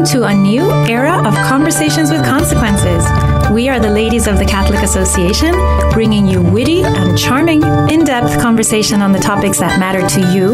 Welcome 0.00 0.18
to 0.18 0.28
a 0.28 0.34
new 0.34 0.70
era 0.88 1.28
of 1.28 1.34
Conversations 1.46 2.10
with 2.10 2.24
Consequences. 2.24 3.04
We 3.52 3.68
are 3.68 3.78
the 3.78 3.90
ladies 3.90 4.26
of 4.26 4.38
the 4.38 4.46
Catholic 4.46 4.82
Association, 4.82 5.52
bringing 5.90 6.26
you 6.26 6.40
witty 6.40 6.80
and 6.84 7.18
charming, 7.18 7.62
in 7.62 8.04
depth 8.04 8.40
conversation 8.40 9.02
on 9.02 9.12
the 9.12 9.18
topics 9.18 9.58
that 9.58 9.78
matter 9.78 10.00
to 10.08 10.32
you 10.32 10.52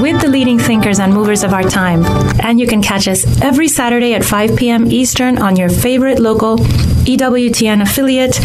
with 0.00 0.22
the 0.22 0.28
leading 0.28 0.60
thinkers 0.60 1.00
and 1.00 1.12
movers 1.12 1.42
of 1.42 1.52
our 1.52 1.64
time. 1.64 2.04
And 2.40 2.60
you 2.60 2.68
can 2.68 2.80
catch 2.82 3.08
us 3.08 3.24
every 3.42 3.66
Saturday 3.66 4.14
at 4.14 4.24
5 4.24 4.56
p.m. 4.56 4.86
Eastern 4.86 5.38
on 5.38 5.56
your 5.56 5.70
favorite 5.70 6.20
local 6.20 6.58
EWTN 6.58 7.82
affiliate, 7.82 8.38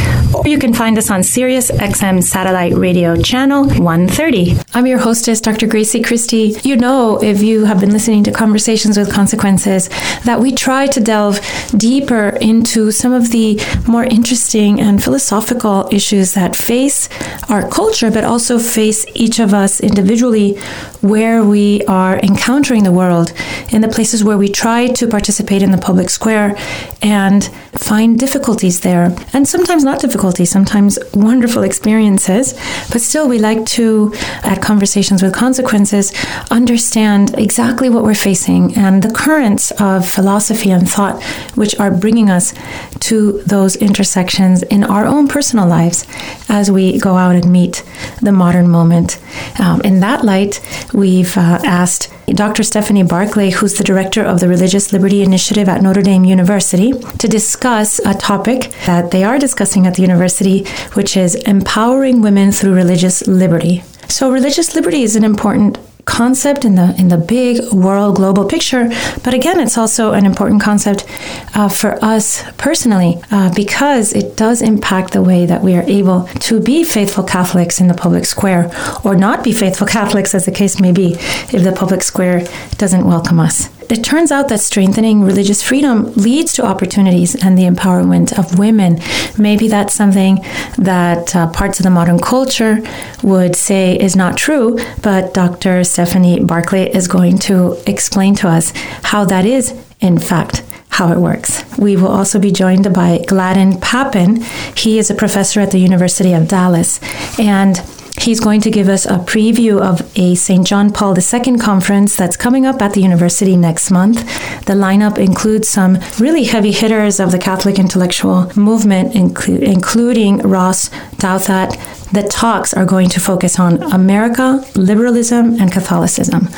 you 0.45 0.57
can 0.57 0.73
find 0.73 0.97
us 0.97 1.09
on 1.09 1.23
Sirius 1.23 1.71
XM 1.71 2.23
satellite 2.23 2.73
radio 2.73 3.15
channel 3.15 3.65
130. 3.65 4.57
I'm 4.73 4.87
your 4.87 4.99
hostess, 4.99 5.41
Dr. 5.41 5.67
Grazie 5.67 6.01
Christie. 6.01 6.55
You 6.63 6.75
know, 6.75 7.21
if 7.21 7.41
you 7.41 7.65
have 7.65 7.79
been 7.79 7.91
listening 7.91 8.23
to 8.25 8.31
Conversations 8.31 8.97
with 8.97 9.11
Consequences, 9.11 9.89
that 10.25 10.39
we 10.39 10.53
try 10.53 10.87
to 10.87 10.99
delve 10.99 11.39
deeper 11.77 12.29
into 12.41 12.91
some 12.91 13.13
of 13.13 13.31
the 13.31 13.59
more 13.87 14.03
interesting 14.03 14.79
and 14.79 15.03
philosophical 15.03 15.89
issues 15.91 16.33
that 16.33 16.55
face 16.55 17.09
our 17.49 17.67
culture, 17.67 18.11
but 18.11 18.23
also 18.23 18.59
face 18.59 19.05
each 19.15 19.39
of 19.39 19.53
us 19.53 19.79
individually 19.79 20.57
where 21.01 21.43
we 21.43 21.83
are 21.85 22.19
encountering 22.19 22.83
the 22.83 22.91
world, 22.91 23.33
in 23.71 23.81
the 23.81 23.87
places 23.87 24.23
where 24.23 24.37
we 24.37 24.49
try 24.49 24.87
to 24.87 25.07
participate 25.07 25.61
in 25.61 25.71
the 25.71 25.77
public 25.77 26.09
square 26.09 26.55
and 27.01 27.45
find 27.73 28.19
difficulties 28.19 28.81
there. 28.81 29.15
And 29.33 29.47
sometimes 29.47 29.83
not 29.83 29.99
difficulties, 30.29 30.51
sometimes 30.51 30.99
wonderful 31.13 31.63
experiences. 31.63 32.53
But 32.91 33.01
still, 33.01 33.27
we 33.27 33.39
like 33.39 33.65
to, 33.77 34.13
at 34.43 34.61
Conversations 34.61 35.23
with 35.23 35.33
Consequences, 35.33 36.13
understand 36.51 37.33
exactly 37.37 37.89
what 37.89 38.03
we're 38.03 38.13
facing 38.13 38.75
and 38.77 39.01
the 39.01 39.11
currents 39.11 39.71
of 39.79 40.07
philosophy 40.07 40.71
and 40.71 40.87
thought 40.89 41.21
which 41.55 41.79
are 41.79 41.91
bringing 41.91 42.29
us 42.29 42.53
to 42.99 43.41
those 43.47 43.75
intersections 43.77 44.63
in 44.63 44.83
our 44.83 45.05
own 45.05 45.27
personal 45.27 45.67
lives 45.67 46.05
as 46.49 46.69
we 46.69 46.99
go 46.99 47.15
out 47.15 47.35
and 47.35 47.51
meet 47.51 47.83
the 48.21 48.31
modern 48.31 48.67
moment. 48.69 49.19
Um, 49.59 49.81
in 49.81 49.99
that 50.01 50.23
light, 50.23 50.61
we've 50.93 51.35
uh, 51.37 51.59
asked 51.65 52.09
Dr. 52.33 52.63
Stephanie 52.63 53.03
Barclay, 53.03 53.49
who's 53.49 53.73
the 53.75 53.83
director 53.83 54.23
of 54.23 54.39
the 54.39 54.47
Religious 54.47 54.93
Liberty 54.93 55.21
Initiative 55.21 55.67
at 55.67 55.81
Notre 55.81 56.01
Dame 56.01 56.25
University, 56.25 56.91
to 56.91 57.27
discuss 57.27 57.99
a 57.99 58.13
topic 58.13 58.71
that 58.85 59.11
they 59.11 59.23
are 59.23 59.39
discussing 59.39 59.87
at 59.87 59.95
the 59.95 60.01
university, 60.01 60.65
which 60.93 61.17
is 61.17 61.35
empowering 61.35 62.21
women 62.21 62.51
through 62.51 62.73
religious 62.73 63.25
liberty. 63.27 63.83
So, 64.07 64.31
religious 64.31 64.75
liberty 64.75 65.03
is 65.03 65.15
an 65.15 65.23
important 65.23 65.77
concept 66.09 66.65
in 66.65 66.73
the 66.75 66.95
in 66.97 67.07
the 67.09 67.17
big 67.17 67.61
world 67.71 68.15
global 68.15 68.43
picture 68.43 68.89
but 69.23 69.33
again 69.33 69.59
it's 69.59 69.77
also 69.77 70.11
an 70.13 70.25
important 70.25 70.59
concept 70.61 71.05
uh, 71.53 71.69
for 71.69 72.03
us 72.03 72.43
personally 72.57 73.21
uh, 73.31 73.53
because 73.53 74.11
it 74.13 74.35
does 74.35 74.61
impact 74.61 75.13
the 75.13 75.21
way 75.21 75.45
that 75.45 75.61
we 75.61 75.75
are 75.75 75.83
able 75.83 76.23
to 76.39 76.59
be 76.59 76.83
faithful 76.83 77.23
catholics 77.23 77.79
in 77.79 77.87
the 77.87 77.93
public 77.93 78.25
square 78.25 78.71
or 79.05 79.15
not 79.15 79.43
be 79.43 79.53
faithful 79.53 79.85
catholics 79.85 80.33
as 80.33 80.45
the 80.45 80.51
case 80.51 80.79
may 80.79 80.91
be 80.91 81.13
if 81.53 81.63
the 81.63 81.71
public 81.71 82.01
square 82.01 82.39
doesn't 82.77 83.05
welcome 83.05 83.39
us 83.39 83.78
it 83.89 84.03
turns 84.03 84.31
out 84.31 84.49
that 84.49 84.59
strengthening 84.59 85.23
religious 85.23 85.63
freedom 85.63 86.13
leads 86.13 86.53
to 86.53 86.65
opportunities 86.65 87.35
and 87.43 87.57
the 87.57 87.63
empowerment 87.63 88.37
of 88.37 88.59
women. 88.59 88.99
Maybe 89.37 89.67
that's 89.67 89.93
something 89.93 90.43
that 90.77 91.35
uh, 91.35 91.49
parts 91.51 91.79
of 91.79 91.83
the 91.83 91.89
modern 91.89 92.19
culture 92.19 92.81
would 93.23 93.55
say 93.55 93.97
is 93.97 94.15
not 94.15 94.37
true, 94.37 94.77
but 95.01 95.33
Dr. 95.33 95.83
Stephanie 95.83 96.43
Barclay 96.43 96.89
is 96.93 97.07
going 97.07 97.37
to 97.39 97.77
explain 97.87 98.35
to 98.35 98.47
us 98.47 98.71
how 99.03 99.25
that 99.25 99.45
is, 99.45 99.73
in 99.99 100.19
fact, 100.19 100.63
how 100.89 101.11
it 101.11 101.17
works. 101.17 101.63
We 101.77 101.95
will 101.95 102.09
also 102.09 102.39
be 102.39 102.51
joined 102.51 102.93
by 102.93 103.23
Gladden 103.27 103.79
Pappin. 103.79 104.41
He 104.75 104.99
is 104.99 105.09
a 105.09 105.15
professor 105.15 105.61
at 105.61 105.71
the 105.71 105.79
University 105.79 106.33
of 106.33 106.47
Dallas. 106.47 106.99
And 107.39 107.77
He's 108.19 108.39
going 108.39 108.61
to 108.61 108.69
give 108.69 108.89
us 108.89 109.05
a 109.05 109.17
preview 109.19 109.79
of 109.79 110.01
a 110.17 110.35
St. 110.35 110.67
John 110.67 110.91
Paul 110.91 111.17
II 111.17 111.57
conference 111.57 112.15
that's 112.17 112.35
coming 112.35 112.65
up 112.65 112.81
at 112.81 112.93
the 112.93 113.01
university 113.01 113.55
next 113.55 113.91
month. 113.91 114.19
The 114.65 114.73
lineup 114.73 115.17
includes 115.17 115.69
some 115.69 115.97
really 116.19 116.43
heavy 116.43 116.71
hitters 116.71 117.19
of 117.19 117.31
the 117.31 117.39
Catholic 117.39 117.79
intellectual 117.79 118.51
movement, 118.55 119.13
inclu- 119.13 119.61
including 119.61 120.39
Ross 120.39 120.89
Douthat. 121.17 121.77
The 122.11 122.23
talks 122.23 122.73
are 122.73 122.85
going 122.85 123.07
to 123.09 123.19
focus 123.19 123.57
on 123.59 123.81
America, 123.93 124.65
liberalism, 124.75 125.59
and 125.59 125.71
Catholicism. 125.71 126.49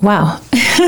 Wow, 0.00 0.36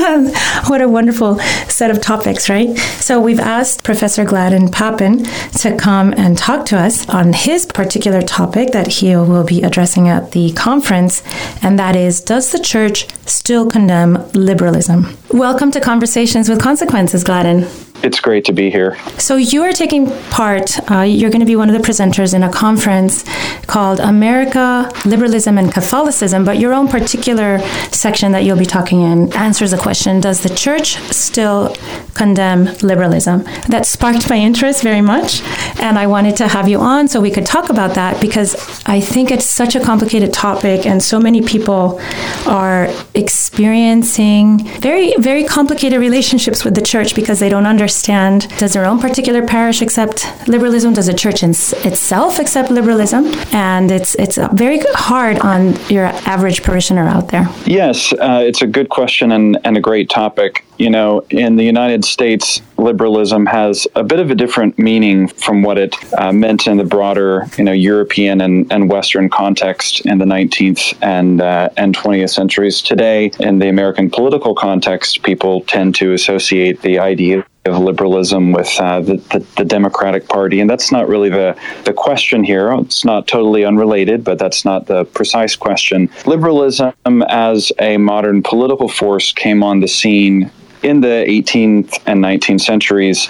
what 0.67 0.79
a 0.79 0.87
wonderful 0.87 1.37
set 1.67 1.91
of 1.91 1.99
topics, 1.99 2.49
right? 2.49 2.77
So, 2.77 3.19
we've 3.19 3.41
asked 3.41 3.83
Professor 3.83 4.23
Gladden 4.23 4.69
Pappin 4.69 5.25
to 5.59 5.75
come 5.75 6.13
and 6.13 6.37
talk 6.37 6.65
to 6.67 6.77
us 6.77 7.09
on 7.09 7.33
his 7.33 7.65
particular 7.65 8.21
topic 8.21 8.71
that 8.71 8.87
he 8.87 9.13
will 9.17 9.43
be 9.43 9.63
addressing 9.63 10.07
at 10.07 10.31
the 10.31 10.53
conference, 10.53 11.23
and 11.61 11.77
that 11.77 11.97
is 11.97 12.21
Does 12.21 12.53
the 12.53 12.59
Church 12.59 13.05
still 13.25 13.69
condemn 13.69 14.29
liberalism? 14.31 15.17
Welcome 15.31 15.71
to 15.71 15.81
Conversations 15.81 16.47
with 16.47 16.61
Consequences, 16.61 17.25
Gladden. 17.25 17.67
It's 18.03 18.19
great 18.19 18.45
to 18.45 18.53
be 18.53 18.71
here. 18.71 18.97
So, 19.19 19.35
you 19.35 19.61
are 19.61 19.71
taking 19.71 20.09
part, 20.31 20.79
uh, 20.89 21.01
you're 21.01 21.29
going 21.29 21.41
to 21.41 21.45
be 21.45 21.55
one 21.55 21.69
of 21.69 21.79
the 21.79 21.87
presenters 21.87 22.33
in 22.33 22.41
a 22.41 22.51
conference 22.51 23.23
called 23.67 23.99
America, 23.99 24.91
Liberalism, 25.05 25.59
and 25.59 25.71
Catholicism, 25.71 26.43
but 26.43 26.57
your 26.57 26.73
own 26.73 26.87
particular 26.87 27.59
section 27.91 28.31
that 28.31 28.43
you'll 28.43 28.57
be 28.57 28.65
talking 28.65 29.01
in 29.01 29.31
answers 29.33 29.69
the 29.69 29.77
question 29.77 30.19
Does 30.19 30.41
the 30.41 30.49
church 30.49 30.95
still 31.11 31.75
condemn 32.15 32.65
liberalism? 32.81 33.43
That 33.69 33.85
sparked 33.85 34.27
my 34.29 34.37
interest 34.37 34.81
very 34.81 35.01
much, 35.01 35.43
and 35.79 35.99
I 35.99 36.07
wanted 36.07 36.35
to 36.37 36.47
have 36.47 36.67
you 36.67 36.79
on 36.79 37.07
so 37.07 37.21
we 37.21 37.29
could 37.29 37.45
talk 37.45 37.69
about 37.69 37.93
that 37.95 38.19
because 38.19 38.55
I 38.87 38.99
think 38.99 39.29
it's 39.29 39.45
such 39.45 39.75
a 39.75 39.79
complicated 39.79 40.33
topic, 40.33 40.87
and 40.87 41.03
so 41.03 41.19
many 41.19 41.43
people 41.43 42.01
are 42.47 42.89
experiencing 43.13 44.65
very, 44.79 45.13
very 45.17 45.43
complicated 45.43 45.99
relationships 45.99 46.65
with 46.65 46.73
the 46.73 46.81
church 46.81 47.13
because 47.13 47.39
they 47.39 47.49
don't 47.49 47.67
understand 47.67 47.90
understand 47.91 48.47
does 48.57 48.73
their 48.73 48.85
own 48.85 48.99
particular 48.99 49.45
parish 49.45 49.81
accept 49.81 50.25
liberalism? 50.47 50.93
Does 50.93 51.07
the 51.07 51.13
church 51.13 51.43
itself 51.43 52.39
accept 52.39 52.71
liberalism? 52.71 53.25
And 53.53 53.91
it's 53.91 54.15
it's 54.15 54.37
very 54.53 54.79
hard 54.93 55.39
on 55.39 55.75
your 55.89 56.05
average 56.25 56.63
parishioner 56.63 57.05
out 57.05 57.27
there. 57.31 57.45
Yes, 57.65 58.13
uh, 58.13 58.41
it's 58.47 58.61
a 58.61 58.67
good 58.67 58.87
question 58.87 59.33
and, 59.33 59.57
and 59.65 59.75
a 59.75 59.81
great 59.81 60.09
topic. 60.09 60.63
You 60.77 60.89
know, 60.89 61.25
in 61.29 61.57
the 61.57 61.65
United 61.65 62.05
States, 62.05 62.61
liberalism 62.77 63.45
has 63.45 63.87
a 63.95 64.03
bit 64.03 64.19
of 64.19 64.31
a 64.31 64.35
different 64.35 64.79
meaning 64.79 65.27
from 65.27 65.61
what 65.61 65.77
it 65.77 65.93
uh, 66.17 66.31
meant 66.31 66.65
in 66.67 66.77
the 66.77 66.83
broader, 66.83 67.45
you 67.57 67.63
know, 67.63 67.73
European 67.73 68.41
and, 68.41 68.71
and 68.71 68.89
Western 68.89 69.29
context 69.29 70.05
in 70.05 70.17
the 70.17 70.25
19th 70.25 70.97
and 71.01 71.41
uh, 71.41 71.69
and 71.75 71.95
20th 71.95 72.33
centuries. 72.33 72.81
Today, 72.81 73.31
in 73.39 73.59
the 73.59 73.67
American 73.67 74.09
political 74.09 74.55
context, 74.55 75.23
people 75.23 75.61
tend 75.75 75.93
to 75.95 76.13
associate 76.13 76.81
the 76.81 76.97
idea 76.97 77.45
of 77.65 77.77
liberalism 77.77 78.51
with 78.53 78.69
uh, 78.79 79.01
the, 79.01 79.17
the, 79.17 79.45
the, 79.57 79.65
Democratic 79.65 80.27
Party. 80.27 80.61
And 80.61 80.69
that's 80.69 80.91
not 80.91 81.07
really 81.07 81.29
the, 81.29 81.55
the 81.85 81.93
question 81.93 82.43
here. 82.43 82.73
It's 82.73 83.05
not 83.05 83.27
totally 83.27 83.63
unrelated, 83.63 84.23
but 84.23 84.39
that's 84.39 84.65
not 84.65 84.87
the 84.87 85.05
precise 85.05 85.55
question. 85.55 86.09
Liberalism 86.25 86.91
as 87.29 87.71
a 87.79 87.97
modern 87.97 88.41
political 88.41 88.87
force 88.87 89.31
came 89.31 89.61
on 89.61 89.79
the 89.79 89.87
scene 89.87 90.49
in 90.81 91.01
the 91.01 91.23
18th 91.27 92.01
and 92.07 92.23
19th 92.23 92.61
centuries 92.61 93.27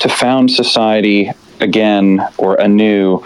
to 0.00 0.08
found 0.10 0.50
society 0.50 1.30
again 1.60 2.20
or 2.36 2.56
anew 2.56 3.24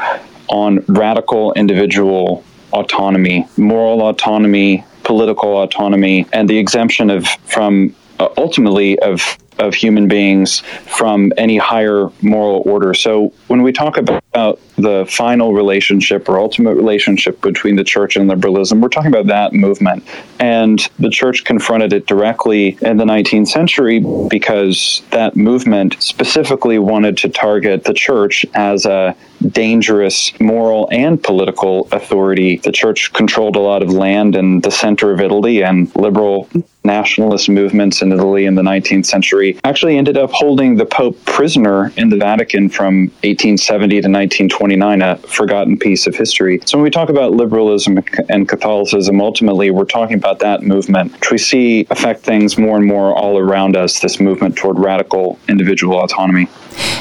on 0.48 0.84
radical 0.86 1.52
individual 1.54 2.44
autonomy, 2.72 3.48
moral 3.56 4.02
autonomy, 4.02 4.84
political 5.02 5.62
autonomy, 5.62 6.24
and 6.32 6.48
the 6.48 6.59
exemption 6.59 7.10
of 7.10 7.26
from 7.47 7.92
uh, 8.21 8.28
ultimately 8.36 8.97
of 9.00 9.36
of 9.58 9.74
human 9.74 10.08
beings 10.08 10.60
from 10.86 11.32
any 11.36 11.56
higher 11.56 12.10
moral 12.22 12.62
order. 12.66 12.94
So 12.94 13.32
when 13.47 13.62
we 13.62 13.72
talk 13.72 13.97
about 13.97 14.60
the 14.76 15.06
final 15.08 15.54
relationship 15.54 16.28
or 16.28 16.38
ultimate 16.38 16.74
relationship 16.74 17.41
between 17.41 17.76
the 17.76 17.84
church 17.84 18.16
and 18.16 18.28
liberalism, 18.28 18.80
we're 18.80 18.88
talking 18.88 19.12
about 19.12 19.26
that 19.26 19.53
movement. 19.53 20.06
And 20.38 20.78
the 20.98 21.10
church 21.10 21.44
confronted 21.44 21.92
it 21.92 22.06
directly 22.06 22.76
in 22.82 22.98
the 22.98 23.04
19th 23.04 23.48
century 23.48 24.04
because 24.28 25.03
that 25.10 25.36
movement 25.36 25.97
specifically 26.02 26.78
wanted 26.78 27.16
to 27.18 27.28
target 27.28 27.84
the 27.84 27.94
church 27.94 28.44
as 28.54 28.84
a 28.84 29.16
dangerous 29.48 30.38
moral 30.41 30.88
and 30.91 31.22
political 31.22 31.88
authority. 31.92 32.56
The 32.59 32.72
church 32.72 33.12
controlled 33.12 33.56
a 33.56 33.60
lot 33.60 33.82
of 33.82 33.91
land 33.91 34.34
in 34.34 34.60
the 34.60 34.70
center 34.70 35.12
of 35.12 35.20
Italy, 35.20 35.62
and 35.62 35.94
liberal 35.97 36.48
nationalist 36.84 37.48
movements 37.48 38.00
in 38.00 38.12
Italy 38.12 38.47
in 38.47 38.54
the 38.54 38.62
19th 38.62 39.06
century 39.06 39.46
actually 39.65 39.97
ended 39.97 40.16
up 40.16 40.31
holding 40.31 40.77
the 40.77 40.87
Pope 40.87 41.22
prisoner 41.25 41.93
in 41.97 42.09
the 42.09 42.16
Vatican 42.16 42.69
from 42.69 43.07
1870 43.22 43.89
to 43.89 44.09
1929, 44.09 45.03
a 45.03 45.16
forgotten 45.16 45.78
piece 45.78 46.07
of 46.07 46.15
history. 46.15 46.60
So 46.65 46.78
when 46.78 46.83
we 46.84 46.91
talk 46.91 47.09
about 47.09 47.33
liberalism 47.33 47.98
and 48.28 48.48
Catholicism, 48.48 49.21
ultimately 49.21 49.71
we're 49.71 49.84
talking 49.84 50.16
about 50.16 50.39
that 50.41 50.63
movement, 50.63 51.13
which 51.13 51.31
we 51.31 51.39
see 51.39 51.87
affect 51.91 52.21
things 52.21 52.59
more 52.59 52.77
and 52.77 52.87
more 52.87 53.15
all 53.15 53.39
around 53.39 53.77
us, 53.77 54.01
this 54.01 54.21
movement 54.21 54.57
toward 54.57 54.78
radical 54.78 55.39
individual 55.48 56.03
autonomy. 56.03 56.48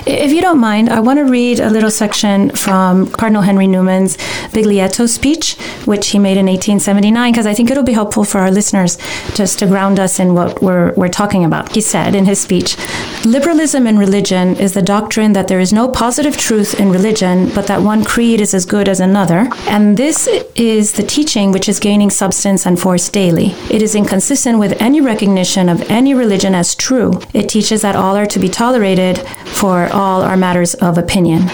If 0.08 0.32
you 0.32 0.40
don't 0.40 0.60
mind, 0.60 0.90
I 0.90 1.00
want 1.00 1.18
to 1.18 1.26
read 1.26 1.60
a 1.60 1.72
little 1.72 1.90
section 1.90 2.52
from 2.52 3.10
Cardinal 3.10 3.42
Henry 3.42 3.66
Newman's 3.66 4.18
Biglietto 4.54 5.10
speech, 5.10 5.56
which 5.86 6.10
he 6.10 6.20
made 6.20 6.38
in 6.38 6.46
1879, 6.46 7.32
because 7.32 7.48
I 7.48 7.56
think 7.56 7.72
it'll 7.72 7.84
be 7.84 7.94
helpful 7.94 8.24
for 8.24 8.40
our 8.40 8.52
listeners 8.52 9.00
just 9.34 9.58
to 9.60 9.66
ground 9.66 10.00
us 10.00 10.20
in 10.20 10.36
what 10.36 10.62
we're, 10.62 10.94
we're 10.94 11.10
talking 11.10 11.44
about. 11.44 11.74
He 11.74 11.82
said 11.82 12.14
in 12.14 12.26
his 12.26 12.40
speech 12.40 12.78
Liberalism 13.26 13.88
in 13.88 13.98
religion 13.98 14.56
is 14.58 14.74
the 14.74 14.84
doctrine 14.84 15.34
that 15.34 15.48
there 15.48 15.60
is 15.60 15.74
no 15.74 15.88
positive 15.88 16.38
truth 16.38 16.80
in 16.80 16.92
religion, 16.92 17.50
but 17.56 17.66
that 17.66 17.82
one 17.82 18.04
creed 18.04 18.40
is 18.40 18.54
as 18.54 18.68
good 18.68 18.88
as 18.88 19.00
another. 19.00 19.50
And 19.68 19.98
this 19.98 20.28
is 20.54 20.92
the 20.92 21.02
teaching 21.02 21.52
which 21.52 21.68
is 21.68 21.80
gaining 21.80 22.12
substance 22.12 22.68
and 22.68 22.80
force 22.80 23.10
daily. 23.10 23.56
It 23.72 23.82
is 23.82 23.96
inconsistent 23.96 24.60
with 24.60 24.80
any 24.80 25.02
recognition 25.02 25.68
of 25.68 25.82
any 25.90 26.14
religion 26.14 26.54
as 26.54 26.76
true. 26.76 27.20
It 27.34 27.50
teaches 27.50 27.82
that 27.82 27.96
all 27.96 28.16
are 28.16 28.28
to 28.28 28.38
be 28.38 28.50
tolerated, 28.50 29.26
for 29.56 29.90
all 29.96 30.22
are 30.22 30.38
matters 30.38 30.76
of 30.76 30.98
opinion. 30.98 31.50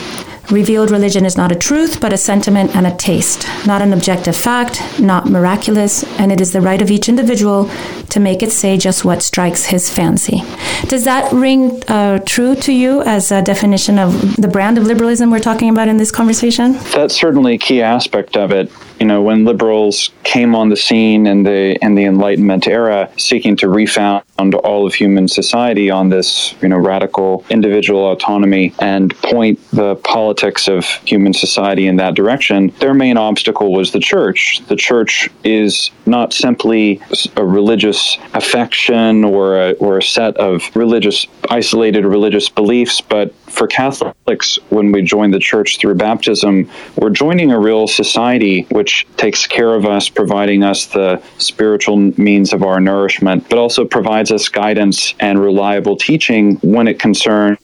Revealed 0.49 0.91
religion 0.91 1.25
is 1.25 1.37
not 1.37 1.51
a 1.53 1.55
truth, 1.55 2.01
but 2.01 2.11
a 2.11 2.17
sentiment 2.17 2.75
and 2.75 2.85
a 2.85 2.93
taste, 2.97 3.47
not 3.65 3.81
an 3.81 3.93
objective 3.93 4.35
fact, 4.35 4.81
not 4.99 5.29
miraculous, 5.29 6.03
and 6.19 6.29
it 6.29 6.41
is 6.41 6.51
the 6.51 6.59
right 6.59 6.81
of 6.81 6.91
each 6.91 7.07
individual 7.07 7.69
to 8.09 8.19
make 8.19 8.43
it 8.43 8.51
say 8.51 8.75
just 8.75 9.05
what 9.05 9.21
strikes 9.21 9.67
his 9.67 9.89
fancy. 9.89 10.41
Does 10.89 11.05
that 11.05 11.31
ring 11.31 11.81
uh, 11.87 12.19
true 12.25 12.55
to 12.55 12.73
you 12.73 13.01
as 13.03 13.31
a 13.31 13.41
definition 13.41 13.97
of 13.97 14.35
the 14.35 14.49
brand 14.49 14.77
of 14.77 14.83
liberalism 14.83 15.31
we're 15.31 15.39
talking 15.39 15.69
about 15.69 15.87
in 15.87 15.95
this 15.95 16.11
conversation? 16.11 16.73
That's 16.93 17.15
certainly 17.15 17.53
a 17.53 17.57
key 17.57 17.81
aspect 17.81 18.35
of 18.35 18.51
it 18.51 18.69
you 19.01 19.07
know, 19.07 19.19
when 19.19 19.45
liberals 19.45 20.11
came 20.23 20.53
on 20.53 20.69
the 20.69 20.77
scene 20.77 21.25
in 21.25 21.41
the 21.41 21.75
in 21.83 21.95
the 21.95 22.05
Enlightenment 22.05 22.67
era, 22.67 23.09
seeking 23.17 23.57
to 23.57 23.67
refound 23.67 24.23
all 24.63 24.85
of 24.85 24.93
human 24.93 25.27
society 25.27 25.89
on 25.89 26.09
this, 26.09 26.53
you 26.61 26.69
know, 26.69 26.77
radical 26.77 27.43
individual 27.49 28.11
autonomy 28.11 28.75
and 28.77 29.15
point 29.17 29.59
the 29.71 29.95
politics 29.95 30.67
of 30.67 30.85
human 31.03 31.33
society 31.33 31.87
in 31.87 31.95
that 31.95 32.13
direction, 32.13 32.71
their 32.79 32.93
main 32.93 33.17
obstacle 33.17 33.73
was 33.73 33.91
the 33.91 33.99
church. 33.99 34.61
The 34.67 34.75
church 34.75 35.29
is 35.43 35.89
not 36.05 36.31
simply 36.31 37.01
a 37.37 37.45
religious 37.45 38.19
affection 38.35 39.23
or 39.23 39.59
a, 39.59 39.71
or 39.73 39.97
a 39.97 40.03
set 40.03 40.37
of 40.37 40.63
religious 40.75 41.25
isolated 41.49 42.05
religious 42.05 42.49
beliefs, 42.49 43.01
but 43.01 43.33
for 43.51 43.67
Catholics, 43.67 44.57
when 44.69 44.91
we 44.91 45.01
join 45.01 45.31
the 45.31 45.39
church 45.39 45.77
through 45.77 45.95
baptism, 45.95 46.69
we're 46.95 47.09
joining 47.09 47.51
a 47.51 47.59
real 47.59 47.87
society 47.87 48.63
which 48.71 49.05
takes 49.17 49.45
care 49.45 49.75
of 49.75 49.85
us, 49.85 50.09
providing 50.09 50.63
us 50.63 50.87
the 50.87 51.21
spiritual 51.37 51.97
means 52.17 52.53
of 52.53 52.63
our 52.63 52.79
nourishment, 52.79 53.47
but 53.49 53.59
also 53.59 53.85
provides 53.85 54.31
us 54.31 54.47
guidance 54.49 55.13
and 55.19 55.39
reliable 55.39 55.95
teaching 55.97 56.55
when 56.57 56.87
it 56.87 56.99
concerns 56.99 57.59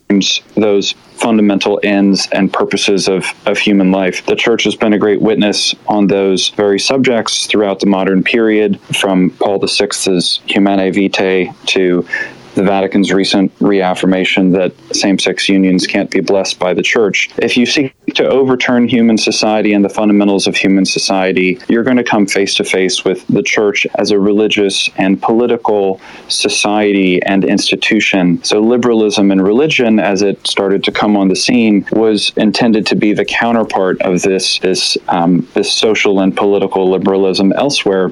those 0.55 0.93
fundamental 1.17 1.79
ends 1.83 2.27
and 2.31 2.53
purposes 2.53 3.07
of, 3.07 3.25
of 3.45 3.57
human 3.57 3.91
life. 3.91 4.25
The 4.25 4.35
church 4.35 4.63
has 4.65 4.75
been 4.75 4.93
a 4.93 4.99
great 4.99 5.21
witness 5.21 5.75
on 5.87 6.07
those 6.07 6.49
very 6.49 6.79
subjects 6.79 7.47
throughout 7.47 7.79
the 7.79 7.87
modern 7.87 8.23
period, 8.23 8.79
from 8.95 9.31
Paul 9.31 9.59
VI's 9.59 10.39
Humanae 10.45 10.91
Vitae 10.91 11.53
to 11.67 12.07
the 12.57 12.63
Vatican's 12.63 13.13
recent 13.13 13.51
reaffirmation 13.59 14.51
that 14.51 14.73
same 14.91 15.19
sex 15.19 15.47
unions 15.47 15.85
can't 15.85 16.09
be 16.09 16.19
blessed 16.19 16.57
by 16.57 16.73
the 16.73 16.81
church. 16.81 17.29
If 17.37 17.55
you 17.55 17.67
seek 17.67 17.95
to 18.15 18.27
overturn 18.27 18.87
human 18.87 19.17
society 19.17 19.73
and 19.73 19.85
the 19.85 19.89
fundamentals 19.89 20.47
of 20.47 20.55
human 20.55 20.83
society, 20.83 21.59
you're 21.69 21.83
going 21.83 21.97
to 21.97 22.03
come 22.03 22.25
face 22.25 22.55
to 22.55 22.63
face 22.63 23.05
with 23.05 23.25
the 23.27 23.43
church 23.43 23.85
as 23.95 24.09
a 24.09 24.19
religious 24.19 24.89
and 24.97 25.21
political 25.21 26.01
society 26.29 27.21
and 27.23 27.45
institution. 27.45 28.43
So, 28.43 28.59
liberalism 28.59 29.29
and 29.29 29.45
religion, 29.45 29.99
as 29.99 30.23
it 30.23 30.45
started 30.47 30.83
to 30.85 30.91
come 30.91 31.15
on 31.15 31.27
the 31.27 31.35
scene, 31.35 31.85
was 31.91 32.33
intended 32.37 32.87
to 32.87 32.95
be 32.95 33.13
the 33.13 33.25
counterpart 33.25 34.01
of 34.01 34.23
this, 34.23 34.57
this, 34.59 34.97
um, 35.09 35.47
this 35.53 35.71
social 35.71 36.21
and 36.21 36.35
political 36.35 36.89
liberalism 36.89 37.53
elsewhere 37.53 38.09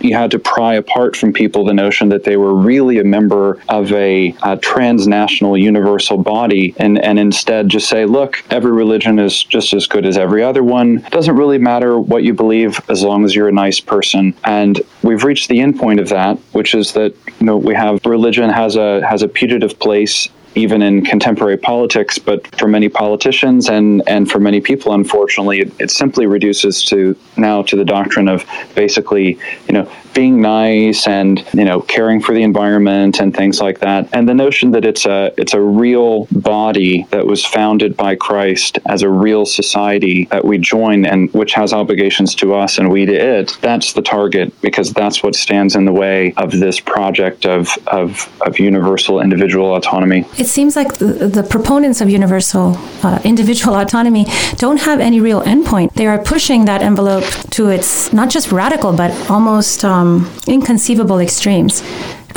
you 0.00 0.14
had 0.14 0.30
to 0.30 0.38
pry 0.38 0.74
apart 0.74 1.16
from 1.16 1.32
people 1.32 1.64
the 1.64 1.74
notion 1.74 2.08
that 2.08 2.24
they 2.24 2.36
were 2.36 2.54
really 2.54 2.98
a 2.98 3.04
member 3.04 3.60
of 3.68 3.92
a, 3.92 4.34
a, 4.42 4.56
transnational 4.58 5.56
universal 5.56 6.18
body 6.18 6.74
and, 6.78 6.98
and 6.98 7.18
instead 7.18 7.68
just 7.68 7.88
say, 7.88 8.04
look, 8.04 8.42
every 8.50 8.72
religion 8.72 9.18
is 9.18 9.42
just 9.44 9.72
as 9.72 9.86
good 9.86 10.04
as 10.04 10.18
every 10.18 10.42
other 10.42 10.62
one. 10.62 10.98
It 10.98 11.12
doesn't 11.12 11.36
really 11.36 11.58
matter 11.58 11.98
what 11.98 12.22
you 12.22 12.34
believe 12.34 12.80
as 12.88 13.02
long 13.02 13.24
as 13.24 13.34
you're 13.34 13.48
a 13.48 13.52
nice 13.52 13.80
person. 13.80 14.34
And 14.44 14.80
we've 15.02 15.24
reached 15.24 15.48
the 15.48 15.60
end 15.60 15.78
point 15.78 16.00
of 16.00 16.08
that, 16.10 16.38
which 16.52 16.74
is 16.74 16.92
that 16.92 17.14
you 17.40 17.46
know 17.46 17.56
we 17.56 17.74
have 17.74 18.04
religion 18.04 18.50
has 18.50 18.76
a 18.76 19.06
has 19.06 19.22
a 19.22 19.28
putative 19.28 19.78
place 19.78 20.28
even 20.58 20.82
in 20.82 21.04
contemporary 21.04 21.56
politics, 21.56 22.18
but 22.18 22.46
for 22.56 22.68
many 22.68 22.88
politicians 22.88 23.68
and, 23.68 24.02
and 24.08 24.30
for 24.30 24.40
many 24.40 24.60
people, 24.60 24.92
unfortunately, 24.92 25.60
it, 25.60 25.72
it 25.80 25.90
simply 25.90 26.26
reduces 26.26 26.82
to 26.84 27.16
now 27.36 27.62
to 27.62 27.76
the 27.76 27.84
doctrine 27.84 28.28
of 28.28 28.44
basically, 28.74 29.38
you 29.66 29.72
know, 29.72 29.90
being 30.14 30.40
nice 30.40 31.06
and 31.06 31.46
you 31.54 31.64
know 31.64 31.80
caring 31.82 32.20
for 32.20 32.34
the 32.34 32.42
environment 32.42 33.20
and 33.20 33.36
things 33.36 33.60
like 33.60 33.78
that. 33.80 34.08
And 34.12 34.28
the 34.28 34.34
notion 34.34 34.72
that 34.72 34.84
it's 34.84 35.06
a 35.06 35.32
it's 35.36 35.54
a 35.54 35.60
real 35.60 36.26
body 36.32 37.06
that 37.10 37.26
was 37.26 37.44
founded 37.44 37.96
by 37.96 38.16
Christ 38.16 38.78
as 38.86 39.02
a 39.02 39.08
real 39.08 39.46
society 39.46 40.24
that 40.30 40.44
we 40.44 40.58
join 40.58 41.04
and 41.04 41.32
which 41.34 41.52
has 41.52 41.72
obligations 41.72 42.34
to 42.36 42.54
us 42.54 42.78
and 42.78 42.90
we 42.90 43.06
to 43.06 43.12
it 43.12 43.56
that's 43.60 43.92
the 43.92 44.02
target 44.02 44.52
because 44.60 44.92
that's 44.92 45.22
what 45.22 45.34
stands 45.34 45.74
in 45.76 45.84
the 45.84 45.92
way 45.92 46.32
of 46.36 46.50
this 46.50 46.80
project 46.80 47.46
of 47.46 47.76
of, 47.88 48.30
of 48.46 48.58
universal 48.58 49.20
individual 49.20 49.74
autonomy 49.74 50.24
seems 50.48 50.76
like 50.76 50.98
the, 50.98 51.06
the 51.06 51.42
proponents 51.42 52.00
of 52.00 52.08
universal 52.10 52.76
uh, 53.02 53.20
individual 53.24 53.74
autonomy 53.82 54.26
don't 54.56 54.80
have 54.80 55.00
any 55.00 55.20
real 55.20 55.40
endpoint. 55.42 55.92
They 55.94 56.06
are 56.06 56.18
pushing 56.18 56.64
that 56.64 56.82
envelope 56.82 57.24
to 57.50 57.68
its 57.68 58.12
not 58.12 58.30
just 58.30 58.50
radical 58.52 58.92
but 58.92 59.10
almost 59.30 59.84
um, 59.84 60.30
inconceivable 60.46 61.20
extremes 61.20 61.82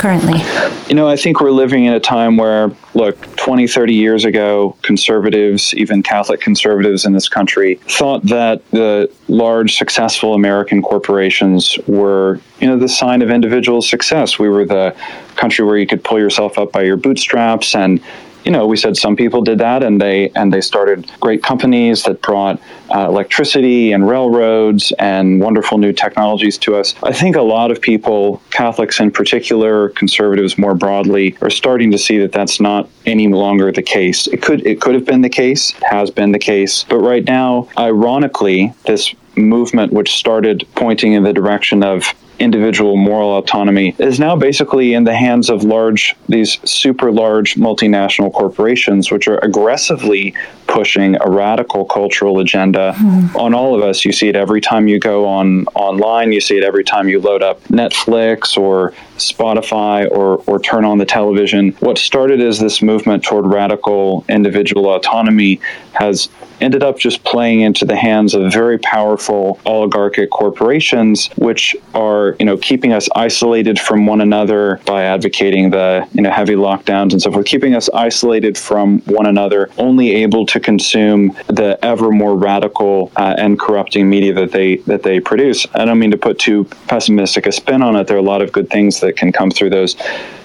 currently? 0.02 0.40
You 0.88 0.96
know, 0.96 1.08
I 1.08 1.14
think 1.14 1.40
we're 1.40 1.52
living 1.52 1.84
in 1.84 1.92
a 1.94 2.00
time 2.00 2.36
where, 2.36 2.72
look, 2.94 3.16
20, 3.36 3.68
30 3.68 3.94
years 3.94 4.24
ago, 4.24 4.76
conservatives, 4.82 5.72
even 5.74 6.02
Catholic 6.02 6.40
conservatives 6.40 7.04
in 7.04 7.12
this 7.12 7.28
country, 7.28 7.76
thought 7.88 8.24
that 8.24 8.68
the 8.72 9.08
large, 9.28 9.76
successful 9.76 10.34
American 10.34 10.82
corporations 10.82 11.78
were, 11.86 12.40
you 12.58 12.66
know, 12.66 12.76
the 12.76 12.88
sign 12.88 13.22
of 13.22 13.30
individual 13.30 13.80
success. 13.80 14.40
We 14.40 14.48
were 14.48 14.64
the 14.66 14.96
country 15.36 15.64
where 15.64 15.78
you 15.78 15.86
could 15.86 16.02
pull 16.02 16.18
yourself 16.18 16.58
up 16.58 16.72
by 16.72 16.82
your 16.82 16.96
bootstraps 16.96 17.76
and 17.76 18.02
you 18.44 18.50
know, 18.50 18.66
we 18.66 18.76
said 18.76 18.96
some 18.96 19.16
people 19.16 19.42
did 19.42 19.58
that, 19.58 19.82
and 19.82 20.00
they 20.00 20.30
and 20.30 20.52
they 20.52 20.60
started 20.60 21.10
great 21.20 21.42
companies 21.42 22.02
that 22.04 22.20
brought 22.22 22.60
uh, 22.94 23.06
electricity 23.08 23.92
and 23.92 24.08
railroads 24.08 24.92
and 24.98 25.40
wonderful 25.40 25.78
new 25.78 25.92
technologies 25.92 26.58
to 26.58 26.74
us. 26.74 26.94
I 27.02 27.12
think 27.12 27.36
a 27.36 27.42
lot 27.42 27.70
of 27.70 27.80
people, 27.80 28.42
Catholics 28.50 29.00
in 29.00 29.10
particular, 29.10 29.90
conservatives 29.90 30.58
more 30.58 30.74
broadly, 30.74 31.36
are 31.40 31.50
starting 31.50 31.90
to 31.92 31.98
see 31.98 32.18
that 32.18 32.32
that's 32.32 32.60
not 32.60 32.88
any 33.06 33.28
longer 33.28 33.72
the 33.72 33.82
case. 33.82 34.26
It 34.26 34.42
could 34.42 34.66
it 34.66 34.80
could 34.80 34.94
have 34.94 35.06
been 35.06 35.22
the 35.22 35.30
case, 35.30 35.72
has 35.82 36.10
been 36.10 36.32
the 36.32 36.38
case, 36.38 36.84
but 36.88 36.98
right 36.98 37.24
now, 37.24 37.68
ironically, 37.78 38.72
this 38.86 39.14
movement 39.36 39.92
which 39.92 40.14
started 40.14 40.66
pointing 40.74 41.12
in 41.12 41.22
the 41.22 41.32
direction 41.32 41.82
of 41.82 42.04
individual 42.42 42.96
moral 42.96 43.38
autonomy 43.38 43.94
is 43.98 44.18
now 44.18 44.36
basically 44.36 44.94
in 44.94 45.04
the 45.04 45.14
hands 45.14 45.48
of 45.48 45.64
large, 45.64 46.14
these 46.28 46.58
super 46.68 47.10
large 47.10 47.54
multinational 47.54 48.32
corporations, 48.32 49.10
which 49.10 49.28
are 49.28 49.38
aggressively 49.38 50.34
pushing 50.66 51.16
a 51.20 51.30
radical 51.30 51.84
cultural 51.84 52.40
agenda 52.40 52.94
mm. 52.96 53.34
on 53.36 53.54
all 53.54 53.74
of 53.74 53.82
us. 53.82 54.04
You 54.04 54.12
see 54.12 54.28
it 54.28 54.36
every 54.36 54.60
time 54.60 54.88
you 54.88 54.98
go 54.98 55.26
on 55.26 55.66
online. 55.74 56.32
You 56.32 56.40
see 56.40 56.56
it 56.56 56.64
every 56.64 56.84
time 56.84 57.08
you 57.08 57.20
load 57.20 57.42
up 57.42 57.62
Netflix 57.64 58.56
or 58.56 58.92
Spotify 59.16 60.10
or, 60.10 60.42
or 60.46 60.58
turn 60.60 60.84
on 60.84 60.98
the 60.98 61.04
television. 61.04 61.72
What 61.80 61.98
started 61.98 62.40
as 62.40 62.58
this 62.58 62.82
movement 62.82 63.24
toward 63.24 63.46
radical 63.46 64.24
individual 64.28 64.94
autonomy 64.94 65.60
has 65.94 66.28
ended 66.60 66.82
up 66.82 66.98
just 66.98 67.24
playing 67.24 67.60
into 67.60 67.84
the 67.84 67.96
hands 67.96 68.34
of 68.34 68.52
very 68.52 68.78
powerful 68.78 69.60
oligarchic 69.66 70.30
corporations, 70.30 71.28
which 71.36 71.74
are 71.94 72.36
you 72.38 72.46
know, 72.46 72.56
keeping 72.56 72.92
us 72.92 73.08
isolated 73.14 73.78
from 73.78 74.06
one 74.06 74.20
another 74.20 74.80
by 74.86 75.02
advocating 75.02 75.70
the, 75.70 76.06
you 76.12 76.22
know, 76.22 76.30
heavy 76.30 76.54
lockdowns 76.54 77.12
and 77.12 77.20
so 77.20 77.30
forth, 77.32 77.46
keeping 77.46 77.74
us 77.74 77.88
isolated 77.90 78.56
from 78.56 79.00
one 79.00 79.26
another, 79.26 79.70
only 79.78 80.14
able 80.14 80.46
to 80.46 80.60
consume 80.60 81.36
the 81.48 81.78
ever 81.82 82.10
more 82.10 82.36
radical 82.36 83.10
uh, 83.16 83.34
and 83.38 83.58
corrupting 83.58 84.08
media 84.08 84.32
that 84.32 84.52
they 84.52 84.76
that 84.76 85.02
they 85.02 85.20
produce. 85.20 85.66
I 85.74 85.84
don't 85.84 85.98
mean 85.98 86.10
to 86.12 86.16
put 86.16 86.38
too 86.38 86.64
pessimistic 86.86 87.46
a 87.46 87.52
spin 87.52 87.82
on 87.82 87.96
it. 87.96 88.06
There 88.06 88.16
are 88.16 88.20
a 88.20 88.22
lot 88.22 88.42
of 88.42 88.52
good 88.52 88.70
things 88.70 89.00
that 89.00 89.11
can 89.16 89.32
come 89.32 89.50
through 89.50 89.70
those 89.70 89.96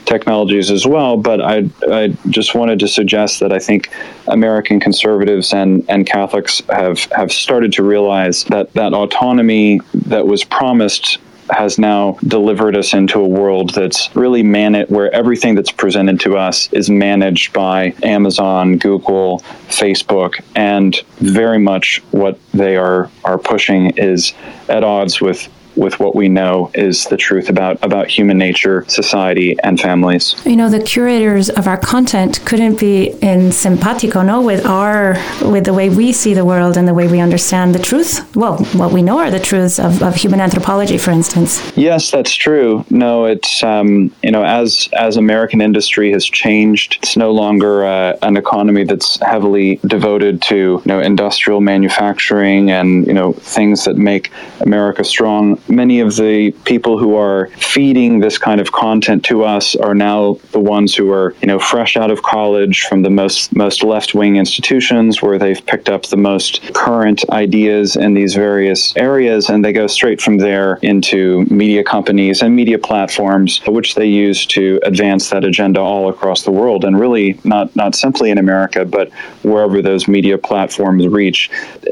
technologies 0.05 0.71
as 0.71 0.87
well. 0.87 1.17
But 1.17 1.41
I, 1.41 1.69
I 1.91 2.07
just 2.29 2.55
wanted 2.55 2.79
to 2.79 2.87
suggest 2.87 3.39
that 3.41 3.51
I 3.51 3.59
think 3.59 3.89
American 4.27 4.79
conservatives 4.79 5.53
and, 5.53 5.85
and 5.89 6.05
Catholics 6.05 6.61
have, 6.69 6.99
have 7.11 7.31
started 7.31 7.73
to 7.73 7.83
realize 7.83 8.45
that 8.45 8.73
that 8.73 8.93
autonomy 8.93 9.81
that 9.93 10.25
was 10.25 10.43
promised 10.43 11.19
has 11.49 11.77
now 11.77 12.17
delivered 12.27 12.75
us 12.75 12.93
into 12.93 13.19
a 13.19 13.27
world 13.27 13.69
that's 13.71 14.13
really 14.15 14.43
managed 14.43 14.91
where 14.91 15.13
everything 15.13 15.55
that's 15.55 15.71
presented 15.71 16.19
to 16.19 16.37
us 16.37 16.71
is 16.73 16.89
managed 16.89 17.53
by 17.53 17.93
Amazon, 18.03 18.77
Google, 18.77 19.39
Facebook, 19.69 20.41
and 20.55 21.01
very 21.19 21.59
much 21.59 22.03
what 22.11 22.39
they 22.51 22.75
are 22.75 23.09
are 23.23 23.37
pushing 23.37 23.91
is 23.97 24.33
at 24.67 24.83
odds 24.83 25.21
with 25.21 25.47
with 25.77 25.99
what 25.99 26.15
we 26.15 26.27
know 26.27 26.71
is 26.73 27.05
the 27.05 27.17
truth 27.17 27.49
about 27.49 27.83
about 27.83 28.07
human 28.07 28.37
nature, 28.37 28.83
society, 28.87 29.55
and 29.63 29.79
families. 29.79 30.35
You 30.45 30.55
know, 30.55 30.69
the 30.69 30.81
curators 30.81 31.49
of 31.49 31.67
our 31.67 31.77
content 31.77 32.41
couldn't 32.45 32.79
be 32.79 33.09
in 33.21 33.51
simpatico, 33.51 34.21
no, 34.21 34.41
with 34.41 34.65
our 34.65 35.15
with 35.41 35.65
the 35.65 35.73
way 35.73 35.89
we 35.89 36.11
see 36.11 36.33
the 36.33 36.45
world 36.45 36.77
and 36.77 36.87
the 36.87 36.93
way 36.93 37.07
we 37.07 37.19
understand 37.19 37.75
the 37.75 37.79
truth. 37.79 38.35
Well, 38.35 38.57
what 38.73 38.91
we 38.91 39.01
know 39.01 39.19
are 39.19 39.31
the 39.31 39.39
truths 39.39 39.79
of, 39.79 40.01
of 40.01 40.15
human 40.15 40.41
anthropology, 40.41 40.97
for 40.97 41.11
instance. 41.11 41.75
Yes, 41.77 42.11
that's 42.11 42.33
true. 42.33 42.85
No, 42.89 43.25
it's 43.25 43.63
um, 43.63 44.11
you 44.23 44.31
know, 44.31 44.43
as 44.43 44.89
as 44.93 45.17
American 45.17 45.61
industry 45.61 46.11
has 46.11 46.25
changed, 46.25 46.97
it's 47.01 47.17
no 47.17 47.31
longer 47.31 47.85
uh, 47.85 48.17
an 48.21 48.37
economy 48.37 48.83
that's 48.83 49.19
heavily 49.21 49.79
devoted 49.85 50.41
to 50.43 50.55
you 50.55 50.81
know 50.85 50.99
industrial 50.99 51.61
manufacturing 51.61 52.71
and 52.71 53.05
you 53.07 53.13
know 53.13 53.33
things 53.33 53.85
that 53.85 53.97
make 53.97 54.31
America 54.61 55.03
strong 55.03 55.59
many 55.69 55.99
of 55.99 56.15
the 56.15 56.51
people 56.65 56.97
who 56.97 57.15
are 57.15 57.47
feeding 57.57 58.19
this 58.19 58.37
kind 58.37 58.59
of 58.61 58.71
content 58.71 59.23
to 59.25 59.43
us 59.43 59.75
are 59.75 59.95
now 59.95 60.39
the 60.51 60.59
ones 60.59 60.95
who 60.95 61.11
are, 61.11 61.33
you 61.41 61.47
know, 61.47 61.59
fresh 61.59 61.97
out 61.97 62.11
of 62.11 62.23
college 62.23 62.83
from 62.83 63.01
the 63.01 63.09
most 63.09 63.55
most 63.55 63.83
left-wing 63.83 64.37
institutions 64.37 65.21
where 65.21 65.37
they've 65.37 65.65
picked 65.65 65.89
up 65.89 66.05
the 66.07 66.17
most 66.17 66.73
current 66.73 67.27
ideas 67.29 67.95
in 67.95 68.13
these 68.13 68.35
various 68.35 68.95
areas 68.95 69.49
and 69.49 69.63
they 69.63 69.73
go 69.73 69.87
straight 69.87 70.21
from 70.21 70.37
there 70.37 70.79
into 70.81 71.45
media 71.45 71.83
companies 71.83 72.41
and 72.41 72.55
media 72.55 72.77
platforms 72.77 73.61
which 73.67 73.95
they 73.95 74.05
use 74.05 74.45
to 74.45 74.79
advance 74.83 75.29
that 75.29 75.43
agenda 75.43 75.79
all 75.79 76.09
across 76.09 76.43
the 76.43 76.51
world 76.51 76.85
and 76.85 76.99
really 76.99 77.39
not 77.43 77.75
not 77.75 77.95
simply 77.95 78.29
in 78.29 78.37
America 78.37 78.85
but 78.85 79.11
wherever 79.43 79.81
those 79.81 80.07
media 80.07 80.37
platforms 80.37 81.07
reach. 81.07 81.49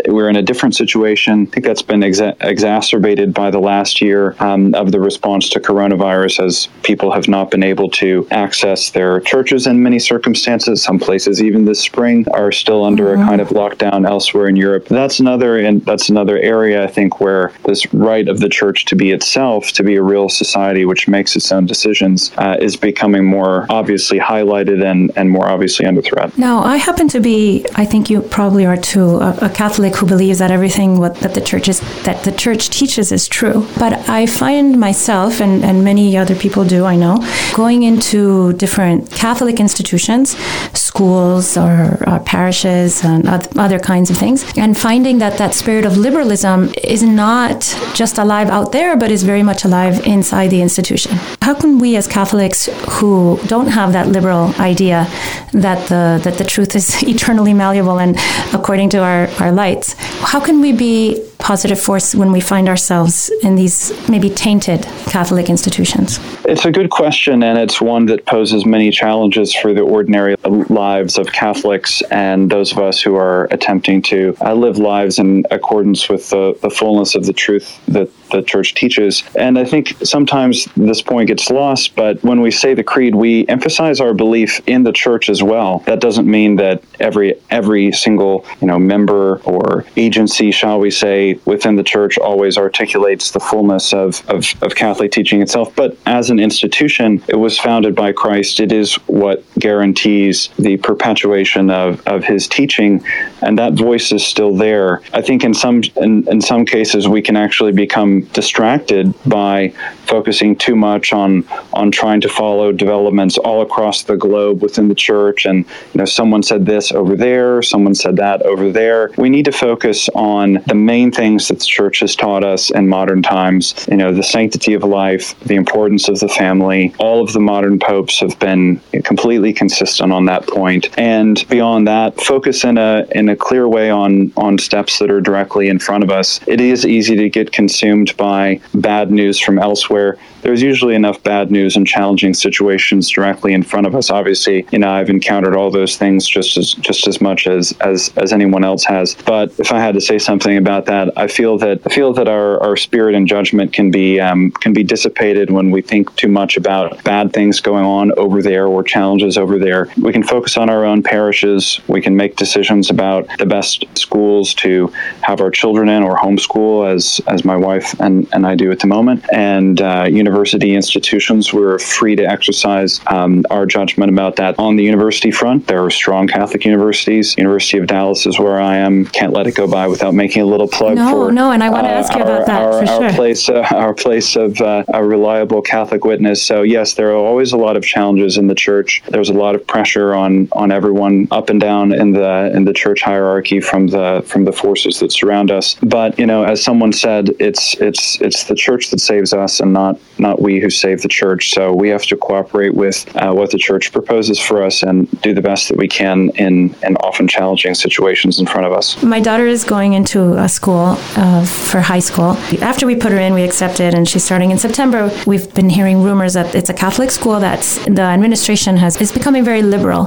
We're 0.08 0.30
in 0.30 0.36
a 0.36 0.42
different 0.42 0.76
situation. 0.76 1.48
I 1.48 1.52
think 1.52 1.66
that's 1.66 1.82
been 1.82 2.02
exa- 2.02 2.36
exacerbated 2.42 3.34
by 3.34 3.52
the 3.52 3.60
last 3.66 4.02
year 4.02 4.36
um, 4.40 4.74
of 4.76 4.92
the 4.94 5.00
response 5.00 5.50
to 5.50 5.60
coronavirus 5.60 6.46
as 6.46 6.68
people 6.84 7.12
have 7.12 7.28
not 7.28 7.52
been 7.52 7.64
able 7.64 7.90
to 7.90 8.28
access 8.32 8.92
their 8.92 9.20
churches 9.22 9.68
in 9.68 9.84
many 9.84 10.00
circumstances. 10.00 10.82
Some 10.82 11.00
places, 11.00 11.42
even 11.42 11.66
this 11.66 11.82
spring, 11.82 12.26
are 12.32 12.52
still 12.52 12.86
under 12.86 13.08
mm-hmm. 13.08 13.24
a 13.24 13.26
kind 13.26 13.42
of 13.42 13.50
lockdown 13.50 14.08
elsewhere 14.08 14.48
in 14.48 14.56
Europe. 14.56 14.88
That's 14.88 15.20
another 15.20 15.58
and 15.58 15.84
that's 15.86 16.08
another 16.10 16.38
area 16.38 16.84
I 16.84 16.88
think 16.88 17.20
where 17.20 17.52
this 17.66 17.82
right 17.94 18.28
of 18.28 18.40
the 18.40 18.50
church 18.50 18.86
to 18.86 18.96
be 18.96 19.12
itself, 19.12 19.72
to 19.74 19.84
be 19.84 19.96
a 19.96 20.04
real 20.14 20.30
society 20.30 20.86
which 20.86 21.08
makes 21.08 21.36
its 21.36 21.52
own 21.52 21.66
decisions, 21.66 22.32
uh, 22.38 22.58
is 22.68 22.76
becoming 22.76 23.26
more 23.26 23.66
obviously 23.70 24.20
highlighted 24.20 24.80
and, 24.90 25.12
and 25.16 25.30
more 25.30 25.48
obviously 25.50 25.86
under 25.86 26.02
threat. 26.02 26.38
Now, 26.38 26.60
I 26.64 26.78
happen 26.78 27.08
to 27.10 27.20
be, 27.20 27.66
I 27.76 27.86
think 27.86 28.10
you 28.10 28.22
probably 28.22 28.66
are 28.66 28.78
too, 28.78 29.18
a, 29.18 29.32
a 29.42 29.50
Catholic 29.50 29.96
who 29.96 30.06
believes 30.06 30.40
that 30.40 30.52
everything 30.52 31.00
what, 31.00 31.16
that 31.24 31.34
the 31.34 31.42
church 31.42 31.68
is 31.68 31.80
that 32.04 32.24
the 32.24 32.32
church 32.32 32.70
teaches 32.70 33.12
is 33.12 33.28
true. 33.28 33.55
But 33.78 34.10
I 34.10 34.26
find 34.26 34.80
myself, 34.80 35.40
and, 35.42 35.64
and 35.64 35.84
many 35.84 36.18
other 36.18 36.36
people 36.36 36.64
do, 36.66 36.86
I 36.86 36.96
know, 36.96 37.18
going 37.54 37.84
into 37.84 38.54
different 38.54 39.12
Catholic 39.12 39.60
institutions, 39.60 40.36
schools 40.74 41.58
or, 41.58 42.04
or 42.08 42.20
parishes 42.20 43.04
and 43.04 43.28
other 43.58 43.80
kinds 43.80 44.10
of 44.10 44.18
things, 44.18 44.46
and 44.58 44.78
finding 44.78 45.20
that 45.20 45.38
that 45.38 45.54
spirit 45.54 45.86
of 45.86 45.98
liberalism 45.98 46.72
is 46.84 47.04
not 47.04 47.62
just 47.94 48.18
alive 48.18 48.50
out 48.50 48.72
there, 48.72 48.96
but 48.98 49.12
is 49.12 49.24
very 49.24 49.44
much 49.44 49.66
alive 49.66 50.06
inside 50.06 50.48
the 50.50 50.62
institution. 50.62 51.14
How 51.42 51.54
can 51.54 51.80
we 51.80 51.96
as 51.96 52.08
Catholics 52.08 52.66
who 52.90 53.40
don't 53.48 53.68
have 53.68 53.94
that 53.94 54.08
liberal 54.08 54.54
idea 54.60 55.08
that 55.54 55.88
the, 55.90 56.20
that 56.24 56.38
the 56.38 56.44
truth 56.44 56.76
is 56.76 57.04
eternally 57.08 57.54
malleable 57.54 58.00
and 58.00 58.18
according 58.54 58.90
to 58.90 59.00
our, 59.00 59.28
our 59.40 59.52
lights, 59.52 59.94
how 60.32 60.40
can 60.40 60.62
we 60.62 60.72
be 60.74 61.22
positive 61.38 61.80
force 61.80 62.16
when 62.16 62.32
we 62.32 62.40
find 62.40 62.68
ourselves 62.68 63.32
in 63.44 63.56
these 63.56 63.92
maybe 64.10 64.30
tainted 64.30 64.84
Catholic 65.08 65.50
institutions? 65.50 66.20
It's 66.46 66.66
a 66.66 66.72
good 66.72 66.90
question, 66.90 67.44
and 67.44 67.58
it's 67.58 67.82
one 67.82 68.06
that 68.08 68.26
poses 68.26 68.66
many 68.66 68.92
challenges 68.92 69.54
for 69.54 69.74
the 69.74 69.82
ordinary 69.82 70.36
lives 70.70 71.18
of 71.18 71.32
Catholics 71.32 72.02
and 72.12 72.50
those 72.50 72.72
of 72.72 72.80
us 72.80 73.02
who 73.02 73.16
are 73.16 73.46
attempting 73.52 74.02
to 74.04 74.36
uh, 74.42 74.54
live 74.54 74.78
lives 74.78 75.20
in 75.20 75.46
accordance 75.52 76.10
with 76.10 76.30
the, 76.30 76.58
the 76.62 76.70
fullness 76.70 77.16
of 77.16 77.26
the 77.26 77.34
truth 77.34 77.80
that 77.88 78.10
the 78.32 78.42
church 78.42 78.74
teaches. 78.74 79.24
And 79.38 79.58
I 79.58 79.66
think 79.66 79.96
sometimes 80.04 80.66
this 80.76 81.02
point 81.02 81.28
gets 81.28 81.50
lost, 81.50 81.96
but 81.96 82.22
when 82.24 82.42
we 82.42 82.52
say 82.52 82.74
the 82.74 82.84
creed, 82.84 83.16
we 83.16 83.48
emphasize 83.48 84.00
our 84.00 84.14
belief 84.14 84.62
in 84.68 84.84
the 84.84 84.92
church 84.92 85.30
as 85.30 85.42
well. 85.44 85.80
That 85.86 86.00
doesn't 86.00 86.30
mean 86.30 86.56
that 86.58 86.84
every 87.00 87.36
every 87.50 87.92
single 87.92 88.46
you 88.62 88.68
know 88.68 88.80
member 88.80 89.38
or 89.40 89.86
agency, 89.96 90.52
shall 90.52 90.80
we 90.80 90.92
say, 90.92 91.25
within 91.46 91.76
the 91.76 91.84
church 91.84 92.18
always 92.18 92.58
articulates 92.58 93.32
the 93.32 93.40
fullness 93.40 93.94
of, 93.94 94.28
of, 94.30 94.46
of 94.62 94.76
Catholic 94.76 95.12
teaching 95.12 95.42
itself. 95.42 95.76
But 95.76 95.98
as 96.06 96.30
an 96.30 96.40
institution, 96.40 97.24
it 97.28 97.36
was 97.36 97.58
founded 97.60 97.96
by 97.96 98.14
Christ. 98.14 98.60
It 98.60 98.72
is 98.72 98.96
what 99.08 99.44
guarantees 99.60 100.50
the 100.58 100.78
perpetuation 100.78 101.70
of, 101.70 102.06
of 102.08 102.24
his 102.24 102.48
teaching, 102.48 103.04
and 103.42 103.58
that 103.58 103.74
voice 103.74 104.12
is 104.12 104.26
still 104.26 104.56
there. 104.56 105.02
I 105.14 105.22
think 105.22 105.44
in 105.44 105.54
some 105.54 105.82
in, 105.98 106.28
in 106.28 106.42
some 106.42 106.66
cases 106.66 107.08
we 107.08 107.22
can 107.22 107.36
actually 107.36 107.72
become 107.72 108.22
distracted 108.40 109.14
by 109.26 109.74
focusing 110.06 110.56
too 110.56 110.76
much 110.76 111.14
on 111.14 111.46
on 111.74 111.92
trying 111.92 112.22
to 112.22 112.30
follow 112.30 112.72
developments 112.72 113.38
all 113.38 113.62
across 113.62 114.04
the 114.04 114.18
globe 114.18 114.62
within 114.62 114.88
the 114.88 114.96
church. 114.96 115.46
And 115.46 115.66
you 115.94 116.00
know 116.00 116.06
someone 116.06 116.44
said 116.44 116.66
this 116.66 116.92
over 116.92 117.16
there 117.16 117.62
someone 117.62 117.96
said 117.96 118.16
that 118.18 118.42
over 118.44 118.72
there. 118.72 119.12
We 119.18 119.30
need 119.30 119.46
to 119.46 119.52
focus 119.52 120.10
on 120.16 120.60
the 120.68 120.76
main 120.76 121.12
things 121.12 121.48
that 121.48 121.60
the 121.60 121.66
church 121.66 122.00
has 122.00 122.16
taught 122.16 122.44
us 122.44 122.70
in 122.70 122.88
modern 122.88 123.22
times. 123.22 123.88
You 123.90 123.98
know 123.98 124.14
the 124.14 124.24
sanctity 124.24 124.74
of 124.74 124.84
life 124.84 125.38
the 125.42 125.56
importance 125.56 126.08
of 126.08 126.20
the 126.20 126.30
family. 126.30 126.94
All 127.00 127.22
of 127.24 127.34
the 127.34 127.40
modern 127.40 127.80
popes 127.80 128.20
have 128.20 128.38
been 128.40 128.80
completely 129.04 129.54
consistent 129.54 130.12
on 130.12 130.26
that 130.26 130.48
point. 130.48 130.88
and 130.98 131.46
beyond 131.50 131.88
that 131.88 132.20
focus 132.22 132.64
in 132.64 132.78
a 132.78 133.06
in 133.12 133.30
a 133.30 133.36
clear 133.36 133.68
way 133.68 133.90
on 133.90 134.32
on 134.38 134.58
steps 134.58 135.00
that 135.00 135.10
are 135.12 135.22
directly 135.22 135.68
in 135.68 135.80
front 135.80 136.04
of 136.04 136.10
us. 136.10 136.40
It 136.48 136.62
is 136.62 136.86
easy 136.86 137.16
to 137.16 137.30
get 137.30 137.52
consumed 137.52 138.16
by 138.18 138.60
bad 138.74 139.12
news 139.12 139.40
from 139.40 139.60
elsewhere 139.60 139.95
where 139.96 140.18
there's 140.42 140.62
usually 140.62 140.94
enough 140.94 141.24
bad 141.24 141.50
news 141.52 141.78
and 141.78 141.88
challenging 141.88 142.34
situations 142.34 143.10
directly 143.10 143.54
in 143.54 143.64
front 143.64 143.88
of 143.88 143.96
us. 143.96 144.10
Obviously, 144.10 144.68
you 144.74 144.80
know, 144.80 144.92
I've 144.92 145.10
encountered 145.10 145.56
all 145.56 145.72
those 145.72 145.96
things 145.96 146.28
just 146.28 146.58
as 146.58 146.74
just 146.88 147.08
as 147.08 147.22
much 147.22 147.48
as 147.48 147.74
as, 147.80 148.12
as 148.18 148.34
anyone 148.34 148.66
else 148.66 148.84
has. 148.84 149.16
But 149.26 149.58
if 149.58 149.72
I 149.72 149.80
had 149.80 149.94
to 149.94 150.02
say 150.02 150.18
something 150.20 150.58
about 150.58 150.86
that, 150.88 151.18
I 151.18 151.28
feel 151.28 151.58
that 151.60 151.78
I 151.88 151.90
feel 151.98 152.12
that 152.14 152.28
our, 152.28 152.62
our 152.62 152.76
spirit 152.76 153.16
and 153.16 153.26
judgment 153.26 153.72
can 153.72 153.90
be 153.90 154.20
um, 154.20 154.52
can 154.64 154.74
be 154.74 154.84
dissipated 154.84 155.50
when 155.50 155.72
we 155.72 155.82
think 155.82 156.14
too 156.18 156.28
much 156.28 156.58
about 156.58 157.02
bad 157.06 157.32
things 157.32 157.62
going 157.62 157.86
on 157.86 158.12
over 158.18 158.42
there 158.42 158.68
or 158.68 158.84
challenges 158.84 159.38
over 159.38 159.58
there. 159.58 159.88
We 160.08 160.12
can 160.12 160.24
focus 160.24 160.58
on 160.58 160.70
our 160.70 160.84
own 160.84 161.04
parishes. 161.04 161.80
We 161.88 162.02
can 162.02 162.18
make 162.18 162.36
decisions 162.36 162.90
about 162.90 163.30
the 163.38 163.46
best 163.46 163.86
schools 163.98 164.54
to 164.56 164.88
have 165.22 165.40
our 165.40 165.52
children 165.52 165.88
in 165.88 166.04
or 166.04 166.18
homeschool, 166.18 166.94
as 166.94 167.22
as 167.28 167.46
my 167.46 167.56
wife 167.56 167.98
and, 168.02 168.28
and 168.34 168.46
I 168.46 168.56
do 168.56 168.72
at 168.72 168.80
the 168.80 168.88
moment, 168.88 169.24
and 169.32 169.82
uh, 169.86 170.06
university 170.06 170.76
institutions. 170.76 171.54
We're 171.54 171.80
free 171.80 172.16
to 172.16 172.24
exercise 172.24 173.00
um, 173.08 173.46
our 173.50 173.66
judgment 173.66 174.12
about 174.12 174.36
that. 174.38 174.58
On 174.58 174.76
the 174.76 174.84
university 174.84 175.32
front, 175.32 175.68
there 175.68 175.84
are 175.84 175.92
strong 175.92 176.28
Catholic 176.28 176.66
universities. 176.66 177.38
University 177.38 177.78
of 177.78 177.88
Dallas 177.88 178.26
is 178.26 178.40
where 178.40 178.60
I 178.60 178.78
am. 178.78 179.06
Can't 179.06 179.34
let 179.34 179.48
it 179.48 179.56
go 179.56 179.68
by 179.70 179.88
without 179.88 180.14
making 180.14 180.42
a 180.42 180.46
little 180.46 180.68
plug 180.68 180.96
no, 180.96 181.12
for 181.12 181.32
no, 181.32 181.52
and 181.52 181.64
I 181.64 181.70
want 181.70 181.86
to 181.86 181.92
uh, 181.92 182.00
ask 182.00 182.14
you 182.14 182.22
our, 182.22 182.28
about 182.28 182.48
that 182.48 182.62
our, 182.62 182.72
for 182.72 182.92
our 182.92 183.10
sure. 183.10 183.14
Place, 183.14 183.50
uh, 183.50 183.68
our 183.72 183.94
place 183.94 184.36
of 184.36 184.60
uh, 184.62 184.84
a 184.94 185.04
reliable 185.04 185.62
Catholic 185.62 186.04
witness. 186.04 186.42
So 186.42 186.64
yes, 186.64 186.96
there 186.96 187.12
are 187.12 187.16
always 187.16 187.54
a 187.54 187.58
lot 187.58 187.78
of 187.78 187.84
challenges 187.84 188.38
in 188.38 188.48
the 188.48 188.56
church. 188.56 189.04
There's 189.10 189.30
a 189.30 189.34
lot 189.34 189.56
of 189.56 189.66
pressure 189.68 190.16
on 190.16 190.50
on 190.54 190.72
everyone 190.72 191.28
up 191.32 191.50
and 191.50 191.60
down 191.60 191.94
in 191.94 192.12
the 192.12 192.52
in 192.56 192.66
the 192.66 192.74
church 192.74 193.02
hierarchy 193.02 193.60
from 193.60 193.88
the 193.88 194.24
from 194.26 194.46
the 194.46 194.54
forces 194.54 195.00
that 195.00 195.12
surround 195.12 195.52
us. 195.52 195.76
But 195.82 196.18
you 196.18 196.26
know, 196.26 196.44
as 196.44 196.64
someone 196.64 196.94
said, 196.94 197.30
it's 197.40 197.76
it's 197.76 198.20
it's 198.22 198.46
the 198.46 198.56
church 198.56 198.90
that 198.90 199.00
saves 199.00 199.34
us 199.34 199.60
and 199.60 199.75
not 199.76 199.94
not 200.18 200.42
we 200.42 200.54
who 200.64 200.70
save 200.70 201.02
the 201.02 201.14
church. 201.22 201.42
So 201.56 201.62
we 201.84 201.88
have 201.96 202.06
to 202.12 202.16
cooperate 202.28 202.74
with 202.84 202.98
uh, 203.16 203.34
what 203.40 203.50
the 203.52 203.62
church 203.68 203.86
proposes 203.98 204.38
for 204.48 204.58
us 204.68 204.82
and 204.88 204.98
do 205.22 205.32
the 205.40 205.46
best 205.52 205.62
that 205.70 205.78
we 205.84 205.88
can 205.88 206.18
in 206.46 206.56
in 206.88 206.94
often 207.08 207.28
challenging 207.28 207.74
situations 207.86 208.40
in 208.42 208.46
front 208.54 208.66
of 208.70 208.74
us. 208.80 208.86
My 209.04 209.22
daughter 209.30 209.48
is 209.58 209.64
going 209.76 209.92
into 210.00 210.20
a 210.48 210.50
school 210.60 210.88
uh, 211.24 211.46
for 211.70 211.80
high 211.94 212.06
school. 212.10 212.32
After 212.72 212.84
we 212.92 212.96
put 212.96 213.12
her 213.16 213.22
in, 213.28 213.34
we 213.34 213.44
accepted, 213.44 213.94
and 213.94 214.04
she's 214.10 214.24
starting 214.24 214.52
in 214.52 214.58
September. 214.68 215.00
We've 215.32 215.50
been 215.60 215.70
hearing 215.70 215.98
rumors 216.08 216.34
that 216.34 216.56
it's 216.56 216.70
a 216.70 216.78
Catholic 216.86 217.12
school 217.12 217.40
that's 217.40 217.70
the 218.00 218.08
administration 218.18 218.78
has 218.78 218.94
is 219.06 219.12
becoming 219.12 219.44
very 219.52 219.64
liberal 219.76 220.04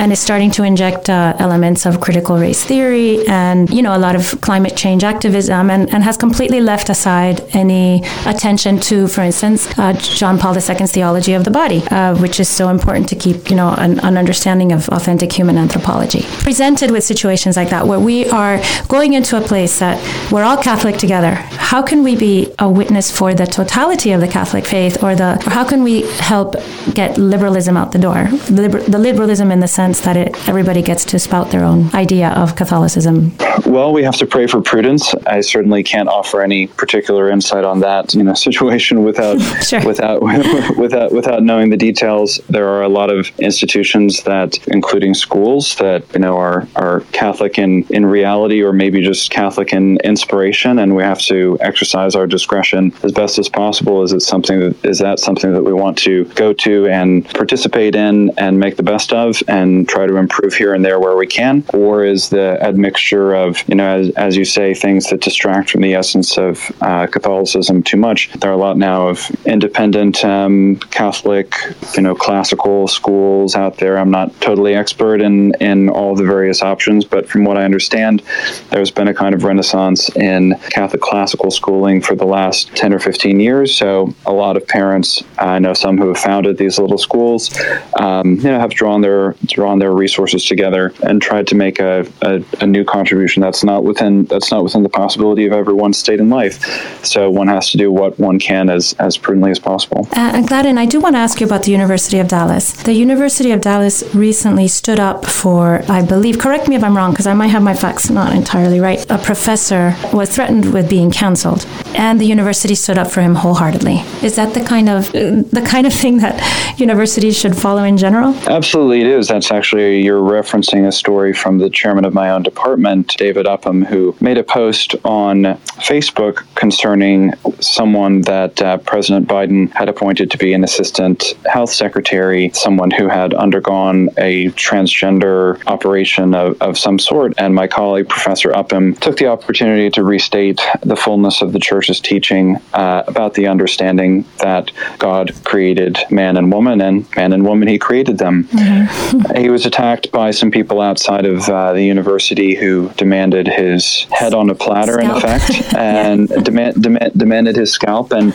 and 0.00 0.12
is 0.12 0.20
starting 0.28 0.50
to 0.56 0.62
inject 0.70 1.08
uh, 1.08 1.46
elements 1.46 1.86
of 1.88 2.00
critical 2.06 2.34
race 2.44 2.62
theory 2.70 3.26
and 3.28 3.70
you 3.76 3.82
know 3.84 3.94
a 3.96 4.02
lot 4.06 4.14
of 4.20 4.24
climate 4.40 4.76
change 4.76 5.02
activism 5.04 5.70
and, 5.70 5.82
and 5.94 6.02
has 6.02 6.16
completely 6.16 6.60
left 6.60 6.88
aside 6.90 7.36
any 7.62 8.02
attention 8.26 8.78
to, 8.88 9.08
for 9.14 9.22
instance, 9.22 9.66
uh, 9.78 9.92
John 9.94 10.38
Paul 10.38 10.54
II's 10.54 10.92
theology 10.92 11.34
of 11.34 11.44
the 11.44 11.50
body, 11.50 11.82
uh, 11.90 12.16
which 12.16 12.40
is 12.40 12.48
so 12.48 12.68
important 12.68 13.08
to 13.10 13.16
keep 13.16 13.50
you 13.50 13.56
know 13.56 13.74
an, 13.78 14.00
an 14.00 14.16
understanding 14.16 14.72
of 14.72 14.88
authentic 14.88 15.32
human 15.32 15.58
anthropology. 15.58 16.22
Presented 16.40 16.90
with 16.90 17.04
situations 17.04 17.56
like 17.56 17.70
that, 17.70 17.86
where 17.86 18.00
we 18.00 18.28
are 18.30 18.60
going 18.88 19.12
into 19.14 19.36
a 19.36 19.40
place 19.40 19.78
that 19.78 19.96
we're 20.32 20.42
all 20.42 20.56
Catholic 20.56 20.96
together, 20.96 21.34
how 21.70 21.82
can 21.82 22.02
we 22.02 22.16
be 22.16 22.52
a 22.58 22.68
witness 22.68 23.10
for 23.10 23.34
the 23.34 23.46
totality 23.46 24.12
of 24.12 24.20
the 24.20 24.28
Catholic 24.28 24.64
faith, 24.64 25.02
or 25.02 25.14
the 25.14 25.42
or 25.46 25.50
how 25.50 25.64
can 25.64 25.82
we 25.82 26.02
help 26.18 26.54
get 26.94 27.18
liberalism 27.18 27.76
out 27.76 27.92
the 27.92 27.98
door? 27.98 28.28
The, 28.50 28.62
liber- 28.62 28.82
the 28.82 28.98
liberalism 28.98 29.50
in 29.50 29.60
the 29.60 29.68
sense 29.68 30.00
that 30.00 30.16
it, 30.16 30.48
everybody 30.48 30.82
gets 30.82 31.04
to 31.06 31.18
spout 31.18 31.50
their 31.50 31.64
own 31.64 31.94
idea 31.94 32.30
of 32.30 32.56
Catholicism. 32.56 33.32
Well, 33.66 33.92
we 33.92 34.02
have 34.02 34.16
to 34.16 34.26
pray 34.26 34.46
for 34.46 34.60
prudence. 34.60 35.14
I 35.26 35.40
certainly 35.40 35.82
can't 35.82 36.08
offer 36.08 36.42
any 36.42 36.66
particular 36.66 37.30
insight 37.30 37.64
on 37.64 37.80
that 37.80 38.14
you 38.14 38.22
know 38.22 38.34
situation 38.48 39.01
without 39.04 39.38
sure. 39.62 39.84
without 39.84 40.22
without 40.78 41.12
without 41.12 41.42
knowing 41.42 41.70
the 41.70 41.76
details. 41.76 42.40
There 42.48 42.68
are 42.68 42.82
a 42.82 42.88
lot 42.88 43.10
of 43.10 43.30
institutions 43.38 44.22
that, 44.24 44.58
including 44.68 45.14
schools, 45.14 45.76
that 45.76 46.04
you 46.14 46.20
know 46.20 46.36
are 46.36 46.66
are 46.76 47.00
Catholic 47.12 47.58
in 47.58 47.84
in 47.90 48.06
reality 48.06 48.62
or 48.62 48.72
maybe 48.72 49.00
just 49.02 49.30
Catholic 49.30 49.72
in 49.72 49.98
inspiration, 50.04 50.78
and 50.78 50.96
we 50.96 51.02
have 51.02 51.20
to 51.20 51.58
exercise 51.60 52.14
our 52.14 52.26
discretion 52.26 52.92
as 53.02 53.12
best 53.12 53.38
as 53.38 53.48
possible. 53.48 54.02
Is 54.02 54.12
it 54.12 54.20
something 54.20 54.60
that 54.60 54.84
is 54.84 54.98
that 54.98 55.18
something 55.18 55.52
that 55.52 55.62
we 55.62 55.72
want 55.72 55.98
to 55.98 56.24
go 56.34 56.52
to 56.52 56.88
and 56.88 57.24
participate 57.34 57.94
in 57.94 58.30
and 58.38 58.58
make 58.58 58.76
the 58.76 58.82
best 58.82 59.12
of 59.12 59.42
and 59.48 59.88
try 59.88 60.06
to 60.06 60.16
improve 60.16 60.54
here 60.54 60.74
and 60.74 60.84
there 60.84 61.00
where 61.00 61.16
we 61.16 61.26
can, 61.26 61.64
or 61.72 62.04
is 62.04 62.28
the 62.28 62.58
admixture 62.62 63.34
of 63.34 63.66
you 63.68 63.74
know 63.74 63.86
as, 63.86 64.10
as 64.10 64.36
you 64.36 64.44
say 64.44 64.74
things 64.74 65.08
that 65.08 65.20
distract 65.20 65.70
from 65.70 65.80
the 65.80 65.94
essence 65.94 66.36
of 66.36 66.70
uh, 66.80 67.06
Catholicism 67.06 67.82
too 67.82 67.96
much? 67.96 68.30
There 68.32 68.50
are 68.50 68.54
a 68.54 68.56
lot 68.56 68.76
now 68.76 68.91
of 68.92 69.30
independent 69.46 70.24
um, 70.24 70.76
Catholic 70.90 71.54
you 71.94 72.02
know 72.02 72.14
classical 72.14 72.88
schools 72.88 73.54
out 73.56 73.76
there. 73.78 73.98
I'm 73.98 74.10
not 74.10 74.38
totally 74.40 74.74
expert 74.74 75.20
in 75.20 75.54
in 75.54 75.88
all 75.88 76.14
the 76.14 76.24
various 76.24 76.62
options, 76.62 77.04
but 77.04 77.28
from 77.28 77.44
what 77.44 77.56
I 77.56 77.64
understand, 77.64 78.22
there's 78.70 78.90
been 78.90 79.08
a 79.08 79.14
kind 79.14 79.34
of 79.34 79.44
renaissance 79.44 80.14
in 80.16 80.54
Catholic 80.70 81.00
classical 81.00 81.50
schooling 81.50 82.00
for 82.00 82.14
the 82.14 82.24
last 82.24 82.74
10 82.76 82.92
or 82.92 82.98
15 82.98 83.40
years. 83.40 83.74
So 83.74 84.14
a 84.26 84.32
lot 84.32 84.56
of 84.56 84.66
parents, 84.66 85.22
I 85.38 85.58
know 85.58 85.74
some 85.74 85.98
who 85.98 86.08
have 86.08 86.18
founded 86.18 86.58
these 86.58 86.78
little 86.78 86.98
schools, 86.98 87.50
um, 87.98 88.36
you 88.36 88.44
know, 88.44 88.58
have 88.58 88.70
drawn 88.70 89.00
their 89.00 89.34
drawn 89.46 89.78
their 89.78 89.92
resources 89.92 90.44
together 90.44 90.92
and 91.02 91.20
tried 91.20 91.46
to 91.48 91.54
make 91.54 91.78
a, 91.78 92.06
a, 92.22 92.42
a 92.60 92.66
new 92.66 92.84
contribution 92.84 93.42
that's 93.42 93.64
not 93.64 93.84
within 93.84 94.24
that's 94.24 94.50
not 94.50 94.64
within 94.64 94.82
the 94.82 94.88
possibility 94.88 95.46
of 95.46 95.52
everyone's 95.52 95.98
state 95.98 96.20
in 96.20 96.30
life. 96.30 97.04
So 97.04 97.30
one 97.30 97.48
has 97.48 97.70
to 97.70 97.78
do 97.78 97.90
what 97.90 98.18
one 98.18 98.38
can 98.38 98.68
as 98.72 98.94
as 98.98 99.16
prudently 99.16 99.50
as 99.50 99.58
possible. 99.58 100.08
Uh, 100.12 100.32
and 100.36 100.48
Gladden, 100.48 100.78
I 100.78 100.86
do 100.86 101.00
want 101.00 101.14
to 101.14 101.20
ask 101.20 101.40
you 101.40 101.46
about 101.46 101.62
the 101.64 101.72
University 101.72 102.18
of 102.18 102.28
Dallas. 102.28 102.72
The 102.82 102.94
University 102.94 103.50
of 103.52 103.60
Dallas 103.60 104.02
recently 104.14 104.68
stood 104.68 105.00
up 105.00 105.26
for, 105.26 105.82
I 105.88 106.02
believe, 106.02 106.38
correct 106.38 106.68
me 106.68 106.76
if 106.76 106.84
I'm 106.84 106.96
wrong, 106.96 107.12
because 107.12 107.26
I 107.26 107.34
might 107.34 107.48
have 107.48 107.62
my 107.62 107.74
facts 107.74 108.10
not 108.10 108.32
entirely 108.32 108.80
right. 108.80 109.04
A 109.10 109.18
professor 109.18 109.94
was 110.12 110.34
threatened 110.34 110.72
with 110.72 110.88
being 110.88 111.10
canceled, 111.10 111.66
and 111.94 112.20
the 112.20 112.24
university 112.24 112.74
stood 112.74 112.98
up 112.98 113.10
for 113.10 113.20
him 113.20 113.34
wholeheartedly. 113.34 113.98
Is 114.22 114.36
that 114.36 114.54
the 114.54 114.64
kind 114.64 114.88
of 114.88 115.12
the 115.12 115.64
kind 115.66 115.86
of 115.86 115.92
thing 115.92 116.18
that 116.18 116.34
universities 116.78 117.38
should 117.38 117.56
follow 117.56 117.84
in 117.84 117.96
general? 117.96 118.34
Absolutely, 118.46 119.00
it 119.02 119.06
is. 119.06 119.28
That's 119.28 119.50
actually 119.50 120.02
you're 120.02 120.20
referencing 120.20 120.86
a 120.86 120.92
story 120.92 121.32
from 121.32 121.58
the 121.58 121.70
chairman 121.70 122.04
of 122.04 122.14
my 122.14 122.30
own 122.30 122.42
department, 122.42 123.16
David 123.18 123.46
Upham, 123.46 123.84
who 123.84 124.16
made 124.20 124.38
a 124.38 124.44
post 124.44 124.94
on 125.04 125.42
Facebook 125.82 126.44
concerning 126.54 127.32
someone 127.60 128.22
that 128.22 128.61
uh, 128.62 128.78
President 128.78 129.28
Biden 129.28 129.70
had 129.72 129.88
appointed 129.88 130.30
to 130.30 130.38
be 130.38 130.52
an 130.54 130.64
assistant 130.64 131.34
health 131.46 131.70
secretary, 131.70 132.50
someone 132.54 132.90
who 132.90 133.08
had 133.08 133.34
undergone 133.34 134.08
a 134.16 134.46
transgender 134.50 135.62
operation 135.66 136.34
of, 136.34 136.60
of 136.62 136.78
some 136.78 136.98
sort. 136.98 137.34
And 137.38 137.54
my 137.54 137.66
colleague, 137.66 138.08
Professor 138.08 138.56
Upham, 138.56 138.94
took 138.96 139.16
the 139.16 139.26
opportunity 139.26 139.90
to 139.90 140.02
restate 140.02 140.60
the 140.82 140.96
fullness 140.96 141.42
of 141.42 141.52
the 141.52 141.58
church's 141.58 142.00
teaching 142.00 142.56
uh, 142.72 143.04
about 143.06 143.34
the 143.34 143.46
understanding 143.46 144.24
that 144.38 144.70
God 144.98 145.32
created 145.44 145.98
man 146.10 146.36
and 146.36 146.52
woman, 146.52 146.80
and 146.80 147.06
man 147.16 147.32
and 147.32 147.44
woman, 147.44 147.68
he 147.68 147.78
created 147.78 148.18
them. 148.18 148.44
Mm-hmm. 148.44 149.40
he 149.40 149.50
was 149.50 149.66
attacked 149.66 150.10
by 150.12 150.30
some 150.30 150.50
people 150.50 150.80
outside 150.80 151.26
of 151.26 151.48
uh, 151.48 151.72
the 151.72 151.82
university 151.82 152.54
who 152.54 152.90
demanded 152.96 153.46
his 153.46 154.04
head 154.10 154.34
on 154.34 154.50
a 154.50 154.54
platter, 154.54 154.94
scalp. 154.94 155.04
in 155.04 155.30
effect, 155.30 155.74
and 155.76 156.28
demand, 156.44 156.82
demand, 156.82 157.12
demanded 157.16 157.56
his 157.56 157.72
scalp. 157.72 158.12
And 158.12 158.32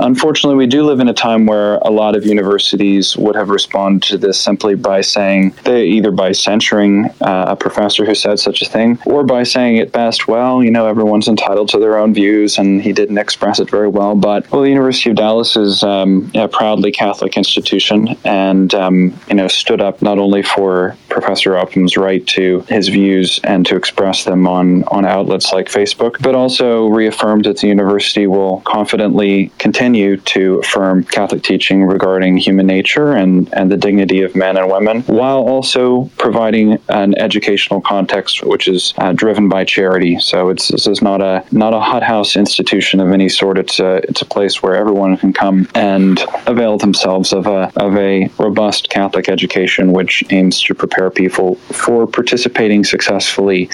unfortunately, 0.00 0.56
we 0.56 0.66
do 0.66 0.82
live 0.82 1.00
in 1.00 1.08
a 1.08 1.14
time 1.14 1.46
where 1.46 1.76
a 1.78 1.90
lot 1.90 2.16
of 2.16 2.24
universities 2.24 3.16
would 3.16 3.34
have 3.34 3.50
responded 3.50 4.02
to 4.08 4.18
this 4.18 4.40
simply 4.40 4.74
by 4.74 5.00
saying, 5.00 5.54
they 5.64 5.84
either 5.84 6.10
by 6.10 6.32
censuring 6.32 7.06
uh, 7.20 7.46
a 7.48 7.56
professor 7.56 8.04
who 8.04 8.14
said 8.14 8.38
such 8.38 8.62
a 8.62 8.66
thing, 8.66 8.98
or 9.06 9.24
by 9.24 9.42
saying 9.42 9.78
at 9.78 9.92
best, 9.92 10.28
well, 10.28 10.62
you 10.62 10.70
know, 10.70 10.86
everyone's 10.86 11.28
entitled 11.28 11.68
to 11.70 11.78
their 11.78 11.98
own 11.98 12.14
views, 12.14 12.58
and 12.58 12.82
he 12.82 12.92
didn't 12.92 13.18
express 13.18 13.60
it 13.60 13.70
very 13.70 13.88
well. 13.88 14.14
But 14.14 14.50
well, 14.50 14.62
the 14.62 14.68
University 14.68 15.10
of 15.10 15.16
Dallas 15.16 15.56
is 15.56 15.82
um, 15.82 16.30
a 16.34 16.48
proudly 16.48 16.92
Catholic 16.92 17.36
institution, 17.36 18.16
and 18.24 18.74
um, 18.74 19.18
you 19.28 19.34
know, 19.34 19.48
stood 19.48 19.80
up 19.80 20.02
not 20.02 20.18
only 20.18 20.42
for 20.42 20.96
Professor 21.08 21.56
Upham's 21.56 21.96
right 21.96 22.26
to 22.28 22.60
his 22.68 22.88
views 22.88 23.40
and 23.44 23.66
to 23.66 23.76
express 23.76 24.24
them 24.24 24.46
on 24.46 24.84
on 24.84 25.04
outlets 25.04 25.52
like 25.52 25.66
Facebook, 25.66 26.20
but 26.22 26.34
also 26.34 26.86
reaffirmed 26.86 27.44
that 27.44 27.58
the 27.58 27.68
university 27.68 28.26
will 28.26 28.60
confidently 28.60 29.50
continue 29.58 30.16
to 30.16 30.58
affirm 30.60 31.04
Catholic 31.04 31.42
teaching 31.42 31.84
regarding 31.84 32.36
human 32.36 32.66
nature 32.66 33.12
and 33.12 33.52
and 33.52 33.70
the 33.70 33.76
dignity 33.76 34.22
of 34.22 34.34
men 34.36 34.56
and 34.56 34.70
women, 34.70 35.02
while 35.02 35.38
also 35.38 36.10
providing 36.16 36.78
an 36.88 37.18
educational 37.18 37.80
context 37.80 38.44
which 38.44 38.68
is 38.68 38.94
uh, 38.98 39.12
driven 39.12 39.48
by 39.48 39.64
charity. 39.64 40.18
So 40.20 40.48
it's 40.48 40.68
this 40.68 40.86
is 40.86 41.02
not 41.02 41.20
a 41.20 41.44
not 41.50 41.74
a 41.74 41.80
hothouse 41.80 42.36
institution 42.36 43.00
of 43.00 43.10
any 43.10 43.28
sort. 43.28 43.58
It's 43.58 43.80
a 43.80 43.96
it's 44.08 44.22
a 44.22 44.26
place 44.26 44.62
where 44.62 44.74
everyone 44.76 45.16
can 45.16 45.32
come 45.32 45.68
and 45.74 46.20
avail 46.46 46.78
themselves 46.78 47.32
of 47.32 47.46
a 47.46 47.72
of 47.76 47.96
a 47.96 48.28
robust 48.38 48.88
Catholic 48.90 49.28
education, 49.28 49.92
which 49.92 50.24
aims 50.30 50.62
to 50.62 50.74
prepare 50.74 51.10
people 51.10 51.56
for 51.56 52.06
participating 52.06 52.84
successfully 52.84 53.68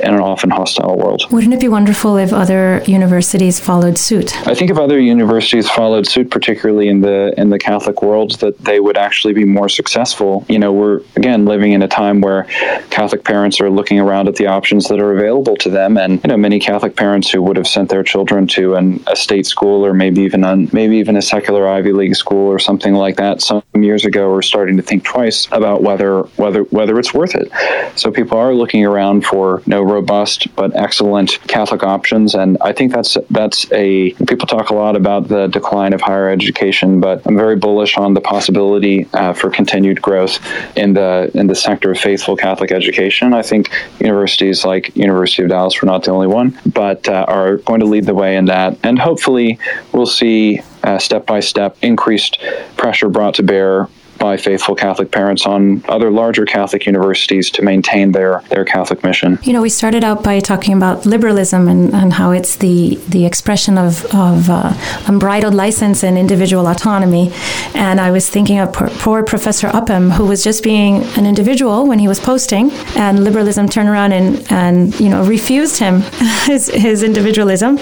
in 0.00 0.14
an 0.14 0.20
often 0.20 0.50
hostile 0.50 0.96
world. 0.96 1.22
Wouldn't 1.30 1.54
it 1.54 1.60
be 1.60 1.68
wonderful 1.68 2.16
if 2.16 2.32
other 2.32 2.82
universities 2.86 3.58
followed 3.58 3.96
suit? 3.98 4.36
I 4.46 4.54
think 4.54 4.70
if 4.70 4.78
other 4.78 4.98
universities 4.98 5.29
followed 5.68 6.06
suit, 6.06 6.30
particularly 6.30 6.88
in 6.88 7.00
the 7.00 7.32
in 7.36 7.50
the 7.50 7.58
Catholic 7.58 8.02
world, 8.02 8.32
that 8.40 8.58
they 8.58 8.80
would 8.80 8.96
actually 8.96 9.34
be 9.34 9.44
more 9.44 9.68
successful. 9.68 10.44
You 10.48 10.58
know, 10.58 10.72
we're 10.72 11.02
again 11.16 11.44
living 11.44 11.72
in 11.72 11.82
a 11.82 11.88
time 11.88 12.20
where 12.20 12.44
Catholic 12.90 13.24
parents 13.24 13.60
are 13.60 13.70
looking 13.70 14.00
around 14.00 14.28
at 14.28 14.36
the 14.36 14.46
options 14.46 14.88
that 14.88 14.98
are 14.98 15.12
available 15.12 15.56
to 15.56 15.70
them, 15.70 15.96
and 15.96 16.20
you 16.24 16.28
know, 16.28 16.36
many 16.36 16.58
Catholic 16.58 16.96
parents 16.96 17.30
who 17.30 17.42
would 17.42 17.56
have 17.56 17.68
sent 17.68 17.90
their 17.90 18.02
children 18.02 18.46
to 18.48 18.74
an, 18.74 19.02
a 19.06 19.16
state 19.16 19.46
school 19.46 19.84
or 19.84 19.94
maybe 19.94 20.22
even 20.22 20.42
a, 20.44 20.56
maybe 20.72 20.96
even 20.96 21.16
a 21.16 21.22
secular 21.22 21.68
Ivy 21.68 21.92
League 21.92 22.16
school 22.16 22.48
or 22.48 22.58
something 22.58 22.94
like 22.94 23.16
that 23.16 23.40
some 23.40 23.62
years 23.74 24.04
ago 24.04 24.32
are 24.34 24.42
starting 24.42 24.76
to 24.76 24.82
think 24.82 25.04
twice 25.04 25.46
about 25.52 25.82
whether 25.82 26.22
whether 26.36 26.62
whether 26.64 26.98
it's 26.98 27.14
worth 27.14 27.34
it. 27.34 27.50
So 27.96 28.10
people 28.10 28.38
are 28.38 28.54
looking 28.54 28.84
around 28.84 29.24
for 29.24 29.62
you 29.66 29.70
know, 29.70 29.82
robust 29.82 30.54
but 30.56 30.74
excellent 30.74 31.38
Catholic 31.46 31.82
options, 31.82 32.34
and 32.34 32.58
I 32.60 32.72
think 32.72 32.92
that's 32.92 33.16
that's 33.30 33.70
a 33.72 34.12
people 34.26 34.46
talk 34.46 34.70
a 34.70 34.74
lot 34.74 34.96
about 34.96 35.19
the 35.28 35.46
decline 35.48 35.92
of 35.92 36.00
higher 36.00 36.28
education, 36.28 37.00
but 37.00 37.22
I'm 37.26 37.36
very 37.36 37.56
bullish 37.56 37.96
on 37.96 38.14
the 38.14 38.20
possibility 38.20 39.06
uh, 39.12 39.32
for 39.32 39.50
continued 39.50 40.00
growth 40.00 40.38
in 40.76 40.94
the 40.94 41.30
in 41.34 41.46
the 41.46 41.54
sector 41.54 41.92
of 41.92 41.98
faithful 41.98 42.36
Catholic 42.36 42.72
education. 42.72 43.34
I 43.34 43.42
think 43.42 43.70
universities 44.00 44.64
like 44.64 44.96
University 44.96 45.42
of 45.42 45.50
Dallas, 45.50 45.80
we're 45.80 45.90
not 45.90 46.04
the 46.04 46.10
only 46.10 46.26
one, 46.26 46.58
but 46.66 47.08
uh, 47.08 47.24
are 47.28 47.56
going 47.58 47.80
to 47.80 47.86
lead 47.86 48.04
the 48.04 48.14
way 48.14 48.36
in 48.36 48.46
that, 48.46 48.78
and 48.82 48.98
hopefully 48.98 49.58
we'll 49.92 50.06
see 50.06 50.60
uh, 50.84 50.98
step 50.98 51.26
by 51.26 51.40
step 51.40 51.76
increased 51.82 52.38
pressure 52.76 53.08
brought 53.08 53.34
to 53.34 53.42
bear 53.42 53.88
by 54.20 54.36
faithful 54.36 54.76
Catholic 54.76 55.10
parents 55.10 55.46
on 55.46 55.82
other 55.88 56.10
larger 56.10 56.44
Catholic 56.44 56.86
universities 56.86 57.50
to 57.50 57.62
maintain 57.62 58.12
their, 58.12 58.42
their 58.50 58.64
Catholic 58.64 59.02
mission. 59.02 59.38
You 59.42 59.54
know, 59.54 59.62
we 59.62 59.70
started 59.70 60.04
out 60.04 60.22
by 60.22 60.38
talking 60.40 60.76
about 60.76 61.06
liberalism 61.06 61.66
and, 61.66 61.92
and 61.94 62.12
how 62.12 62.30
it's 62.30 62.56
the, 62.56 62.96
the 63.08 63.24
expression 63.24 63.78
of, 63.78 64.04
of 64.14 64.50
uh, 64.50 64.74
unbridled 65.06 65.54
license 65.54 66.04
and 66.04 66.18
individual 66.18 66.68
autonomy. 66.68 67.32
And 67.74 67.98
I 67.98 68.10
was 68.10 68.28
thinking 68.28 68.58
of 68.58 68.72
poor, 68.72 69.24
Professor 69.24 69.68
Upham, 69.68 70.10
who 70.10 70.26
was 70.26 70.44
just 70.44 70.62
being 70.62 71.02
an 71.16 71.24
individual 71.24 71.86
when 71.86 71.98
he 71.98 72.06
was 72.06 72.20
posting, 72.20 72.70
and 72.96 73.24
liberalism 73.24 73.68
turned 73.68 73.88
around 73.88 74.12
and, 74.12 74.52
and 74.52 75.00
you 75.00 75.08
know, 75.08 75.24
refused 75.24 75.78
him 75.78 76.02
his, 76.44 76.68
his 76.68 77.02
individualism. 77.02 77.78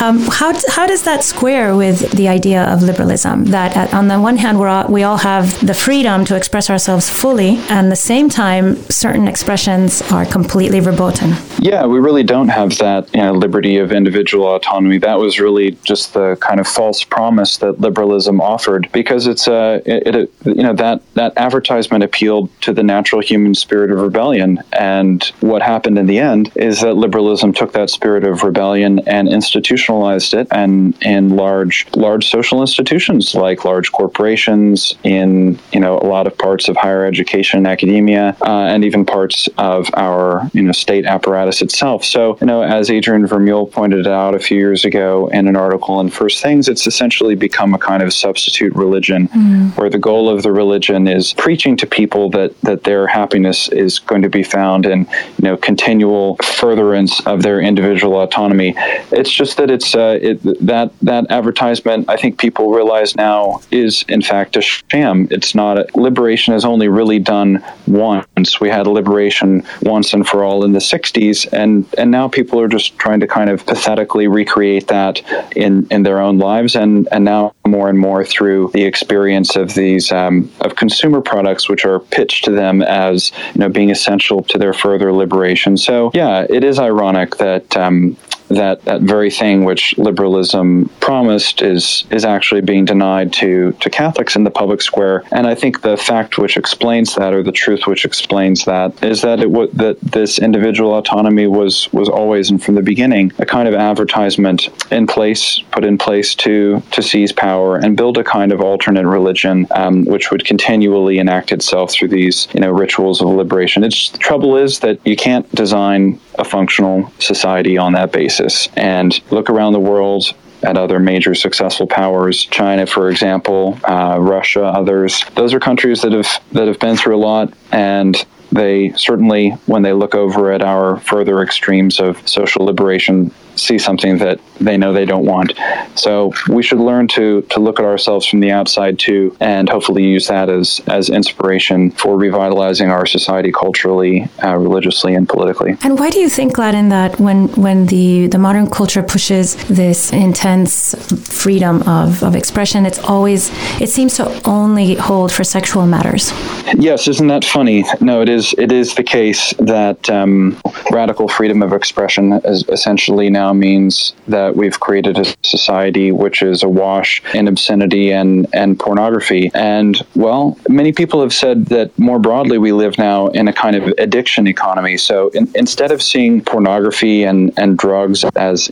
Um, 0.00 0.20
how, 0.30 0.54
how 0.68 0.86
does 0.86 1.02
that 1.02 1.24
square 1.24 1.74
with 1.74 2.12
the 2.12 2.28
idea 2.28 2.62
of 2.72 2.82
liberalism? 2.82 3.46
That 3.46 3.76
at, 3.76 3.92
on 3.92 4.06
the 4.06 4.20
one 4.20 4.36
hand, 4.36 4.60
we're 4.60 4.68
all, 4.68 4.86
we 4.88 5.02
all 5.02 5.18
have 5.18 5.66
the 5.66 5.79
freedom 5.84 6.24
to 6.26 6.36
express 6.36 6.68
ourselves 6.68 7.08
fully, 7.08 7.56
and 7.70 7.86
at 7.86 7.90
the 7.90 7.96
same 7.96 8.28
time, 8.28 8.76
certain 8.90 9.26
expressions 9.26 10.02
are 10.12 10.26
completely 10.26 10.78
verboten. 10.78 11.32
Yeah, 11.58 11.86
we 11.86 11.98
really 11.98 12.22
don't 12.22 12.48
have 12.48 12.76
that 12.78 13.12
you 13.14 13.22
know, 13.22 13.32
liberty 13.32 13.78
of 13.78 13.90
individual 13.90 14.54
autonomy. 14.54 14.98
That 14.98 15.18
was 15.18 15.40
really 15.40 15.78
just 15.84 16.12
the 16.12 16.36
kind 16.40 16.60
of 16.60 16.66
false 16.66 17.02
promise 17.02 17.56
that 17.58 17.80
liberalism 17.80 18.40
offered, 18.40 18.90
because 18.92 19.26
it's 19.26 19.46
a 19.48 19.54
uh, 19.54 19.80
it, 19.86 20.14
it, 20.14 20.32
you 20.44 20.62
know 20.62 20.74
that 20.74 21.02
that 21.14 21.32
advertisement 21.36 22.04
appealed 22.04 22.50
to 22.62 22.72
the 22.72 22.82
natural 22.82 23.22
human 23.22 23.54
spirit 23.54 23.90
of 23.90 23.98
rebellion, 24.00 24.62
and 24.72 25.24
what 25.40 25.62
happened 25.62 25.98
in 25.98 26.06
the 26.06 26.18
end 26.18 26.52
is 26.56 26.82
that 26.82 26.94
liberalism 26.94 27.52
took 27.52 27.72
that 27.72 27.88
spirit 27.88 28.24
of 28.24 28.42
rebellion 28.42 29.00
and 29.06 29.28
institutionalized 29.28 30.34
it, 30.34 30.46
and 30.50 30.94
in 31.02 31.36
large 31.36 31.86
large 31.94 32.28
social 32.28 32.60
institutions 32.60 33.34
like 33.34 33.64
large 33.64 33.92
corporations, 33.92 34.94
in 35.04 35.58
you 35.72 35.80
know 35.80 35.98
a 35.98 36.06
lot 36.06 36.26
of 36.26 36.36
parts 36.36 36.68
of 36.68 36.76
higher 36.76 37.04
education 37.04 37.58
and 37.58 37.66
academia, 37.66 38.36
uh, 38.42 38.66
and 38.72 38.84
even 38.84 39.04
parts 39.04 39.48
of 39.58 39.88
our 39.94 40.50
you 40.52 40.62
know 40.62 40.72
state 40.72 41.06
apparatus 41.06 41.62
itself. 41.62 42.04
So 42.04 42.36
you 42.40 42.46
know, 42.46 42.62
as 42.62 42.90
Adrian 42.90 43.26
Vermeule 43.26 43.70
pointed 43.70 44.06
out 44.06 44.34
a 44.34 44.38
few 44.38 44.58
years 44.58 44.84
ago 44.84 45.28
in 45.28 45.48
an 45.48 45.56
article 45.56 46.00
in 46.00 46.10
First 46.10 46.42
Things, 46.42 46.68
it's 46.68 46.86
essentially 46.86 47.34
become 47.34 47.74
a 47.74 47.78
kind 47.78 48.02
of 48.02 48.12
substitute 48.12 48.74
religion, 48.74 49.28
mm. 49.28 49.76
where 49.76 49.90
the 49.90 49.98
goal 49.98 50.28
of 50.28 50.42
the 50.42 50.52
religion 50.52 51.06
is 51.06 51.34
preaching 51.34 51.76
to 51.76 51.86
people 51.86 52.30
that 52.30 52.58
that 52.62 52.84
their 52.84 53.06
happiness 53.06 53.68
is 53.68 53.98
going 53.98 54.22
to 54.22 54.28
be 54.28 54.42
found 54.42 54.86
in 54.86 55.00
you 55.00 55.44
know 55.48 55.56
continual 55.56 56.36
furtherance 56.36 57.24
of 57.26 57.42
their 57.42 57.60
individual 57.60 58.20
autonomy. 58.20 58.74
It's 59.12 59.30
just 59.30 59.56
that 59.58 59.70
it's 59.70 59.94
uh, 59.94 60.18
it, 60.20 60.42
that 60.66 60.92
that 61.02 61.30
advertisement. 61.30 62.08
I 62.08 62.16
think 62.16 62.38
people 62.38 62.70
realize 62.70 63.14
now 63.16 63.60
is 63.70 64.04
in 64.08 64.22
fact 64.22 64.56
a 64.56 64.62
sham. 64.62 65.28
It's 65.30 65.54
not 65.54 65.59
a, 65.60 65.86
liberation 65.94 66.54
is 66.54 66.64
only 66.64 66.88
really 66.88 67.18
done 67.18 67.64
once. 67.86 68.60
We 68.60 68.68
had 68.68 68.86
liberation 68.86 69.62
once 69.82 70.12
and 70.12 70.26
for 70.26 70.44
all 70.44 70.64
in 70.64 70.72
the 70.72 70.78
60s, 70.78 71.50
and 71.52 71.86
and 71.98 72.10
now 72.10 72.28
people 72.28 72.60
are 72.60 72.68
just 72.68 72.98
trying 72.98 73.20
to 73.20 73.26
kind 73.26 73.50
of 73.50 73.64
pathetically 73.66 74.28
recreate 74.28 74.88
that 74.88 75.22
in 75.56 75.86
in 75.90 76.02
their 76.02 76.20
own 76.20 76.38
lives, 76.38 76.76
and 76.76 77.08
and 77.12 77.24
now 77.24 77.54
more 77.66 77.88
and 77.88 77.98
more 77.98 78.24
through 78.24 78.70
the 78.72 78.84
experience 78.84 79.56
of 79.56 79.74
these 79.74 80.10
um, 80.12 80.50
of 80.60 80.76
consumer 80.76 81.20
products, 81.20 81.68
which 81.68 81.84
are 81.84 82.00
pitched 82.00 82.44
to 82.44 82.50
them 82.50 82.82
as 82.82 83.32
you 83.54 83.60
know 83.60 83.68
being 83.68 83.90
essential 83.90 84.42
to 84.44 84.58
their 84.58 84.72
further 84.72 85.12
liberation. 85.12 85.76
So 85.76 86.10
yeah, 86.14 86.46
it 86.48 86.64
is 86.64 86.78
ironic 86.78 87.36
that 87.36 87.76
um, 87.76 88.16
that 88.50 88.84
that 88.84 89.02
very 89.02 89.30
thing 89.30 89.64
which 89.64 89.96
liberalism 89.98 90.90
promised 91.00 91.62
is 91.62 92.04
is 92.10 92.24
actually 92.24 92.60
being 92.60 92.84
denied 92.84 93.32
to 93.34 93.72
to 93.80 93.88
Catholics 93.88 94.36
in 94.36 94.44
the 94.44 94.50
public 94.50 94.82
square. 94.82 95.24
And 95.32 95.46
I 95.46 95.54
think 95.54 95.82
the 95.82 95.96
fact 95.96 96.38
which 96.38 96.56
explains 96.56 97.14
that, 97.14 97.32
or 97.32 97.42
the 97.42 97.52
truth 97.52 97.86
which 97.86 98.04
explains 98.04 98.64
that, 98.64 99.02
is 99.02 99.22
that 99.22 99.40
it 99.40 99.50
that 99.76 99.98
this 100.00 100.38
individual 100.38 100.94
autonomy 100.94 101.46
was 101.46 101.92
was 101.92 102.08
always 102.08 102.50
and 102.50 102.62
from 102.62 102.74
the 102.74 102.82
beginning 102.82 103.32
a 103.38 103.46
kind 103.46 103.68
of 103.68 103.74
advertisement 103.74 104.68
in 104.90 105.06
place, 105.06 105.60
put 105.70 105.84
in 105.84 105.96
place 105.96 106.34
to 106.34 106.82
to 106.90 107.02
seize 107.02 107.32
power 107.32 107.76
and 107.76 107.96
build 107.96 108.18
a 108.18 108.24
kind 108.24 108.52
of 108.52 108.60
alternate 108.60 109.06
religion, 109.06 109.66
um, 109.72 110.04
which 110.04 110.30
would 110.30 110.44
continually 110.44 111.18
enact 111.18 111.52
itself 111.52 111.92
through 111.92 112.08
these 112.08 112.48
you 112.52 112.60
know 112.60 112.70
rituals 112.70 113.20
of 113.20 113.28
liberation. 113.28 113.84
It's 113.84 114.10
the 114.10 114.18
trouble 114.18 114.56
is 114.56 114.80
that 114.80 114.98
you 115.06 115.16
can't 115.16 115.50
design 115.54 116.20
a 116.40 116.44
functional 116.44 117.12
society 117.18 117.78
on 117.78 117.92
that 117.92 118.12
basis. 118.12 118.68
And 118.74 119.20
look 119.30 119.50
around 119.50 119.74
the 119.74 119.80
world 119.80 120.32
at 120.62 120.76
other 120.76 120.98
major 120.98 121.34
successful 121.34 121.86
powers, 121.86 122.44
China, 122.46 122.86
for 122.86 123.10
example, 123.10 123.78
uh, 123.84 124.18
Russia, 124.18 124.64
others. 124.64 125.24
Those 125.34 125.54
are 125.54 125.60
countries 125.60 126.02
that 126.02 126.12
have 126.12 126.28
that 126.52 126.66
have 126.66 126.78
been 126.78 126.96
through 126.96 127.16
a 127.16 127.22
lot, 127.22 127.52
and 127.72 128.16
they 128.52 128.90
certainly, 128.92 129.50
when 129.66 129.82
they 129.82 129.92
look 129.92 130.14
over 130.14 130.52
at 130.52 130.62
our 130.62 130.98
further 131.00 131.42
extremes 131.42 132.00
of 132.00 132.26
social 132.28 132.64
liberation, 132.64 133.30
see 133.56 133.78
something 133.78 134.18
that 134.18 134.40
they 134.60 134.76
know 134.76 134.92
they 134.92 135.06
don't 135.06 135.24
want. 135.24 135.52
So 135.94 136.32
we 136.48 136.62
should 136.62 136.78
learn 136.78 137.08
to 137.08 137.42
to 137.42 137.60
look 137.60 137.78
at 137.80 137.84
ourselves 137.84 138.26
from 138.26 138.40
the 138.40 138.50
outside 138.50 138.98
too, 138.98 139.36
and 139.40 139.68
hopefully 139.68 140.04
use 140.04 140.28
that 140.28 140.48
as 140.48 140.80
as 140.86 141.08
inspiration 141.08 141.90
for 141.92 142.16
revitalizing 142.16 142.90
our 142.90 143.06
society 143.06 143.52
culturally, 143.52 144.28
uh, 144.44 144.56
religiously, 144.56 145.14
and 145.14 145.28
politically. 145.28 145.76
And 145.82 145.98
why 145.98 146.10
do 146.10 146.20
you 146.20 146.28
think, 146.28 146.54
Gladden, 146.54 146.88
that 146.90 147.18
when 147.18 147.48
when 147.66 147.86
the 147.86 148.26
the 148.26 148.38
modern 148.38 148.68
culture 148.68 149.02
pushes 149.02 149.56
this 149.66 150.12
intense 150.12 150.94
freedom 151.28 151.82
of, 151.82 152.22
of 152.22 152.36
expression, 152.36 152.86
it's 152.86 152.98
always 152.98 153.50
it 153.80 153.88
seems 153.88 154.16
to 154.16 154.24
only 154.48 154.94
hold 154.94 155.32
for 155.32 155.44
sexual 155.44 155.86
matters? 155.86 156.32
Yes, 156.76 157.08
isn't 157.08 157.28
that 157.28 157.44
funny? 157.44 157.84
No, 158.00 158.20
it 158.20 158.28
is. 158.28 158.54
It 158.58 158.72
is 158.72 158.94
the 158.94 159.04
case 159.04 159.54
that 159.58 160.08
um, 160.10 160.60
radical 160.90 161.28
freedom 161.28 161.62
of 161.62 161.72
expression 161.72 162.32
is 162.44 162.64
essentially 162.68 163.30
now 163.30 163.39
now 163.40 163.52
means 163.52 163.92
that 164.28 164.50
we've 164.60 164.78
created 164.86 165.14
a 165.24 165.26
society 165.42 166.08
which 166.12 166.38
is 166.42 166.62
awash 166.62 167.10
in 167.34 167.48
obscenity 167.48 168.06
and, 168.20 168.46
and 168.52 168.78
pornography. 168.78 169.50
And, 169.54 169.92
well, 170.14 170.42
many 170.68 170.92
people 171.00 171.18
have 171.26 171.32
said 171.32 171.56
that 171.66 171.88
more 171.98 172.18
broadly, 172.18 172.58
we 172.58 172.72
live 172.72 172.94
now 172.98 173.28
in 173.38 173.48
a 173.48 173.52
kind 173.52 173.76
of 173.78 173.82
addiction 173.98 174.46
economy. 174.46 174.96
So 174.98 175.16
in, 175.30 175.44
instead 175.54 175.90
of 175.94 176.02
seeing 176.02 176.34
pornography 176.54 177.24
and, 177.30 177.40
and 177.62 177.78
drugs 177.78 178.24
as 178.36 178.70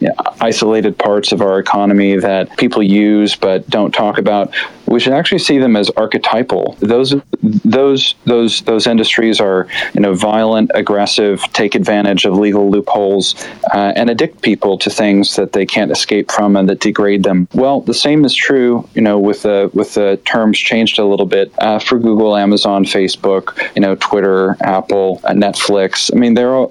isolated 0.50 0.92
parts 0.98 1.32
of 1.32 1.38
our 1.40 1.58
economy 1.58 2.12
that 2.28 2.44
people 2.56 2.82
use 2.82 3.36
but 3.36 3.68
don't 3.70 3.92
talk 3.92 4.18
about, 4.18 4.54
we 4.88 5.00
should 5.00 5.12
actually 5.12 5.38
see 5.38 5.58
them 5.58 5.76
as 5.76 5.90
archetypal. 5.90 6.76
Those 6.80 7.14
those 7.42 8.14
those 8.24 8.62
those 8.62 8.86
industries 8.86 9.40
are 9.40 9.66
you 9.94 10.00
know 10.00 10.14
violent, 10.14 10.70
aggressive, 10.74 11.42
take 11.52 11.74
advantage 11.74 12.24
of 12.24 12.34
legal 12.34 12.70
loopholes, 12.70 13.34
uh, 13.74 13.92
and 13.94 14.10
addict 14.10 14.42
people 14.42 14.78
to 14.78 14.90
things 14.90 15.36
that 15.36 15.52
they 15.52 15.66
can't 15.66 15.90
escape 15.90 16.30
from 16.30 16.56
and 16.56 16.68
that 16.68 16.80
degrade 16.80 17.22
them. 17.22 17.48
Well, 17.54 17.80
the 17.82 17.94
same 17.94 18.24
is 18.24 18.34
true 18.34 18.88
you 18.94 19.02
know 19.02 19.18
with 19.18 19.42
the 19.42 19.70
with 19.74 19.94
the 19.94 20.20
terms 20.24 20.58
changed 20.58 20.98
a 20.98 21.04
little 21.04 21.26
bit 21.26 21.52
uh, 21.58 21.78
for 21.78 21.98
Google, 21.98 22.36
Amazon, 22.36 22.84
Facebook, 22.84 23.58
you 23.74 23.82
know 23.82 23.94
Twitter, 23.96 24.56
Apple, 24.62 25.20
uh, 25.24 25.32
Netflix. 25.32 26.10
I 26.14 26.18
mean 26.18 26.34
they're 26.34 26.54
all 26.54 26.70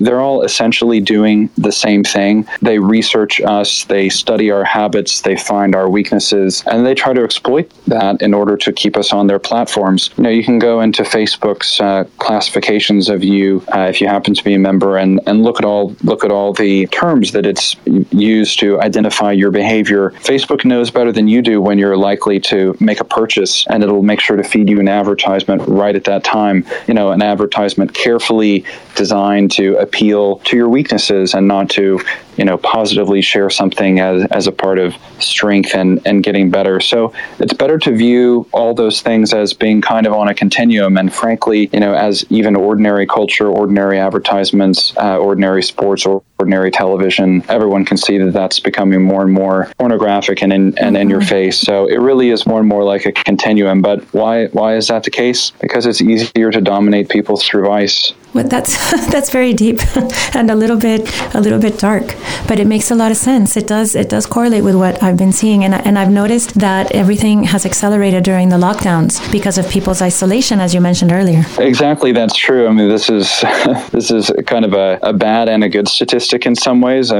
they're 0.00 0.20
all 0.20 0.42
essentially 0.42 1.00
doing 1.00 1.50
the 1.58 1.72
same 1.72 2.04
thing. 2.04 2.46
They 2.62 2.78
research 2.78 3.40
us, 3.40 3.84
they 3.84 4.08
study 4.08 4.50
our 4.50 4.64
habits, 4.64 5.22
they 5.22 5.36
find 5.36 5.74
our 5.74 5.88
weaknesses, 5.88 6.62
and 6.66 6.86
they 6.86 6.94
try 6.94 7.12
to 7.12 7.22
exploit 7.22 7.55
that 7.86 8.22
in 8.22 8.34
order 8.34 8.56
to 8.56 8.72
keep 8.72 8.96
us 8.96 9.12
on 9.12 9.26
their 9.26 9.38
platforms. 9.38 10.10
You 10.16 10.24
know, 10.24 10.30
you 10.30 10.44
can 10.44 10.58
go 10.58 10.80
into 10.80 11.02
Facebook's 11.02 11.80
uh, 11.80 12.04
classifications 12.18 13.08
of 13.08 13.22
you 13.24 13.62
uh, 13.74 13.80
if 13.80 14.00
you 14.00 14.08
happen 14.08 14.34
to 14.34 14.44
be 14.44 14.54
a 14.54 14.58
member 14.58 14.96
and, 14.96 15.20
and 15.26 15.42
look 15.42 15.58
at 15.58 15.64
all 15.64 15.94
look 16.02 16.24
at 16.24 16.30
all 16.30 16.52
the 16.52 16.86
terms 16.88 17.32
that 17.32 17.46
it's 17.46 17.76
used 18.10 18.58
to 18.60 18.80
identify 18.80 19.32
your 19.32 19.50
behavior. 19.50 20.10
Facebook 20.10 20.64
knows 20.64 20.90
better 20.90 21.12
than 21.12 21.28
you 21.28 21.42
do 21.42 21.60
when 21.60 21.78
you're 21.78 21.96
likely 21.96 22.40
to 22.40 22.76
make 22.80 23.00
a 23.00 23.04
purchase, 23.04 23.66
and 23.68 23.82
it'll 23.82 24.02
make 24.02 24.20
sure 24.20 24.36
to 24.36 24.44
feed 24.44 24.68
you 24.68 24.80
an 24.80 24.88
advertisement 24.88 25.62
right 25.66 25.94
at 25.94 26.04
that 26.04 26.24
time. 26.24 26.64
You 26.86 26.94
know, 26.94 27.12
an 27.12 27.22
advertisement 27.22 27.94
carefully 27.94 28.64
designed 28.94 29.52
to 29.52 29.76
appeal 29.76 30.36
to 30.38 30.56
your 30.56 30.68
weaknesses 30.68 31.34
and 31.34 31.46
not 31.46 31.70
to 31.70 32.00
you 32.36 32.44
know 32.44 32.58
positively 32.58 33.20
share 33.20 33.50
something 33.50 34.00
as, 34.00 34.26
as 34.30 34.46
a 34.46 34.52
part 34.52 34.78
of 34.78 34.94
strength 35.18 35.74
and, 35.74 36.00
and 36.06 36.22
getting 36.22 36.50
better. 36.50 36.80
So 36.80 37.12
it's 37.38 37.52
better 37.52 37.78
to 37.78 37.96
view 37.96 38.46
all 38.52 38.74
those 38.74 39.02
things 39.02 39.32
as 39.32 39.52
being 39.52 39.80
kind 39.80 40.06
of 40.06 40.12
on 40.12 40.28
a 40.28 40.34
continuum 40.34 40.96
and 40.96 41.12
frankly 41.12 41.68
you 41.72 41.80
know 41.80 41.94
as 41.94 42.24
even 42.30 42.56
ordinary 42.56 43.06
culture 43.06 43.48
ordinary 43.48 43.98
advertisements 43.98 44.96
uh, 44.96 45.18
ordinary 45.18 45.62
sports 45.62 46.04
or 46.06 46.22
ordinary 46.38 46.70
television 46.70 47.42
everyone 47.48 47.84
can 47.84 47.96
see 47.96 48.18
that 48.18 48.32
that's 48.32 48.60
becoming 48.60 49.02
more 49.02 49.22
and 49.22 49.32
more 49.32 49.70
pornographic 49.78 50.42
and 50.42 50.52
in, 50.52 50.78
and 50.78 50.96
in 50.96 51.08
your 51.08 51.20
mm-hmm. 51.20 51.28
face. 51.28 51.58
So 51.58 51.86
it 51.86 51.96
really 51.96 52.30
is 52.30 52.46
more 52.46 52.60
and 52.60 52.68
more 52.68 52.84
like 52.84 53.06
a 53.06 53.12
continuum. 53.12 53.82
But 53.82 54.02
why 54.12 54.46
why 54.48 54.76
is 54.76 54.88
that 54.88 55.04
the 55.04 55.10
case? 55.10 55.52
Because 55.60 55.86
it's 55.86 56.00
easier 56.00 56.50
to 56.50 56.60
dominate 56.60 57.08
people 57.08 57.36
through 57.36 57.66
vice 57.66 58.12
Well, 58.36 58.46
that's 58.46 58.76
that's 59.12 59.30
very 59.30 59.54
deep 59.54 59.80
and 60.34 60.50
a 60.50 60.54
little 60.54 60.76
bit 60.76 61.00
a 61.34 61.40
little 61.40 61.58
bit 61.58 61.78
dark, 61.78 62.14
but 62.46 62.60
it 62.60 62.66
makes 62.66 62.90
a 62.90 62.94
lot 62.94 63.10
of 63.10 63.16
sense. 63.16 63.56
It 63.56 63.66
does 63.66 63.94
it 63.94 64.10
does 64.10 64.26
correlate 64.26 64.62
with 64.62 64.74
what 64.74 65.02
I've 65.02 65.16
been 65.16 65.32
seeing, 65.32 65.64
and 65.64 65.72
and 65.74 65.98
I've 65.98 66.10
noticed 66.10 66.52
that 66.60 66.92
everything 66.92 67.44
has 67.44 67.64
accelerated 67.64 68.24
during 68.24 68.50
the 68.50 68.58
lockdowns 68.58 69.12
because 69.32 69.56
of 69.56 69.70
people's 69.70 70.02
isolation, 70.02 70.60
as 70.60 70.74
you 70.74 70.82
mentioned 70.82 71.12
earlier. 71.12 71.46
Exactly, 71.58 72.12
that's 72.12 72.36
true. 72.36 72.68
I 72.68 72.72
mean, 72.72 72.90
this 72.90 73.08
is 73.08 73.40
this 73.90 74.10
is 74.10 74.30
kind 74.46 74.66
of 74.66 74.74
a, 74.74 74.98
a 75.02 75.14
bad 75.14 75.48
and 75.48 75.64
a 75.64 75.70
good 75.70 75.88
statistic 75.88 76.44
in 76.44 76.54
some 76.54 76.82
ways, 76.82 77.10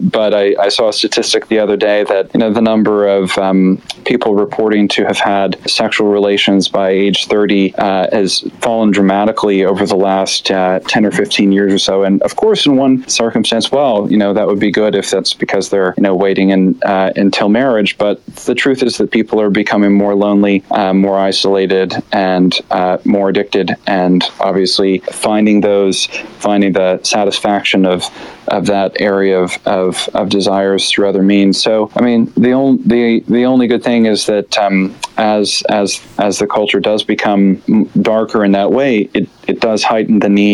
but 0.00 0.32
I, 0.34 0.54
I 0.66 0.68
saw 0.68 0.90
a 0.90 0.92
statistic 0.92 1.48
the 1.48 1.58
other 1.58 1.76
day 1.76 2.04
that 2.04 2.32
you 2.32 2.38
know 2.38 2.52
the 2.52 2.62
number 2.62 3.08
of 3.08 3.36
um, 3.38 3.82
people 4.04 4.36
reporting 4.36 4.86
to 4.88 5.04
have 5.04 5.18
had 5.18 5.58
sexual 5.68 6.12
relations 6.12 6.68
by 6.68 6.90
age 6.90 7.26
30 7.26 7.74
uh, 7.74 8.06
has 8.12 8.44
fallen 8.60 8.92
dramatically 8.92 9.64
over 9.64 9.84
the 9.84 9.96
last 9.96 10.48
uh, 10.50 10.59
10 10.86 11.04
or 11.04 11.10
15 11.10 11.52
years 11.52 11.72
or 11.72 11.78
so. 11.78 12.04
And 12.04 12.22
of 12.22 12.36
course, 12.36 12.66
in 12.66 12.76
one 12.76 13.06
circumstance, 13.08 13.70
well, 13.70 14.10
you 14.10 14.16
know, 14.16 14.32
that 14.32 14.46
would 14.46 14.58
be 14.58 14.70
good 14.70 14.94
if 14.94 15.10
that's 15.10 15.34
because 15.34 15.70
they're, 15.70 15.94
you 15.96 16.02
know, 16.02 16.14
waiting 16.14 16.50
in, 16.50 16.80
uh, 16.82 17.12
until 17.16 17.48
marriage. 17.48 17.98
But 17.98 18.24
the 18.46 18.54
truth 18.54 18.82
is 18.82 18.98
that 18.98 19.10
people 19.10 19.40
are 19.40 19.50
becoming 19.50 19.92
more 19.92 20.14
lonely, 20.14 20.62
uh, 20.70 20.92
more 20.92 21.18
isolated, 21.18 21.94
and 22.12 22.54
uh, 22.70 22.98
more 23.04 23.28
addicted. 23.28 23.76
And 23.86 24.24
obviously, 24.40 24.98
finding 25.10 25.60
those, 25.60 26.06
finding 26.38 26.72
the 26.72 27.00
satisfaction 27.02 27.86
of, 27.86 28.04
of 28.48 28.66
that 28.66 29.00
area 29.00 29.40
of, 29.40 29.58
of, 29.66 30.08
of 30.14 30.28
desires 30.28 30.90
through 30.90 31.08
other 31.08 31.22
means. 31.22 31.60
So, 31.62 31.90
I 31.94 32.02
mean, 32.02 32.32
the 32.36 32.52
only 32.52 32.82
the 32.84 33.24
the 33.28 33.44
only 33.44 33.66
good 33.66 33.82
thing 33.82 34.06
is 34.06 34.26
that 34.26 34.58
um, 34.58 34.94
as 35.16 35.62
as 35.68 36.00
as 36.18 36.38
the 36.38 36.46
culture 36.46 36.80
does 36.80 37.02
become 37.04 37.56
darker 38.00 38.44
in 38.44 38.52
that 38.52 38.72
way, 38.72 39.08
it 39.14 39.28
it 39.46 39.60
does 39.60 39.82
heighten 39.82 40.20
the 40.20 40.28
need 40.28 40.49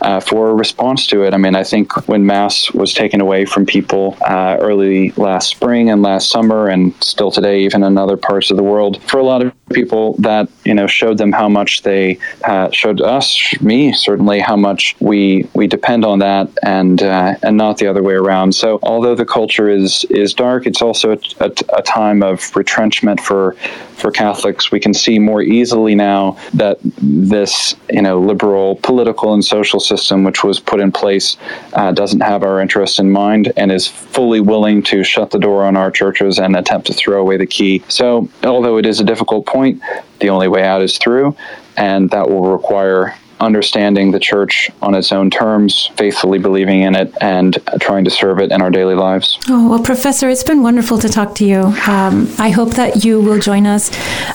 uh, 0.00 0.20
for 0.20 0.50
a 0.50 0.54
response 0.54 1.06
to 1.08 1.22
it. 1.24 1.34
I 1.34 1.36
mean, 1.36 1.54
I 1.54 1.64
think 1.64 2.08
when 2.08 2.26
mass 2.26 2.70
was 2.72 2.92
taken 2.92 3.20
away 3.20 3.44
from 3.44 3.66
people 3.66 4.16
uh, 4.22 4.56
early 4.60 5.10
last 5.12 5.48
spring 5.50 5.90
and 5.90 6.02
last 6.02 6.30
summer, 6.30 6.68
and 6.68 6.94
still 7.02 7.30
today, 7.30 7.60
even 7.60 7.82
in 7.82 7.98
other 7.98 8.16
parts 8.16 8.50
of 8.50 8.56
the 8.56 8.62
world, 8.62 9.02
for 9.04 9.18
a 9.18 9.24
lot 9.24 9.42
of 9.42 9.52
people, 9.72 10.14
that 10.18 10.48
you 10.64 10.74
know 10.74 10.86
showed 10.86 11.18
them 11.18 11.32
how 11.32 11.48
much 11.48 11.82
they 11.82 12.18
uh, 12.44 12.70
showed 12.70 13.00
us, 13.00 13.24
me 13.60 13.92
certainly, 13.92 14.40
how 14.40 14.56
much 14.56 14.96
we 15.00 15.48
we 15.54 15.66
depend 15.66 16.04
on 16.04 16.18
that, 16.20 16.48
and 16.62 17.02
uh, 17.02 17.34
and 17.42 17.56
not 17.56 17.78
the 17.78 17.86
other 17.86 18.02
way 18.02 18.14
around. 18.14 18.54
So, 18.54 18.78
although 18.82 19.14
the 19.14 19.26
culture 19.26 19.68
is 19.68 20.04
is 20.10 20.34
dark, 20.34 20.66
it's 20.66 20.82
also 20.82 21.12
a, 21.12 21.18
a, 21.40 21.50
a 21.78 21.82
time 21.82 22.22
of 22.22 22.54
retrenchment 22.56 23.20
for 23.20 23.56
for 23.94 24.10
Catholics. 24.10 24.70
We 24.70 24.80
can 24.80 24.94
see 24.94 25.18
more 25.18 25.42
easily 25.42 25.94
now 25.94 26.36
that 26.54 26.78
this 26.82 27.74
you 27.90 28.02
know 28.02 28.20
liberal 28.20 28.76
political 28.76 29.23
and 29.32 29.44
social 29.44 29.80
system, 29.80 30.24
which 30.24 30.44
was 30.44 30.60
put 30.60 30.80
in 30.80 30.92
place, 30.92 31.36
uh, 31.72 31.92
doesn't 31.92 32.20
have 32.20 32.42
our 32.42 32.60
interests 32.60 32.98
in 32.98 33.10
mind 33.10 33.52
and 33.56 33.72
is 33.72 33.86
fully 33.86 34.40
willing 34.40 34.82
to 34.82 35.02
shut 35.02 35.30
the 35.30 35.38
door 35.38 35.64
on 35.64 35.76
our 35.76 35.90
churches 35.90 36.38
and 36.38 36.56
attempt 36.56 36.86
to 36.88 36.92
throw 36.92 37.20
away 37.20 37.36
the 37.36 37.46
key. 37.46 37.82
So, 37.88 38.28
although 38.42 38.76
it 38.76 38.84
is 38.84 39.00
a 39.00 39.04
difficult 39.04 39.46
point, 39.46 39.80
the 40.20 40.28
only 40.28 40.48
way 40.48 40.64
out 40.64 40.82
is 40.82 40.98
through, 40.98 41.36
and 41.76 42.10
that 42.10 42.28
will 42.28 42.52
require 42.52 43.14
understanding 43.40 44.10
the 44.10 44.20
church 44.20 44.70
on 44.82 44.94
its 44.94 45.12
own 45.12 45.30
terms, 45.30 45.90
faithfully 45.96 46.38
believing 46.38 46.82
in 46.82 46.94
it, 46.94 47.12
and 47.20 47.58
trying 47.80 48.04
to 48.04 48.10
serve 48.10 48.38
it 48.40 48.50
in 48.52 48.60
our 48.62 48.70
daily 48.70 48.94
lives. 48.94 49.38
Oh, 49.48 49.70
well, 49.70 49.82
Professor, 49.82 50.28
it's 50.28 50.44
been 50.44 50.62
wonderful 50.62 50.98
to 50.98 51.08
talk 51.08 51.34
to 51.36 51.44
you. 51.44 51.60
Um, 51.86 52.28
I 52.38 52.50
hope 52.50 52.74
that 52.74 53.04
you 53.04 53.20
will 53.20 53.38
join 53.38 53.66
us 53.66 53.90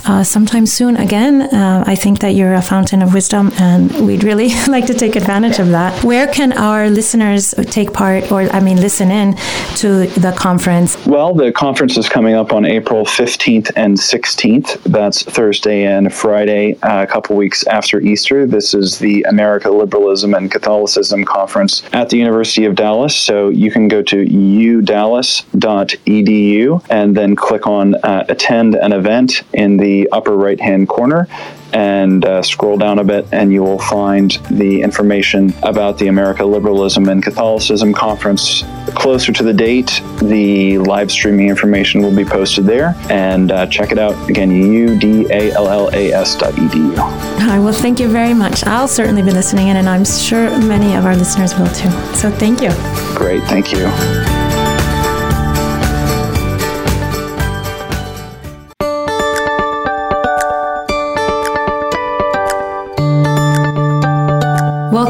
uh, 0.07 0.23
sometime 0.23 0.65
soon 0.65 0.97
again. 0.97 1.41
Uh, 1.41 1.83
I 1.85 1.95
think 1.95 2.19
that 2.19 2.29
you're 2.35 2.53
a 2.53 2.61
fountain 2.61 3.01
of 3.01 3.13
wisdom, 3.13 3.51
and 3.59 3.91
we'd 4.05 4.23
really 4.23 4.49
like 4.67 4.85
to 4.87 4.93
take 4.93 5.15
advantage 5.15 5.59
of 5.59 5.69
that. 5.69 6.03
Where 6.03 6.27
can 6.27 6.53
our 6.53 6.89
listeners 6.89 7.53
take 7.71 7.93
part, 7.93 8.31
or 8.31 8.41
I 8.53 8.59
mean, 8.59 8.77
listen 8.77 9.11
in 9.11 9.35
to 9.77 10.07
the 10.07 10.33
conference? 10.37 11.05
Well, 11.05 11.33
the 11.33 11.51
conference 11.51 11.97
is 11.97 12.09
coming 12.09 12.35
up 12.35 12.53
on 12.53 12.65
April 12.65 13.05
15th 13.05 13.71
and 13.75 13.97
16th. 13.97 14.83
That's 14.83 15.23
Thursday 15.23 15.85
and 15.85 16.13
Friday, 16.13 16.77
uh, 16.81 17.03
a 17.03 17.07
couple 17.07 17.35
weeks 17.35 17.65
after 17.67 17.99
Easter. 18.01 18.45
This 18.45 18.73
is 18.73 18.88
the 18.97 19.21
America 19.23 19.69
Liberalism 19.69 20.33
and 20.33 20.49
Catholicism 20.49 21.25
Conference 21.25 21.83
at 21.93 22.09
the 22.09 22.17
University 22.17 22.65
of 22.65 22.73
Dallas. 22.75 23.15
So 23.15 23.49
you 23.49 23.69
can 23.71 23.87
go 23.87 24.01
to 24.01 24.25
udallas.edu 24.25 26.85
and 26.89 27.15
then 27.15 27.35
click 27.35 27.67
on 27.67 27.93
uh, 27.95 28.25
attend 28.29 28.75
an 28.75 28.93
event 28.93 29.43
in 29.53 29.77
the 29.77 30.09
upper 30.11 30.35
right 30.35 30.59
hand 30.59 30.87
corner 30.87 31.27
and 31.73 32.25
uh, 32.25 32.41
scroll 32.41 32.77
down 32.77 32.99
a 32.99 33.03
bit, 33.03 33.27
and 33.31 33.51
you 33.51 33.63
will 33.63 33.79
find 33.79 34.31
the 34.51 34.81
information 34.81 35.53
about 35.63 35.97
the 35.97 36.07
America 36.07 36.45
Liberalism 36.45 37.09
and 37.09 37.23
Catholicism 37.23 37.93
Conference. 37.93 38.63
Closer 38.95 39.31
to 39.33 39.43
the 39.43 39.53
date, 39.53 40.01
the 40.21 40.77
live 40.79 41.11
streaming 41.11 41.49
information 41.49 42.01
will 42.01 42.15
be 42.15 42.25
posted 42.25 42.65
there, 42.65 42.95
and 43.09 43.51
uh, 43.51 43.65
check 43.67 43.91
it 43.91 43.99
out 43.99 44.15
again, 44.29 44.49
udallas.edu. 44.49 45.39
Hi, 47.39 47.59
well, 47.59 47.73
thank 47.73 47.99
you 47.99 48.07
very 48.07 48.33
much. 48.33 48.63
I'll 48.65 48.87
certainly 48.87 49.21
be 49.21 49.31
listening 49.31 49.67
in, 49.67 49.77
and 49.77 49.87
I'm 49.87 50.05
sure 50.05 50.49
many 50.59 50.95
of 50.95 51.05
our 51.05 51.15
listeners 51.15 51.53
will 51.57 51.67
too. 51.67 51.91
So 52.15 52.31
thank 52.31 52.61
you. 52.61 52.71
Great, 53.15 53.43
thank 53.43 53.71
you. 53.71 54.28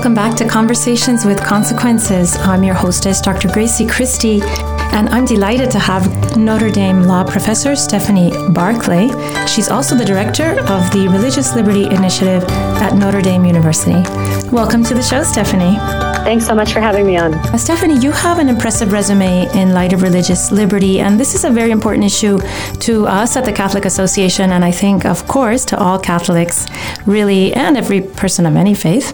Welcome 0.10 0.28
back 0.28 0.38
to 0.39 0.48
Conversations 0.48 1.24
with 1.24 1.39
Consequences. 1.39 2.36
I'm 2.38 2.63
your 2.63 2.74
hostess, 2.74 3.22
Dr. 3.22 3.48
Grazie 3.48 3.86
Christie, 3.86 4.41
and 4.41 5.08
I'm 5.10 5.24
delighted 5.24 5.69
to 5.69 5.78
have 5.78 6.36
Notre 6.36 6.72
Dame 6.72 7.04
law 7.04 7.24
professor 7.24 7.76
Stephanie 7.76 8.32
Barclay. 8.50 9.10
She's 9.45 9.69
also 9.69 9.95
the 9.95 10.04
director 10.04 10.60
of 10.62 10.91
the 10.93 11.08
Religious 11.12 11.54
Liberty 11.54 11.86
Initiative 11.86 12.43
at 12.82 12.95
Notre 12.95 13.22
Dame 13.22 13.45
University. 13.45 14.02
Welcome 14.50 14.84
to 14.86 14.95
the 14.95 15.04
show, 15.04 15.22
Stephanie. 15.22 15.78
Thanks 16.26 16.45
so 16.45 16.54
much 16.54 16.74
for 16.74 16.80
having 16.80 17.06
me 17.06 17.17
on. 17.17 17.34
Uh, 17.34 17.58
Stephanie, 17.58 17.98
you 17.98 18.12
have 18.12 18.39
an 18.39 18.50
impressive 18.50 18.91
resume 18.91 19.48
in 19.56 19.74
light 19.74 19.93
of 19.93 20.02
religious 20.02 20.52
liberty, 20.52 21.00
and 21.00 21.19
this 21.19 21.34
is 21.34 21.43
a 21.43 21.50
very 21.50 21.72
important 21.72 22.04
issue 22.04 22.39
to 22.80 23.08
us 23.08 23.38
at 23.38 23.45
the 23.45 23.54
Catholic 23.54 23.86
Association, 23.86 24.52
and 24.52 24.65
I 24.65 24.72
think, 24.72 25.06
of 25.06 25.28
course, 25.28 25.65
to 25.65 25.78
all 25.80 25.98
Catholics, 25.98 26.67
really, 27.06 27.54
and 27.54 27.78
every 27.78 28.02
person 28.02 28.45
of 28.45 28.56
any 28.56 28.74
faith. 28.74 29.13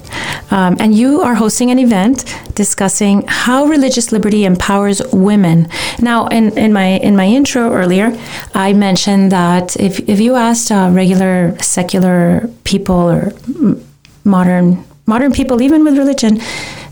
Um, 0.52 0.78
and 0.80 0.94
you 0.94 1.22
are 1.22 1.36
hosting 1.36 1.72
an 1.72 1.80
event 1.80 2.26
discussing 2.54 3.24
how 3.28 3.66
religious 3.66 4.12
liberty 4.12 4.46
empowers 4.46 5.02
women. 5.12 5.68
Now, 6.00 6.28
in, 6.28 6.58
in 6.58 6.72
my 6.72 7.00
in 7.00 7.16
my 7.16 7.26
intro 7.26 7.74
earlier, 7.74 8.18
I 8.54 8.74
mentioned 8.74 9.32
that 9.32 9.76
if 9.78 10.00
if 10.08 10.20
you 10.20 10.36
asked 10.36 10.72
uh, 10.72 10.90
regular 10.94 11.58
secular 11.60 12.50
people 12.64 13.10
or 13.10 13.34
modern 14.24 14.84
modern 15.06 15.32
people, 15.32 15.62
even 15.62 15.84
with 15.84 15.98
religion, 15.98 16.40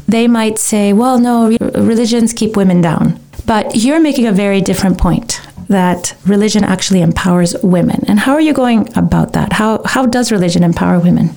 they 0.07 0.27
might 0.27 0.59
say, 0.59 0.93
well, 0.93 1.19
no, 1.19 1.55
religions 1.75 2.33
keep 2.33 2.57
women 2.57 2.81
down. 2.81 3.19
But 3.45 3.75
you're 3.75 3.99
making 3.99 4.27
a 4.27 4.31
very 4.31 4.61
different 4.61 4.97
point 4.97 5.41
that 5.69 6.15
religion 6.25 6.63
actually 6.63 7.01
empowers 7.01 7.55
women. 7.63 8.03
And 8.07 8.19
how 8.19 8.33
are 8.33 8.41
you 8.41 8.53
going 8.53 8.95
about 8.97 9.33
that? 9.33 9.53
How, 9.53 9.81
how 9.85 10.05
does 10.05 10.31
religion 10.31 10.63
empower 10.63 10.99
women? 10.99 11.31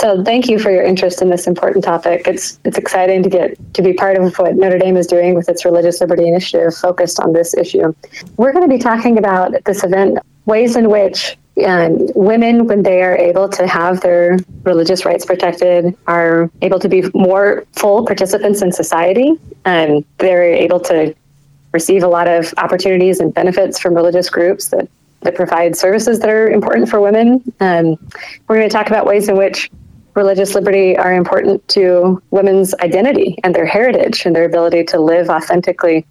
So 0.00 0.24
thank 0.24 0.48
you 0.48 0.58
for 0.58 0.70
your 0.70 0.82
interest 0.82 1.20
in 1.20 1.28
this 1.28 1.46
important 1.46 1.84
topic. 1.84 2.26
It's 2.26 2.58
it's 2.64 2.78
exciting 2.78 3.22
to 3.22 3.28
get 3.28 3.74
to 3.74 3.82
be 3.82 3.92
part 3.92 4.16
of 4.16 4.34
what 4.38 4.56
Notre 4.56 4.78
Dame 4.78 4.96
is 4.96 5.06
doing 5.06 5.34
with 5.34 5.46
its 5.50 5.62
religious 5.66 6.00
liberty 6.00 6.26
initiative 6.26 6.74
focused 6.74 7.20
on 7.20 7.34
this 7.34 7.52
issue. 7.52 7.92
We're 8.38 8.52
going 8.52 8.66
to 8.66 8.74
be 8.74 8.78
talking 8.78 9.18
about 9.18 9.52
this 9.66 9.84
event 9.84 10.18
ways 10.46 10.74
in 10.74 10.88
which 10.88 11.36
um, 11.66 12.08
women, 12.14 12.66
when 12.66 12.82
they 12.82 13.02
are 13.02 13.14
able 13.14 13.46
to 13.50 13.66
have 13.66 14.00
their 14.00 14.38
religious 14.62 15.04
rights 15.04 15.26
protected, 15.26 15.94
are 16.06 16.50
able 16.62 16.78
to 16.78 16.88
be 16.88 17.02
more 17.12 17.66
full 17.72 18.06
participants 18.06 18.62
in 18.62 18.72
society. 18.72 19.34
and 19.66 20.02
they're 20.16 20.44
able 20.44 20.80
to 20.80 21.14
receive 21.72 22.02
a 22.02 22.08
lot 22.08 22.26
of 22.26 22.54
opportunities 22.56 23.20
and 23.20 23.34
benefits 23.34 23.78
from 23.78 23.92
religious 23.92 24.30
groups 24.30 24.68
that, 24.68 24.88
that 25.20 25.34
provide 25.34 25.76
services 25.76 26.20
that 26.20 26.30
are 26.30 26.48
important 26.48 26.88
for 26.88 27.02
women. 27.02 27.42
Um, 27.60 27.98
we're 28.48 28.56
going 28.56 28.68
to 28.68 28.72
talk 28.72 28.86
about 28.86 29.04
ways 29.04 29.28
in 29.28 29.36
which 29.36 29.70
religious 30.14 30.54
liberty 30.54 30.96
are 30.96 31.12
important 31.12 31.66
to 31.68 32.22
women's 32.30 32.74
identity 32.74 33.38
and 33.44 33.54
their 33.54 33.66
heritage 33.66 34.26
and 34.26 34.34
their 34.34 34.44
ability 34.44 34.84
to 34.84 35.00
live 35.00 35.28
authentically. 35.28 36.06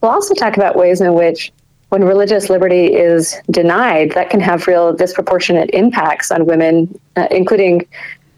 We'll 0.00 0.10
also 0.10 0.34
talk 0.34 0.56
about 0.56 0.76
ways 0.76 1.00
in 1.00 1.14
which 1.14 1.52
when 1.90 2.04
religious 2.04 2.48
liberty 2.48 2.86
is 2.86 3.36
denied, 3.50 4.12
that 4.12 4.30
can 4.30 4.40
have 4.40 4.66
real 4.66 4.94
disproportionate 4.94 5.68
impacts 5.74 6.30
on 6.30 6.46
women, 6.46 6.98
uh, 7.16 7.28
including 7.30 7.86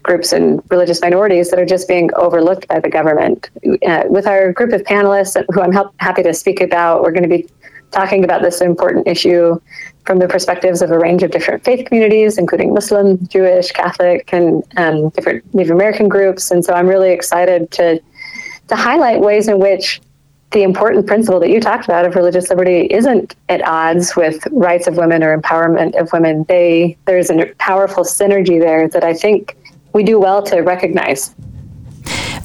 groups 0.03 0.33
and 0.33 0.61
religious 0.69 1.01
minorities 1.01 1.49
that 1.49 1.59
are 1.59 1.65
just 1.65 1.87
being 1.87 2.09
overlooked 2.15 2.67
by 2.67 2.81
the 2.81 2.89
government. 2.89 3.49
Uh, 3.87 4.03
with 4.07 4.27
our 4.27 4.51
group 4.51 4.73
of 4.73 4.83
panelists, 4.83 5.41
who 5.53 5.61
I'm 5.61 5.71
help- 5.71 5.95
happy 5.99 6.21
to 6.23 6.33
speak 6.33 6.59
about, 6.59 7.01
we're 7.01 7.13
going 7.13 7.23
to 7.23 7.29
be 7.29 7.47
talking 7.95 8.23
about 8.23 8.41
this 8.41 8.61
important 8.61 9.07
issue 9.07 9.59
from 10.05 10.19
the 10.19 10.27
perspectives 10.27 10.81
of 10.81 10.91
a 10.91 10.99
range 10.99 11.23
of 11.23 11.31
different 11.31 11.63
faith 11.63 11.87
communities, 11.87 12.37
including 12.37 12.73
Muslim, 12.73 13.25
Jewish, 13.27 13.71
Catholic, 13.71 14.29
and 14.33 14.63
um, 14.77 15.09
different 15.09 15.41
Native 15.55 15.71
American 15.71 16.07
groups. 16.09 16.51
And 16.51 16.63
so 16.63 16.73
I'm 16.73 16.87
really 16.87 17.11
excited 17.11 17.71
to 17.71 18.01
to 18.67 18.75
highlight 18.75 19.21
ways 19.21 19.47
in 19.47 19.59
which 19.59 20.01
the 20.51 20.63
important 20.63 21.05
principle 21.05 21.39
that 21.39 21.49
you 21.49 21.59
talked 21.59 21.85
about 21.85 22.05
of 22.05 22.15
religious 22.15 22.49
liberty 22.49 22.87
isn't 22.89 23.35
at 23.49 23.61
odds 23.67 24.15
with 24.15 24.45
rights 24.51 24.87
of 24.87 24.97
women 24.97 25.23
or 25.23 25.37
empowerment 25.37 25.99
of 25.99 26.11
women. 26.11 26.45
They 26.47 26.97
there's 27.05 27.29
a 27.29 27.45
powerful 27.59 28.03
synergy 28.03 28.59
there 28.59 28.87
that 28.89 29.03
I 29.03 29.13
think 29.13 29.55
we 29.93 30.03
do 30.03 30.19
well 30.19 30.43
to 30.43 30.61
recognize 30.61 31.33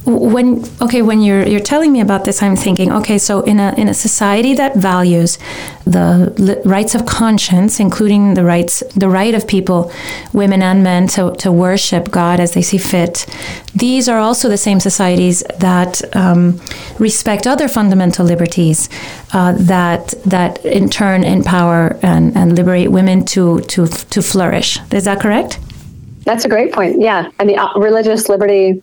when 0.05 0.63
okay 0.81 1.01
when 1.01 1.21
you're 1.21 1.47
you're 1.47 1.59
telling 1.59 1.91
me 1.91 2.01
about 2.01 2.25
this 2.25 2.41
i'm 2.41 2.55
thinking 2.55 2.91
okay 2.91 3.19
so 3.19 3.41
in 3.41 3.59
a 3.59 3.71
in 3.77 3.87
a 3.87 3.93
society 3.93 4.55
that 4.55 4.75
values 4.75 5.37
the 5.85 6.33
li- 6.37 6.57
rights 6.65 6.95
of 6.95 7.05
conscience 7.05 7.79
including 7.79 8.33
the 8.33 8.43
rights 8.43 8.81
the 8.95 9.07
right 9.07 9.35
of 9.35 9.47
people 9.47 9.91
women 10.33 10.63
and 10.63 10.83
men 10.83 11.07
to, 11.07 11.35
to 11.35 11.51
worship 11.51 12.09
god 12.09 12.39
as 12.39 12.53
they 12.53 12.63
see 12.63 12.79
fit 12.79 13.27
these 13.75 14.09
are 14.09 14.17
also 14.17 14.49
the 14.49 14.57
same 14.57 14.79
societies 14.79 15.43
that 15.59 16.01
um, 16.15 16.59
respect 16.99 17.47
other 17.47 17.67
fundamental 17.67 18.25
liberties 18.25 18.89
uh, 19.33 19.53
that 19.53 20.13
that 20.25 20.63
in 20.65 20.89
turn 20.89 21.23
empower 21.23 21.97
and, 22.01 22.35
and 22.35 22.55
liberate 22.55 22.91
women 22.91 23.23
to 23.25 23.61
to 23.61 23.87
to 23.87 24.21
flourish. 24.21 24.79
Is 24.91 25.05
that 25.05 25.21
correct? 25.21 25.59
That's 26.25 26.45
a 26.45 26.49
great 26.49 26.73
point. 26.73 26.99
Yeah. 26.99 27.29
I 27.39 27.45
mean 27.45 27.57
uh, 27.57 27.73
religious 27.75 28.29
liberty 28.29 28.81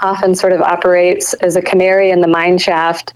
often 0.00 0.34
sort 0.34 0.52
of 0.52 0.60
operates 0.60 1.34
as 1.34 1.56
a 1.56 1.62
canary 1.62 2.10
in 2.10 2.20
the 2.20 2.28
mine 2.28 2.58
shaft, 2.58 3.14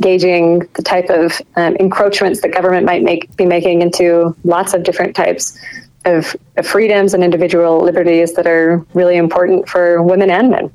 gauging 0.00 0.60
the 0.74 0.82
type 0.82 1.08
of 1.10 1.40
um, 1.56 1.76
encroachments 1.76 2.40
that 2.42 2.52
government 2.52 2.84
might 2.84 3.02
make 3.02 3.34
be 3.36 3.46
making 3.46 3.82
into 3.82 4.34
lots 4.44 4.74
of 4.74 4.82
different 4.82 5.14
types 5.14 5.58
of, 6.04 6.36
of 6.56 6.66
freedoms 6.66 7.14
and 7.14 7.24
individual 7.24 7.80
liberties 7.80 8.34
that 8.34 8.46
are 8.46 8.84
really 8.94 9.16
important 9.16 9.68
for 9.68 10.02
women 10.02 10.30
and 10.30 10.50
men. 10.50 10.72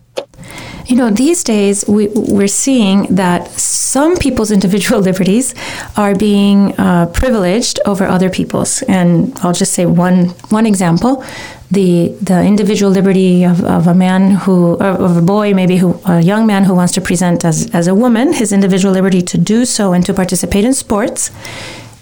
You 0.86 0.95
know, 0.95 1.12
these 1.12 1.43
days 1.43 1.86
we, 1.88 2.08
we're 2.08 2.47
seeing 2.47 3.15
that 3.15 3.47
some 3.52 4.17
people's 4.17 4.52
individual 4.58 5.02
liberties 5.02 5.54
are 5.95 6.15
being 6.15 6.73
uh, 6.80 7.08
privileged 7.13 7.80
over 7.86 8.06
other 8.06 8.30
people's. 8.30 8.82
And 8.84 9.38
I'll 9.39 9.54
just 9.54 9.73
say 9.73 9.86
one 9.86 10.30
one 10.49 10.65
example: 10.65 11.23
the 11.71 12.10
the 12.21 12.43
individual 12.43 12.91
liberty 12.91 13.43
of, 13.43 13.63
of 13.63 13.88
a 13.88 13.93
man 13.93 14.32
who 14.32 14.73
of 14.79 15.17
a 15.17 15.21
boy 15.21 15.53
maybe 15.53 15.77
who 15.77 15.99
a 16.05 16.19
young 16.21 16.47
man 16.47 16.63
who 16.63 16.73
wants 16.73 16.93
to 16.93 17.01
present 17.01 17.45
as 17.45 17.69
as 17.73 17.88
a 17.88 17.93
woman, 17.93 18.34
his 18.34 18.51
individual 18.51 18.93
liberty 18.93 19.21
to 19.21 19.38
do 19.38 19.65
so 19.65 19.93
and 19.93 20.05
to 20.05 20.13
participate 20.13 20.65
in 20.65 20.73
sports 20.73 21.32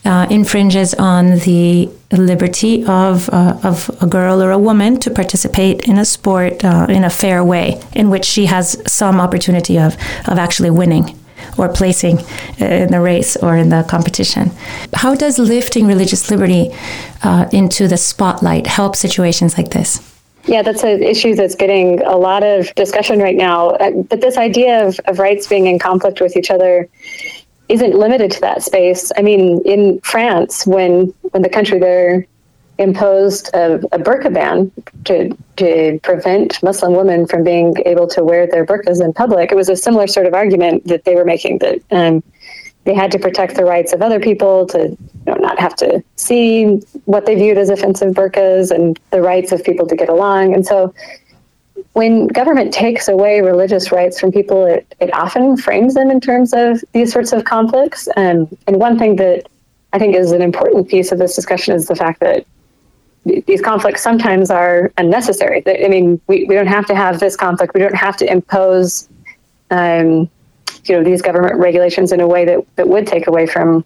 uh, 0.07 0.25
infringes 0.29 0.93
on 0.93 1.37
the 1.39 1.89
liberty 2.11 2.85
of, 2.85 3.29
uh, 3.29 3.59
of 3.63 3.91
a 4.01 4.07
girl 4.07 4.41
or 4.41 4.51
a 4.51 4.57
woman 4.57 4.97
to 4.97 5.11
participate 5.11 5.87
in 5.87 5.97
a 5.97 6.05
sport 6.05 6.63
uh, 6.63 6.87
in 6.89 7.03
a 7.03 7.09
fair 7.09 7.43
way, 7.43 7.81
in 7.93 8.09
which 8.09 8.23
she 8.23 8.45
has 8.45 8.81
some 8.87 9.19
opportunity 9.19 9.77
of, 9.77 9.97
of 10.27 10.37
actually 10.37 10.69
winning 10.69 11.17
or 11.57 11.69
placing 11.69 12.19
uh, 12.61 12.65
in 12.65 12.91
the 12.91 13.01
race 13.01 13.35
or 13.37 13.57
in 13.57 13.69
the 13.69 13.83
competition. 13.83 14.51
How 14.93 15.15
does 15.15 15.39
lifting 15.39 15.87
religious 15.87 16.29
liberty 16.29 16.71
uh, 17.23 17.47
into 17.51 17.87
the 17.87 17.97
spotlight 17.97 18.67
help 18.67 18.95
situations 18.95 19.57
like 19.57 19.69
this? 19.69 20.01
Yeah, 20.45 20.61
that's 20.61 20.83
an 20.83 21.03
issue 21.03 21.35
that's 21.35 21.55
getting 21.55 22.01
a 22.03 22.15
lot 22.15 22.41
of 22.43 22.73
discussion 22.75 23.19
right 23.19 23.35
now. 23.35 23.71
Uh, 23.71 23.91
but 23.91 24.21
this 24.21 24.37
idea 24.37 24.87
of, 24.87 24.97
of 25.05 25.19
rights 25.19 25.45
being 25.45 25.67
in 25.67 25.77
conflict 25.77 26.21
with 26.21 26.37
each 26.37 26.49
other 26.49 26.87
isn't 27.67 27.93
limited 27.93 28.31
to 28.31 28.41
that 28.41 28.63
space. 28.63 29.11
I 29.17 29.21
mean, 29.21 29.61
in 29.65 29.99
France, 30.01 30.65
when 30.65 31.13
when 31.31 31.43
the 31.43 31.49
country 31.49 31.79
there 31.79 32.25
imposed 32.79 33.49
a, 33.53 33.75
a 33.91 33.99
burqa 33.99 34.33
ban 34.33 34.71
to 35.05 35.35
to 35.55 35.99
prevent 36.03 36.61
Muslim 36.61 36.93
women 36.93 37.25
from 37.25 37.43
being 37.43 37.75
able 37.85 38.07
to 38.07 38.23
wear 38.23 38.45
their 38.47 38.65
burqas 38.65 39.03
in 39.03 39.13
public, 39.13 39.51
it 39.51 39.55
was 39.55 39.69
a 39.69 39.75
similar 39.75 40.07
sort 40.07 40.25
of 40.25 40.33
argument 40.33 40.85
that 40.87 41.03
they 41.05 41.15
were 41.15 41.25
making 41.25 41.57
that 41.59 41.79
um, 41.91 42.23
they 42.83 42.93
had 42.93 43.11
to 43.11 43.19
protect 43.19 43.55
the 43.55 43.65
rights 43.65 43.91
of 43.91 44.01
other 44.01 44.19
people 44.19 44.65
to 44.67 44.89
you 44.89 44.97
know, 45.25 45.35
not 45.35 45.59
have 45.59 45.75
to 45.75 46.01
see 46.15 46.77
what 47.05 47.25
they 47.25 47.35
viewed 47.35 47.57
as 47.57 47.69
offensive 47.69 48.13
burqas 48.13 48.71
and 48.71 48.97
the 49.11 49.21
rights 49.21 49.51
of 49.51 49.63
people 49.63 49.85
to 49.87 49.95
get 49.95 50.07
along. 50.07 50.53
And 50.53 50.65
so 50.65 50.93
when 51.93 52.27
government 52.27 52.73
takes 52.73 53.07
away 53.07 53.41
religious 53.41 53.91
rights 53.91 54.19
from 54.19 54.31
people, 54.31 54.65
it, 54.65 54.95
it 54.99 55.13
often 55.13 55.57
frames 55.57 55.95
them 55.95 56.09
in 56.09 56.21
terms 56.21 56.53
of 56.53 56.81
these 56.93 57.11
sorts 57.11 57.33
of 57.33 57.43
conflicts. 57.43 58.07
Um, 58.15 58.47
and 58.67 58.77
one 58.77 58.97
thing 58.97 59.17
that 59.17 59.49
I 59.91 59.99
think 59.99 60.15
is 60.15 60.31
an 60.31 60.41
important 60.41 60.87
piece 60.87 61.11
of 61.11 61.17
this 61.17 61.35
discussion 61.35 61.75
is 61.75 61.87
the 61.87 61.95
fact 61.95 62.19
that 62.21 62.45
these 63.45 63.61
conflicts 63.61 64.01
sometimes 64.01 64.49
are 64.49 64.91
unnecessary. 64.97 65.63
I 65.67 65.87
mean, 65.87 66.19
we, 66.27 66.45
we 66.45 66.55
don't 66.55 66.67
have 66.67 66.85
to 66.87 66.95
have 66.95 67.19
this 67.19 67.35
conflict. 67.35 67.73
We 67.73 67.81
don't 67.81 67.95
have 67.95 68.17
to 68.17 68.31
impose, 68.31 69.09
um, 69.71 70.29
you 70.85 70.95
know, 70.95 71.03
these 71.03 71.21
government 71.21 71.55
regulations 71.57 72.11
in 72.11 72.19
a 72.21 72.27
way 72.27 72.45
that, 72.45 72.59
that 72.75 72.87
would 72.87 73.07
take 73.07 73.27
away 73.27 73.45
from 73.45 73.83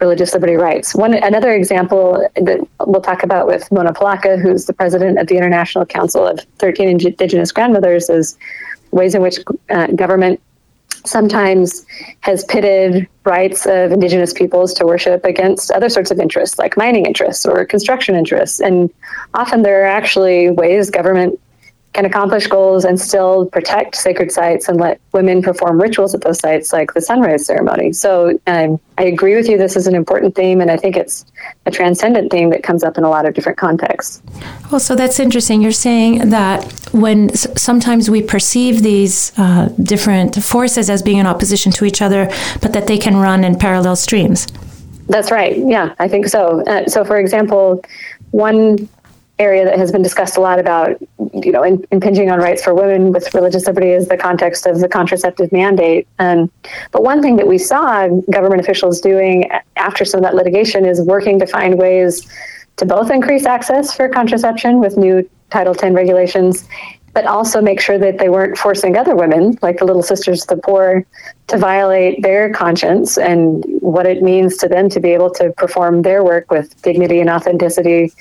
religious 0.00 0.34
liberty 0.34 0.56
rights. 0.56 0.94
One 0.94 1.14
another 1.14 1.54
example 1.54 2.28
that 2.36 2.60
we'll 2.86 3.00
talk 3.00 3.22
about 3.22 3.46
with 3.46 3.70
Mona 3.72 3.92
Polacca, 3.92 4.40
who's 4.40 4.66
the 4.66 4.74
president 4.74 5.18
of 5.18 5.26
the 5.26 5.36
International 5.36 5.86
Council 5.86 6.26
of 6.26 6.40
13 6.58 6.88
Indigenous 6.88 7.52
Grandmothers, 7.52 8.10
is 8.10 8.36
ways 8.90 9.14
in 9.14 9.22
which 9.22 9.38
uh, 9.70 9.86
government 9.88 10.40
sometimes 11.08 11.84
has 12.20 12.44
pitted 12.44 13.08
rights 13.24 13.66
of 13.66 13.92
indigenous 13.92 14.32
peoples 14.32 14.72
to 14.74 14.86
worship 14.86 15.24
against 15.24 15.70
other 15.70 15.88
sorts 15.88 16.10
of 16.10 16.18
interests 16.18 16.58
like 16.58 16.76
mining 16.76 17.06
interests 17.06 17.46
or 17.46 17.64
construction 17.64 18.14
interests. 18.14 18.60
And 18.60 18.90
often 19.34 19.62
there 19.62 19.82
are 19.82 19.86
actually 19.86 20.50
ways 20.50 20.90
government 20.90 21.40
can 21.96 22.04
accomplish 22.04 22.46
goals 22.46 22.84
and 22.84 23.00
still 23.00 23.46
protect 23.46 23.96
sacred 23.96 24.30
sites 24.30 24.68
and 24.68 24.78
let 24.78 25.00
women 25.12 25.40
perform 25.40 25.80
rituals 25.80 26.14
at 26.14 26.20
those 26.20 26.38
sites, 26.38 26.72
like 26.72 26.92
the 26.92 27.00
sunrise 27.00 27.46
ceremony. 27.46 27.92
So 27.94 28.38
um, 28.46 28.78
I 28.98 29.04
agree 29.04 29.34
with 29.34 29.48
you. 29.48 29.56
This 29.56 29.76
is 29.76 29.86
an 29.86 29.94
important 29.94 30.34
theme, 30.34 30.60
and 30.60 30.70
I 30.70 30.76
think 30.76 30.94
it's 30.94 31.24
a 31.64 31.70
transcendent 31.70 32.30
theme 32.30 32.50
that 32.50 32.62
comes 32.62 32.84
up 32.84 32.98
in 32.98 33.04
a 33.04 33.08
lot 33.08 33.26
of 33.26 33.32
different 33.32 33.56
contexts. 33.56 34.22
Well, 34.70 34.78
so 34.78 34.94
that's 34.94 35.18
interesting. 35.18 35.62
You're 35.62 35.72
saying 35.72 36.28
that 36.30 36.64
when 36.92 37.30
s- 37.30 37.46
sometimes 37.56 38.10
we 38.10 38.22
perceive 38.22 38.82
these 38.82 39.32
uh, 39.38 39.70
different 39.82 40.36
forces 40.42 40.90
as 40.90 41.02
being 41.02 41.18
in 41.18 41.26
opposition 41.26 41.72
to 41.72 41.86
each 41.86 42.02
other, 42.02 42.28
but 42.60 42.74
that 42.74 42.86
they 42.86 42.98
can 42.98 43.16
run 43.16 43.42
in 43.42 43.56
parallel 43.58 43.96
streams. 43.96 44.46
That's 45.08 45.30
right. 45.30 45.56
Yeah, 45.56 45.94
I 45.98 46.08
think 46.08 46.26
so. 46.26 46.62
Uh, 46.66 46.86
so, 46.88 47.04
for 47.04 47.18
example, 47.18 47.82
one 48.32 48.88
area 49.38 49.64
that 49.64 49.78
has 49.78 49.92
been 49.92 50.02
discussed 50.02 50.36
a 50.36 50.40
lot 50.40 50.58
about, 50.58 50.96
you 51.34 51.52
know, 51.52 51.62
in, 51.62 51.84
impinging 51.90 52.30
on 52.30 52.38
rights 52.38 52.62
for 52.62 52.74
women 52.74 53.12
with 53.12 53.32
religious 53.34 53.66
liberty 53.66 53.90
is 53.90 54.08
the 54.08 54.16
context 54.16 54.66
of 54.66 54.80
the 54.80 54.88
contraceptive 54.88 55.52
mandate. 55.52 56.08
Um, 56.18 56.50
but 56.90 57.02
one 57.02 57.20
thing 57.20 57.36
that 57.36 57.46
we 57.46 57.58
saw 57.58 58.08
government 58.30 58.60
officials 58.60 59.00
doing 59.00 59.50
after 59.76 60.04
some 60.04 60.18
of 60.18 60.24
that 60.24 60.34
litigation 60.34 60.86
is 60.86 61.00
working 61.02 61.38
to 61.38 61.46
find 61.46 61.78
ways 61.78 62.26
to 62.76 62.86
both 62.86 63.10
increase 63.10 63.44
access 63.44 63.94
for 63.94 64.08
contraception 64.08 64.80
with 64.80 64.96
new 64.96 65.28
Title 65.50 65.74
X 65.74 65.94
regulations, 65.94 66.66
but 67.12 67.26
also 67.26 67.60
make 67.62 67.80
sure 67.80 67.98
that 67.98 68.18
they 68.18 68.28
weren't 68.28 68.58
forcing 68.58 68.96
other 68.96 69.14
women, 69.14 69.56
like 69.62 69.78
the 69.78 69.84
Little 69.84 70.02
Sisters 70.02 70.42
of 70.42 70.48
the 70.48 70.56
Poor, 70.56 71.06
to 71.46 71.58
violate 71.58 72.22
their 72.22 72.52
conscience 72.52 73.16
and 73.16 73.64
what 73.80 74.06
it 74.06 74.22
means 74.22 74.56
to 74.58 74.68
them 74.68 74.88
to 74.90 75.00
be 75.00 75.10
able 75.10 75.30
to 75.30 75.52
perform 75.52 76.02
their 76.02 76.24
work 76.24 76.50
with 76.50 76.80
dignity 76.82 77.20
and 77.20 77.30
authenticity 77.30 78.12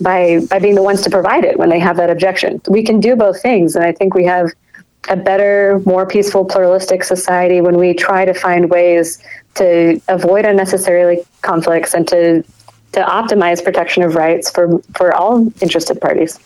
by 0.00 0.40
by 0.50 0.58
being 0.58 0.74
the 0.74 0.82
ones 0.82 1.02
to 1.02 1.10
provide 1.10 1.44
it 1.44 1.58
when 1.58 1.68
they 1.68 1.78
have 1.78 1.96
that 1.96 2.10
objection. 2.10 2.60
We 2.68 2.82
can 2.82 3.00
do 3.00 3.16
both 3.16 3.40
things, 3.40 3.76
and 3.76 3.84
I 3.84 3.92
think 3.92 4.14
we 4.14 4.24
have 4.24 4.50
a 5.08 5.16
better, 5.16 5.82
more 5.84 6.06
peaceful, 6.06 6.44
pluralistic 6.44 7.04
society 7.04 7.60
when 7.60 7.76
we 7.76 7.92
try 7.94 8.24
to 8.24 8.32
find 8.32 8.70
ways 8.70 9.18
to 9.54 10.00
avoid 10.08 10.44
unnecessarily 10.44 11.22
conflicts 11.42 11.94
and 11.94 12.08
to 12.08 12.42
to 12.92 13.00
optimize 13.02 13.62
protection 13.62 14.02
of 14.02 14.14
rights 14.14 14.50
for 14.50 14.78
for 14.94 15.14
all 15.14 15.46
interested 15.60 16.00
parties. 16.00 16.38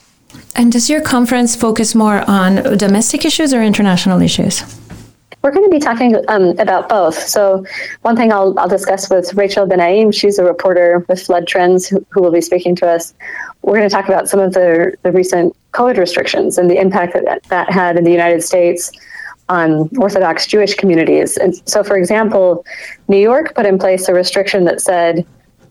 And 0.57 0.73
does 0.73 0.91
your 0.91 1.01
conference 1.01 1.57
focus 1.57 1.95
more 1.95 2.23
on 2.29 2.77
domestic 2.77 3.25
issues 3.25 3.55
or 3.55 3.63
international 3.63 4.21
issues? 4.21 4.63
We're 5.43 5.53
going 5.53 5.65
to 5.65 5.71
be 5.71 5.79
talking 5.79 6.17
um, 6.29 6.59
about 6.59 6.89
both. 6.89 7.15
So, 7.15 7.65
one 8.03 8.17
thing 8.17 8.33
I'll, 8.33 8.59
I'll 8.59 8.69
discuss 8.69 9.09
with 9.09 9.35
Rachel 9.35 9.67
Benaim, 9.67 10.13
she's 10.13 10.39
a 10.39 10.45
reporter 10.45 11.05
with 11.09 11.23
Flood 11.23 11.47
Trends 11.47 11.87
who, 11.87 12.05
who 12.11 12.23
will 12.23 12.33
be 12.33 12.41
speaking 12.41 12.75
to 12.77 12.89
us. 12.89 13.15
We're 13.63 13.77
going 13.77 13.89
to 13.89 13.95
talk 13.95 14.09
about 14.09 14.29
some 14.29 14.41
of 14.41 14.55
the, 14.55 14.97
the 15.03 15.13
recent 15.13 15.57
COVID 15.73 15.97
restrictions 15.97 16.59
and 16.59 16.71
the 16.71 16.81
impact 16.81 17.15
that 17.15 17.43
that 17.45 17.71
had 17.71 17.97
in 17.97 18.05
the 18.05 18.11
United 18.11 18.43
States 18.43 18.91
on 19.49 19.89
Orthodox 19.97 20.47
Jewish 20.47 20.75
communities. 20.75 21.37
And 21.37 21.55
so, 21.69 21.83
for 21.83 21.97
example, 21.97 22.65
New 23.09 23.19
York 23.19 23.55
put 23.55 23.65
in 23.67 23.79
place 23.79 24.09
a 24.09 24.15
restriction 24.15 24.65
that 24.65 24.81
said 24.81 25.27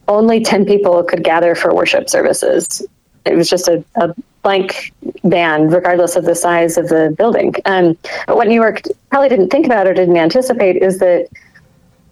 only 0.07 0.41
10 0.41 0.65
people 0.65 1.03
could 1.03 1.23
gather 1.23 1.53
for 1.53 1.75
worship 1.75 2.09
services. 2.09 2.85
It 3.27 3.35
was 3.35 3.49
just 3.49 3.67
a, 3.67 3.83
a 3.95 4.13
blank 4.43 4.93
ban, 5.23 5.69
regardless 5.69 6.15
of 6.15 6.25
the 6.25 6.35
size 6.35 6.77
of 6.77 6.89
the 6.89 7.13
building. 7.17 7.53
Um, 7.65 7.97
but 8.27 8.37
what 8.37 8.47
New 8.47 8.55
York 8.55 8.81
probably 9.09 9.29
didn't 9.29 9.49
think 9.49 9.65
about 9.65 9.87
or 9.87 9.93
didn't 9.93 10.17
anticipate 10.17 10.81
is 10.81 10.99
that 10.99 11.27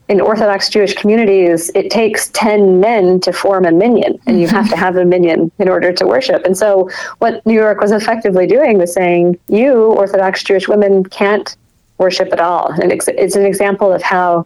in 0.07 0.21
Orthodox 0.21 0.69
Jewish 0.69 0.93
communities, 0.93 1.71
it 1.73 1.89
takes 1.89 2.29
10 2.29 2.79
men 2.79 3.19
to 3.21 3.33
form 3.33 3.65
a 3.65 3.71
minyan, 3.71 4.19
and 4.27 4.39
you 4.39 4.47
have 4.47 4.69
to 4.69 4.75
have 4.75 4.95
a 4.97 5.05
minyan 5.05 5.51
in 5.57 5.67
order 5.67 5.91
to 5.93 6.05
worship. 6.05 6.43
And 6.45 6.55
so, 6.55 6.89
what 7.19 7.43
New 7.45 7.55
York 7.55 7.81
was 7.81 7.91
effectively 7.91 8.45
doing 8.45 8.77
was 8.77 8.93
saying, 8.93 9.39
you, 9.47 9.73
Orthodox 9.93 10.43
Jewish 10.43 10.67
women, 10.67 11.03
can't 11.05 11.55
worship 11.97 12.31
at 12.33 12.39
all. 12.39 12.71
And 12.81 12.91
it's 12.91 13.35
an 13.35 13.45
example 13.45 13.91
of 13.91 14.03
how 14.03 14.45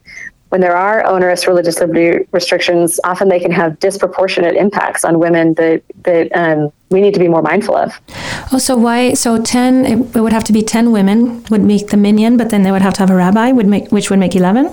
when 0.49 0.61
there 0.61 0.75
are 0.75 1.05
onerous 1.05 1.47
religious 1.47 1.79
liberty 1.79 2.27
restrictions, 2.31 2.99
often 3.03 3.29
they 3.29 3.39
can 3.39 3.51
have 3.51 3.79
disproportionate 3.79 4.55
impacts 4.55 5.05
on 5.05 5.19
women 5.19 5.53
that 5.55 5.81
that 6.03 6.35
um, 6.35 6.71
we 6.89 7.01
need 7.01 7.13
to 7.13 7.19
be 7.19 7.27
more 7.27 7.41
mindful 7.41 7.75
of. 7.75 7.99
Oh, 8.51 8.57
so 8.57 8.75
why? 8.75 9.13
So 9.13 9.41
ten? 9.41 9.85
It, 9.85 10.15
it, 10.15 10.21
would 10.21 10.33
have 10.33 10.43
to 10.45 10.53
be 10.53 10.63
ten 10.63 10.91
women 10.91 11.43
would 11.49 11.61
make 11.61 11.87
the 11.87 11.97
minyan, 11.97 12.37
but 12.37 12.49
then 12.49 12.63
they 12.63 12.71
would 12.71 12.81
have 12.81 12.95
to 12.95 12.99
have 13.01 13.09
a 13.09 13.15
rabbi, 13.15 13.51
would 13.51 13.67
make 13.67 13.89
which 13.89 14.09
would 14.09 14.19
make 14.19 14.35
eleven. 14.35 14.65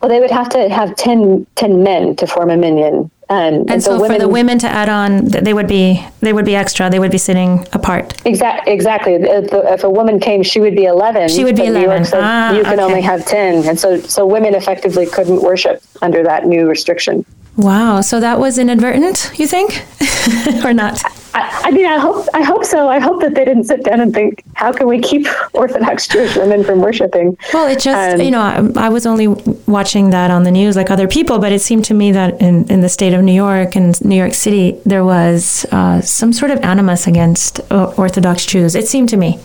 Well, 0.00 0.08
they 0.08 0.20
would 0.20 0.30
have 0.30 0.48
to 0.50 0.68
have 0.68 0.94
10, 0.96 1.46
10 1.54 1.82
men 1.82 2.16
to 2.16 2.26
form 2.26 2.50
a 2.50 2.56
minyan. 2.56 3.10
Um, 3.30 3.38
and, 3.38 3.70
and, 3.70 3.82
so, 3.82 3.92
so 3.92 4.00
women, 4.00 4.16
for 4.16 4.18
the 4.18 4.28
women 4.28 4.58
to 4.58 4.66
add 4.66 4.88
on, 4.88 5.24
they 5.26 5.54
would 5.54 5.68
be 5.68 6.04
they 6.18 6.32
would 6.32 6.44
be 6.44 6.56
extra. 6.56 6.90
They 6.90 6.98
would 6.98 7.12
be 7.12 7.18
sitting 7.18 7.64
apart. 7.72 8.20
Exactly. 8.26 8.72
Exactly. 8.72 9.14
If, 9.14 9.52
if, 9.52 9.84
a 9.84 9.90
woman 9.90 10.18
came, 10.18 10.42
she 10.42 10.58
would 10.58 10.74
be 10.74 10.84
eleven. 10.84 11.28
She 11.28 11.44
would 11.44 11.54
be 11.54 11.66
eleven. 11.66 12.04
Ah, 12.12 12.52
you 12.52 12.64
can 12.64 12.74
okay. 12.74 12.82
only 12.82 13.00
have 13.02 13.24
ten, 13.24 13.64
and 13.68 13.78
so 13.78 14.00
so 14.00 14.26
women 14.26 14.56
effectively 14.56 15.06
couldn't 15.06 15.42
worship 15.42 15.80
under 16.02 16.24
that 16.24 16.44
new 16.44 16.68
restriction. 16.68 17.24
Wow. 17.56 18.00
So 18.00 18.18
that 18.18 18.40
was 18.40 18.58
inadvertent, 18.58 19.30
you 19.36 19.46
think, 19.46 19.84
or 20.64 20.72
not? 20.72 21.00
I, 21.34 21.62
I, 21.64 21.70
mean, 21.70 21.86
I 21.86 21.98
hope 21.98 22.26
I 22.34 22.42
hope 22.42 22.64
so. 22.64 22.88
I 22.88 22.98
hope 22.98 23.20
that 23.20 23.34
they 23.34 23.44
didn't 23.44 23.64
sit 23.64 23.84
down 23.84 24.00
and 24.00 24.12
think, 24.12 24.44
how 24.54 24.72
can 24.72 24.86
we 24.86 25.00
keep 25.00 25.26
Orthodox 25.52 26.08
Jewish 26.08 26.36
women 26.36 26.64
from 26.64 26.80
worshiping? 26.80 27.36
Well, 27.52 27.68
it 27.68 27.80
just 27.80 28.14
um, 28.14 28.20
you 28.20 28.30
know, 28.30 28.40
I, 28.40 28.86
I, 28.86 28.88
was 28.88 29.06
only 29.06 29.28
watching 29.66 30.10
that 30.10 30.30
on 30.30 30.42
the 30.42 30.50
news 30.50 30.76
like 30.76 30.90
other 30.90 31.06
people, 31.06 31.38
but 31.38 31.52
it 31.52 31.60
seemed 31.60 31.84
to 31.86 31.94
me 31.94 32.12
that 32.12 32.40
in, 32.40 32.70
in 32.70 32.80
the 32.80 32.88
state 32.88 33.12
of 33.14 33.22
New 33.22 33.32
York 33.32 33.76
and 33.76 34.02
New 34.04 34.16
York 34.16 34.34
City, 34.34 34.80
there 34.84 35.04
was 35.04 35.64
uh, 35.72 36.00
some 36.00 36.32
sort 36.32 36.50
of 36.50 36.60
animus 36.60 37.06
against 37.06 37.60
uh, 37.70 37.92
Orthodox 37.96 38.46
Jews. 38.46 38.74
It 38.74 38.88
seemed 38.88 39.08
to 39.10 39.16
me. 39.16 39.38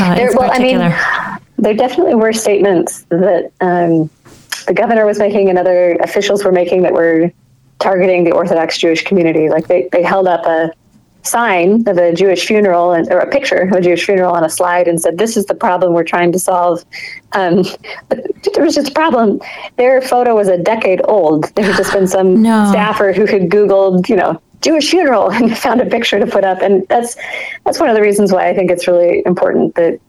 Uh, 0.00 0.14
there, 0.14 0.30
well, 0.34 0.50
particular. 0.50 0.84
I 0.86 1.30
mean, 1.30 1.38
there 1.58 1.74
definitely 1.74 2.16
were 2.16 2.32
statements 2.32 3.02
that 3.10 3.52
um, 3.60 4.10
the 4.66 4.74
governor 4.74 5.06
was 5.06 5.18
making 5.18 5.48
and 5.48 5.58
other 5.58 5.96
officials 6.00 6.44
were 6.44 6.52
making 6.52 6.82
that 6.82 6.92
were 6.92 7.30
targeting 7.78 8.24
the 8.24 8.32
Orthodox 8.32 8.78
Jewish 8.78 9.04
community. 9.04 9.48
Like 9.48 9.66
they, 9.66 9.88
they 9.92 10.02
held 10.02 10.26
up 10.26 10.46
a 10.46 10.72
sign 11.22 11.86
of 11.88 11.98
a 11.98 12.12
Jewish 12.12 12.46
funeral 12.46 12.92
and, 12.92 13.10
or 13.12 13.18
a 13.18 13.30
picture 13.30 13.56
of 13.56 13.72
a 13.72 13.80
Jewish 13.80 14.04
funeral 14.04 14.32
on 14.32 14.44
a 14.44 14.50
slide 14.50 14.88
and 14.88 15.00
said, 15.00 15.18
"This 15.18 15.36
is 15.36 15.46
the 15.46 15.54
problem 15.54 15.92
we're 15.92 16.04
trying 16.04 16.32
to 16.32 16.38
solve." 16.38 16.84
Um, 17.32 17.64
but 18.08 18.24
there 18.54 18.64
was 18.64 18.74
just 18.74 18.88
a 18.88 18.92
problem. 18.92 19.40
Their 19.76 20.02
photo 20.02 20.34
was 20.34 20.48
a 20.48 20.58
decade 20.58 21.00
old. 21.04 21.52
There 21.54 21.64
had 21.64 21.76
just 21.76 21.92
been 21.92 22.08
some 22.08 22.42
no. 22.42 22.70
staffer 22.70 23.12
who 23.12 23.26
had 23.26 23.42
Googled, 23.42 24.08
you 24.08 24.16
know, 24.16 24.40
Jewish 24.60 24.90
funeral 24.90 25.30
and 25.32 25.56
found 25.56 25.80
a 25.80 25.86
picture 25.86 26.18
to 26.18 26.26
put 26.26 26.44
up, 26.44 26.60
and 26.60 26.86
that's 26.88 27.16
that's 27.64 27.78
one 27.78 27.88
of 27.88 27.94
the 27.94 28.02
reasons 28.02 28.32
why 28.32 28.48
I 28.48 28.54
think 28.54 28.70
it's 28.70 28.86
really 28.88 29.22
important 29.24 29.74
that 29.76 30.00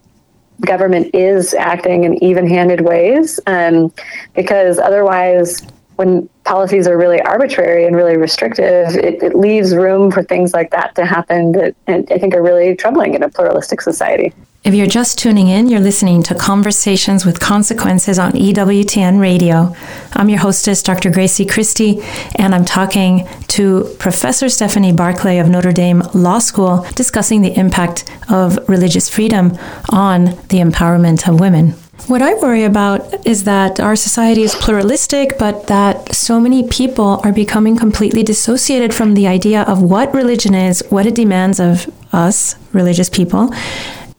government 0.61 1.13
is 1.13 1.53
acting 1.55 2.03
in 2.03 2.23
even-handed 2.23 2.81
ways, 2.81 3.39
um, 3.47 3.91
because 4.33 4.79
otherwise 4.79 5.65
when 5.95 6.29
policies 6.43 6.87
are 6.87 6.97
really 6.97 7.21
arbitrary 7.21 7.85
and 7.85 7.95
really 7.95 8.17
restrictive, 8.17 8.95
it, 8.95 9.23
it, 9.23 9.35
leaves 9.35 9.75
room 9.75 10.11
for 10.11 10.23
things 10.23 10.53
like 10.53 10.71
that 10.71 10.95
to 10.95 11.05
happen 11.05 11.51
that 11.53 11.75
I 11.87 12.17
think 12.17 12.35
are 12.35 12.41
really 12.41 12.75
troubling 12.75 13.13
in 13.13 13.23
a 13.23 13.29
pluralistic 13.29 13.81
society. 13.81 14.33
If 14.63 14.73
you're 14.73 14.87
just 14.87 15.19
tuning 15.19 15.49
in, 15.49 15.67
you're 15.67 15.81
listening 15.81 16.23
to 16.23 16.35
Conversations 16.35 17.25
with 17.25 17.41
Consequences 17.41 18.17
on 18.17 18.31
EWTN 18.31 19.19
Radio. 19.19 19.75
I'm 20.13 20.29
your 20.29 20.39
hostess, 20.39 20.81
Dr. 20.81 21.11
Grazie 21.11 21.45
Christie, 21.45 22.01
and 22.35 22.55
I'm 22.55 22.63
talking 22.63 23.27
to 23.49 23.93
Professor 23.99 24.47
Stephanie 24.47 24.93
Barclay 24.93 25.39
of 25.39 25.49
Notre 25.49 25.73
Dame 25.73 26.01
Law 26.13 26.39
School 26.39 26.85
discussing 26.95 27.41
the 27.41 27.57
impact 27.59 28.09
of 28.29 28.57
religious 28.69 29.09
freedom 29.09 29.57
on 29.89 30.25
the 30.47 30.59
empowerment 30.59 31.27
of 31.27 31.41
women. 31.41 31.75
What 32.07 32.21
I 32.21 32.33
worry 32.33 32.65
about 32.65 33.25
is 33.25 33.45
that 33.45 33.79
our 33.79 33.95
society 33.95 34.43
is 34.43 34.55
pluralistic, 34.55 35.37
but 35.39 35.67
that 35.67 36.13
so 36.13 36.37
many 36.37 36.67
people 36.67 37.21
are 37.23 37.31
becoming 37.31 37.77
completely 37.77 38.23
dissociated 38.23 38.93
from 38.93 39.13
the 39.13 39.25
idea 39.25 39.61
of 39.63 39.81
what 39.81 40.13
religion 40.13 40.53
is, 40.53 40.83
what 40.89 41.05
it 41.05 41.15
demands 41.15 41.61
of 41.61 41.89
us, 42.11 42.55
religious 42.73 43.09
people, 43.09 43.53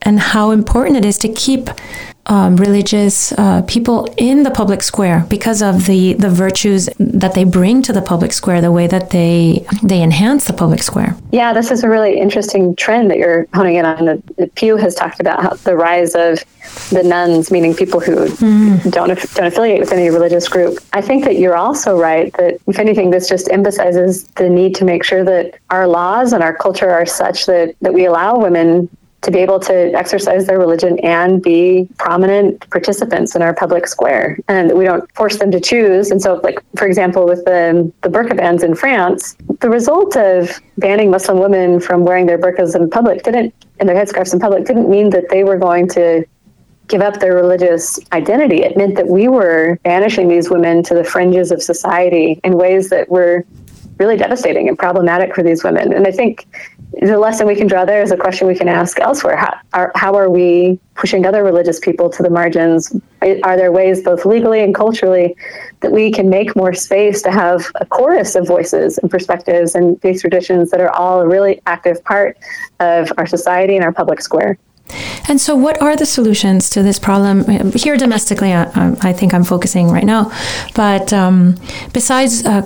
and 0.01 0.19
how 0.19 0.51
important 0.51 0.97
it 0.97 1.05
is 1.05 1.19
to 1.19 1.29
keep 1.29 1.69
um, 2.27 2.57
religious 2.57 3.33
uh, 3.33 3.63
people 3.63 4.13
in 4.17 4.43
the 4.43 4.51
public 4.51 4.83
square 4.83 5.27
because 5.29 5.63
of 5.63 5.87
the, 5.87 6.15
the 6.15 6.31
virtues 6.31 6.89
that 6.99 7.35
they 7.35 7.45
bring 7.45 7.83
to 7.83 7.93
the 7.93 8.03
public 8.03 8.33
square, 8.33 8.61
the 8.61 8.73
way 8.73 8.87
that 8.87 9.11
they 9.11 9.67
they 9.83 10.03
enhance 10.03 10.47
the 10.47 10.53
public 10.53 10.83
square. 10.83 11.17
Yeah, 11.33 11.53
this 11.53 11.71
is 11.71 11.85
a 11.85 11.89
really 11.89 12.19
interesting 12.19 12.75
trend 12.77 13.11
that 13.11 13.19
you're 13.19 13.47
honing 13.55 13.77
in 13.77 13.85
on. 13.85 14.05
The, 14.05 14.51
Pew 14.55 14.77
has 14.77 14.95
talked 14.95 15.21
about 15.21 15.43
how 15.43 15.51
the 15.51 15.77
rise 15.77 16.15
of 16.15 16.43
the 16.91 17.03
nones, 17.03 17.51
meaning 17.51 17.75
people 17.75 18.01
who 18.01 18.27
mm. 18.27 18.91
don't 18.91 19.09
don't 19.35 19.47
affiliate 19.47 19.81
with 19.81 19.93
any 19.93 20.09
religious 20.09 20.49
group. 20.49 20.79
I 20.93 21.03
think 21.03 21.25
that 21.25 21.39
you're 21.39 21.57
also 21.57 21.99
right 21.99 22.33
that 22.35 22.59
if 22.67 22.79
anything, 22.79 23.11
this 23.11 23.29
just 23.29 23.51
emphasizes 23.51 24.25
the 24.29 24.49
need 24.49 24.75
to 24.77 24.85
make 24.85 25.05
sure 25.05 25.25
that 25.25 25.59
our 25.71 25.87
laws 25.87 26.33
and 26.33 26.43
our 26.43 26.55
culture 26.55 26.91
are 26.91 27.07
such 27.07 27.47
that 27.47 27.75
that 27.81 27.93
we 27.93 28.07
allow 28.07 28.39
women 28.39 28.89
to 29.25 29.31
be 29.31 29.39
able 29.39 29.59
to 29.59 29.93
exercise 29.95 30.47
their 30.47 30.59
religion 30.59 30.99
and 31.01 31.43
be 31.43 31.89
prominent 31.99 32.69
participants 32.71 33.35
in 33.35 33.43
our 33.43 33.55
public 33.55 33.87
square. 33.87 34.39
And 34.49 34.77
we 34.77 34.85
don't 34.85 35.11
force 35.15 35.39
them 35.39 35.51
to 35.51 35.61
choose. 35.61 36.11
And 36.11 36.21
so 36.21 36.41
like 36.43 36.59
for 36.77 36.87
example 36.87 37.25
with 37.27 37.45
the 37.45 37.91
the 38.03 38.09
burqa 38.09 38.37
bans 38.37 38.63
in 38.63 38.75
France 38.75 39.37
the 39.61 39.71
result 39.71 40.17
of 40.17 40.61
banning 40.79 41.11
muslim 41.11 41.39
women 41.39 41.81
from 41.81 42.05
wearing 42.05 42.27
their 42.27 42.39
burqas 42.39 42.77
in 42.77 42.91
public 42.91 43.23
didn't 43.23 43.55
and 43.81 43.89
their 43.89 43.97
headscarves 43.97 44.33
in 44.33 44.41
public 44.41 44.67
didn't 44.67 44.89
mean 44.89 45.11
that 45.11 45.29
they 45.31 45.43
were 45.43 45.57
going 45.57 45.89
to 45.89 46.25
give 46.89 47.01
up 47.01 47.19
their 47.19 47.35
religious 47.35 47.99
identity. 48.13 48.63
It 48.63 48.77
meant 48.77 48.97
that 48.97 49.09
we 49.09 49.27
were 49.29 49.79
banishing 49.85 50.29
these 50.29 50.51
women 50.51 50.83
to 50.85 50.95
the 50.95 51.03
fringes 51.03 51.51
of 51.51 51.63
society 51.63 52.41
in 52.45 52.59
ways 52.59 52.91
that 52.91 53.09
were 53.09 53.45
really 53.99 54.17
devastating 54.17 54.69
and 54.69 54.79
problematic 54.79 55.35
for 55.35 55.43
these 55.43 55.63
women. 55.63 55.93
And 55.93 56.07
i 56.07 56.11
think 56.11 56.47
the 56.93 57.19
lesson 57.19 57.47
we 57.47 57.55
can 57.55 57.67
draw 57.67 57.85
there 57.85 58.03
is 58.03 58.13
a 58.13 58.17
question 58.17 58.47
we 58.47 58.55
can 58.55 58.69
ask 58.69 58.99
elsewhere. 59.01 59.37
How 59.37 59.61
are, 59.73 59.93
how 59.95 60.15
are 60.15 60.31
we 60.31 60.79
pushing 60.95 61.27
other 61.27 61.43
religious 61.45 61.79
people 61.79 62.09
to 62.11 62.23
the 62.23 62.31
margins? 62.31 62.95
Are 63.43 63.57
there 63.57 63.73
ways, 63.73 64.03
both 64.03 64.25
legally 64.25 64.63
and 64.63 64.75
culturally, 64.75 65.37
that 65.81 65.93
we 65.93 66.11
can 66.11 66.31
make 66.31 66.55
more 66.57 66.73
space 66.73 67.21
to 67.23 67.31
have 67.31 67.71
a 67.81 67.87
chorus 67.87 68.35
of 68.35 68.47
voices 68.47 68.99
and 68.99 69.11
perspectives 69.11 69.75
and 69.75 70.01
faith 70.01 70.21
traditions 70.21 70.71
that 70.71 70.81
are 70.81 70.91
all 70.91 71.21
a 71.21 71.27
really 71.27 71.61
active 71.67 72.03
part 72.05 72.39
of 72.81 73.13
our 73.19 73.27
society 73.27 73.77
and 73.77 73.85
our 73.85 73.93
public 73.93 74.21
square? 74.21 74.59
And 75.29 75.41
so, 75.41 75.57
what 75.57 75.81
are 75.81 75.97
the 75.97 76.07
solutions 76.07 76.69
to 76.71 76.83
this 76.83 76.99
problem 76.99 77.73
here 77.73 77.97
domestically? 77.97 78.53
I, 78.53 78.95
I 79.01 79.13
think 79.15 79.33
I'm 79.33 79.45
focusing 79.45 79.91
right 79.91 80.05
now, 80.05 80.31
but 80.75 81.13
um, 81.13 81.57
besides 81.93 82.45
uh, 82.45 82.63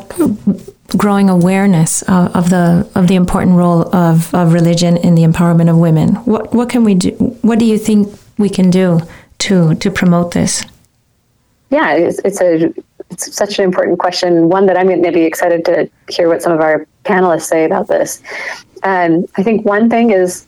growing 0.96 1.28
awareness 1.28 2.02
of, 2.02 2.34
of, 2.34 2.50
the 2.50 2.88
of 2.94 3.08
the 3.08 3.14
important 3.14 3.56
role 3.56 3.94
of, 3.94 4.34
of 4.34 4.52
religion 4.52 4.96
in 4.96 5.14
the 5.14 5.22
empowerment 5.22 5.70
of 5.70 5.76
women. 5.76 6.14
What 6.24 6.54
what 6.54 6.68
can 6.68 6.84
we 6.84 6.94
do? 6.94 7.10
What 7.42 7.58
do 7.58 7.64
you 7.64 7.78
think 7.78 8.08
we 8.38 8.48
can 8.48 8.70
do 8.70 9.00
to 9.38 9.74
to 9.74 9.90
promote 9.90 10.32
this? 10.32 10.64
Yeah, 11.70 11.92
it's, 11.94 12.18
it's 12.24 12.40
a 12.40 12.72
it's 13.10 13.34
such 13.34 13.58
an 13.58 13.64
important 13.64 13.98
question. 13.98 14.48
One 14.48 14.66
that 14.66 14.76
I'm 14.76 14.86
going 14.86 15.02
to 15.02 15.12
be 15.12 15.24
excited 15.24 15.64
to 15.66 15.90
hear 16.08 16.28
what 16.28 16.42
some 16.42 16.52
of 16.52 16.60
our 16.60 16.86
panelists 17.04 17.42
say 17.42 17.64
about 17.64 17.88
this. 17.88 18.22
Um, 18.82 19.26
I 19.36 19.42
think 19.42 19.66
one 19.66 19.90
thing 19.90 20.10
is 20.10 20.46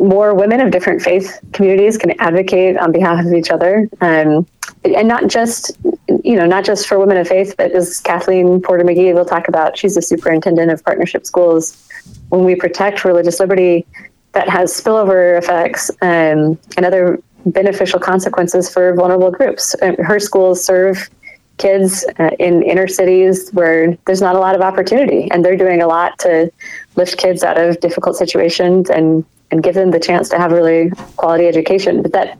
more 0.00 0.34
women 0.34 0.60
of 0.60 0.70
different 0.70 1.02
faith 1.02 1.40
communities 1.52 1.98
can 1.98 2.18
advocate 2.20 2.76
on 2.76 2.92
behalf 2.92 3.24
of 3.24 3.32
each 3.32 3.50
other. 3.50 3.88
Um, 4.00 4.46
and 4.84 5.08
not 5.08 5.28
just 5.28 5.76
you 6.24 6.36
know 6.36 6.46
not 6.46 6.64
just 6.64 6.86
for 6.86 6.98
women 6.98 7.16
of 7.16 7.28
faith 7.28 7.54
but 7.56 7.70
as 7.72 8.00
kathleen 8.00 8.60
porter 8.60 8.84
magee 8.84 9.12
will 9.12 9.24
talk 9.24 9.48
about 9.48 9.76
she's 9.78 9.94
the 9.94 10.02
superintendent 10.02 10.70
of 10.70 10.82
partnership 10.84 11.26
schools. 11.26 11.88
When 12.30 12.44
we 12.44 12.54
protect 12.54 13.04
religious 13.04 13.38
liberty 13.38 13.86
that 14.32 14.48
has 14.48 14.72
spillover 14.72 15.38
effects 15.38 15.90
um, 16.00 16.58
and 16.76 16.84
other 16.84 17.22
beneficial 17.46 18.00
consequences 18.00 18.72
for 18.72 18.94
vulnerable 18.94 19.30
groups. 19.30 19.74
Her 19.80 20.18
schools 20.18 20.64
serve 20.64 21.10
kids 21.58 22.04
uh, 22.18 22.30
in 22.38 22.62
inner 22.62 22.88
cities 22.88 23.50
where 23.50 23.96
there's 24.06 24.22
not 24.22 24.34
a 24.34 24.38
lot 24.38 24.54
of 24.54 24.62
opportunity 24.62 25.30
and 25.30 25.44
they're 25.44 25.56
doing 25.56 25.82
a 25.82 25.86
lot 25.86 26.18
to 26.20 26.50
lift 26.96 27.18
kids 27.18 27.44
out 27.44 27.58
of 27.58 27.78
difficult 27.80 28.16
situations 28.16 28.90
and 28.90 29.24
and 29.50 29.62
give 29.62 29.74
them 29.74 29.90
the 29.90 30.00
chance 30.00 30.30
to 30.30 30.38
have 30.38 30.50
really 30.50 30.90
quality 31.16 31.46
education. 31.46 32.00
But 32.00 32.12
that 32.12 32.38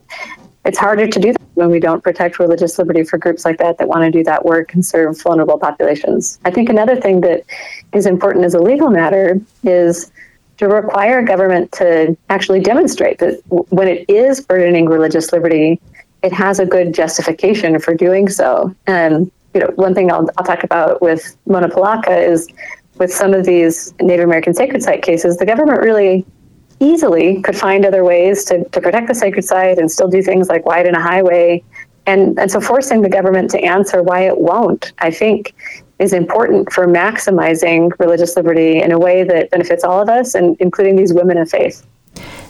it's 0.65 0.79
harder 0.79 1.07
to 1.07 1.19
do 1.19 1.33
that 1.33 1.43
when 1.55 1.71
we 1.71 1.81
don't 1.81 2.03
protect 2.03 2.39
religious 2.39 2.79
liberty 2.79 3.03
for 3.03 3.19
groups 3.19 3.45
like 3.45 3.59
that 3.59 3.79
that 3.79 3.89
want 3.89 4.03
to 4.05 4.11
do 4.11 4.23
that 4.25 4.45
work 4.45 4.75
and 4.75 4.85
serve 4.85 5.21
vulnerable 5.21 5.59
populations. 5.59 6.39
I 6.45 6.51
think 6.51 6.69
another 6.69 7.01
thing 7.01 7.21
that 7.23 7.45
is 7.93 8.07
important 8.07 8.45
as 8.45 8.55
a 8.55 8.61
legal 8.61 8.91
matter 8.91 9.41
is 9.65 10.13
to 10.59 10.69
require 10.69 11.23
government 11.23 11.73
to 11.73 12.17
actually 12.31 12.61
demonstrate 12.61 13.19
that 13.19 13.41
when 13.49 13.89
it 13.89 14.09
is 14.09 14.41
burdening 14.41 14.87
religious 14.87 15.33
liberty, 15.33 15.81
it 16.23 16.33
has 16.33 16.61
a 16.61 16.67
good 16.67 16.95
justification 16.95 17.79
for 17.81 17.95
doing 17.95 18.29
so. 18.29 18.75
And 18.87 19.31
you 19.55 19.61
know, 19.61 19.73
one 19.75 19.95
thing 19.95 20.13
I'll, 20.13 20.29
I'll 20.39 20.45
talk 20.45 20.63
about 20.63 21.03
with 21.03 21.37
Mona 21.47 21.69
Polacca 21.69 22.17
is 22.17 22.47
with 22.99 23.13
some 23.13 23.35
of 23.35 23.45
these 23.45 23.93
Native 24.01 24.25
American 24.25 24.55
sacred 24.55 24.83
site 24.83 25.03
cases, 25.03 25.37
the 25.39 25.47
government 25.47 25.81
really 25.81 26.25
easily 26.83 27.41
could 27.43 27.57
find 27.57 27.87
other 27.87 28.05
ways 28.05 28.45
to, 28.45 28.65
to 28.71 28.81
protect 28.81 29.09
the 29.09 29.15
sacred 29.15 29.45
site 29.45 29.79
and 29.79 29.91
still 29.91 30.09
do 30.09 30.23
things 30.23 30.49
like 30.49 30.67
widen 30.67 30.95
a 30.95 31.01
highway. 31.01 31.63
And, 32.07 32.39
and 32.39 32.51
so 32.51 32.61
forcing 32.61 33.01
the 33.01 33.09
government 33.09 33.51
to 33.53 33.61
answer 33.61 34.03
why 34.03 34.23
it 34.27 34.37
won't, 34.37 34.93
I 34.99 35.11
think, 35.13 35.55
is 36.01 36.13
important 36.13 36.73
for 36.73 36.89
maximizing 36.89 37.91
religious 38.01 38.37
liberty 38.37 38.83
in 38.83 38.91
a 38.91 38.99
way 38.99 39.23
that 39.23 39.51
benefits 39.51 39.85
all 39.85 40.03
of 40.03 40.09
us, 40.09 40.35
and 40.35 40.57
including 40.59 40.97
these 40.97 41.13
women 41.15 41.39
of 41.39 41.49
faith. 41.49 41.87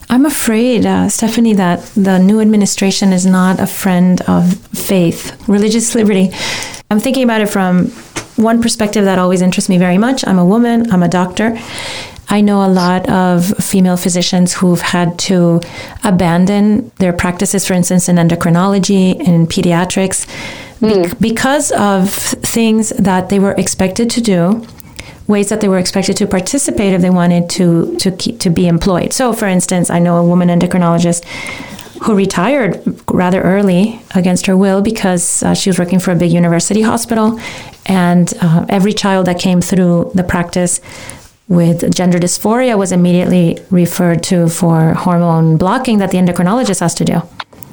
I'm 0.08 0.24
afraid, 0.24 0.86
uh, 0.86 1.08
Stephanie, 1.10 1.54
that 1.54 1.80
the 1.94 2.18
new 2.18 2.40
administration 2.40 3.12
is 3.12 3.26
not 3.26 3.60
a 3.60 3.66
friend 3.66 4.22
of 4.22 4.56
faith, 4.68 5.46
religious 5.48 5.94
liberty. 5.94 6.30
I'm 6.90 6.98
thinking 6.98 7.24
about 7.24 7.42
it 7.42 7.50
from 7.50 7.88
one 8.36 8.62
perspective 8.62 9.04
that 9.04 9.18
always 9.18 9.42
interests 9.42 9.68
me 9.68 9.78
very 9.78 9.98
much. 9.98 10.26
I'm 10.26 10.38
a 10.38 10.46
woman, 10.46 10.90
I'm 10.90 11.02
a 11.02 11.08
doctor. 11.08 11.58
I 12.28 12.40
know 12.40 12.64
a 12.64 12.68
lot 12.68 13.08
of 13.10 13.46
female 13.58 13.96
physicians 13.96 14.54
who've 14.54 14.80
had 14.80 15.18
to 15.20 15.60
abandon 16.02 16.90
their 16.98 17.12
practices, 17.12 17.66
for 17.66 17.74
instance, 17.74 18.08
in 18.08 18.16
endocrinology 18.16 19.20
and 19.26 19.48
pediatrics, 19.48 20.26
mm. 20.80 21.10
be- 21.10 21.16
because 21.20 21.72
of 21.72 22.10
things 22.10 22.90
that 22.90 23.28
they 23.28 23.38
were 23.38 23.52
expected 23.52 24.08
to 24.10 24.20
do 24.20 24.66
ways 25.28 25.48
that 25.48 25.60
they 25.60 25.68
were 25.68 25.78
expected 25.78 26.16
to 26.16 26.26
participate 26.26 26.92
if 26.92 27.00
they 27.00 27.10
wanted 27.10 27.48
to 27.48 27.96
to 27.98 28.10
keep, 28.12 28.38
to 28.40 28.50
be 28.50 28.66
employed. 28.66 29.12
So, 29.12 29.32
for 29.32 29.46
instance, 29.46 29.88
I 29.90 29.98
know 29.98 30.16
a 30.16 30.24
woman 30.24 30.48
endocrinologist 30.48 31.24
who 32.02 32.16
retired 32.16 32.82
rather 33.12 33.40
early 33.42 34.02
against 34.14 34.46
her 34.46 34.56
will 34.56 34.82
because 34.82 35.42
uh, 35.42 35.54
she 35.54 35.70
was 35.70 35.78
working 35.78 36.00
for 36.00 36.10
a 36.10 36.16
big 36.16 36.32
university 36.32 36.82
hospital, 36.82 37.38
and 37.86 38.34
uh, 38.40 38.66
every 38.68 38.92
child 38.92 39.26
that 39.26 39.38
came 39.38 39.60
through 39.60 40.10
the 40.14 40.24
practice 40.24 40.80
with 41.52 41.94
gender 41.94 42.18
dysphoria 42.18 42.76
was 42.78 42.92
immediately 42.92 43.58
referred 43.70 44.22
to 44.22 44.48
for 44.48 44.94
hormone 44.94 45.56
blocking 45.56 45.98
that 45.98 46.10
the 46.10 46.18
endocrinologist 46.18 46.80
has 46.80 46.94
to 46.94 47.04
do 47.04 47.22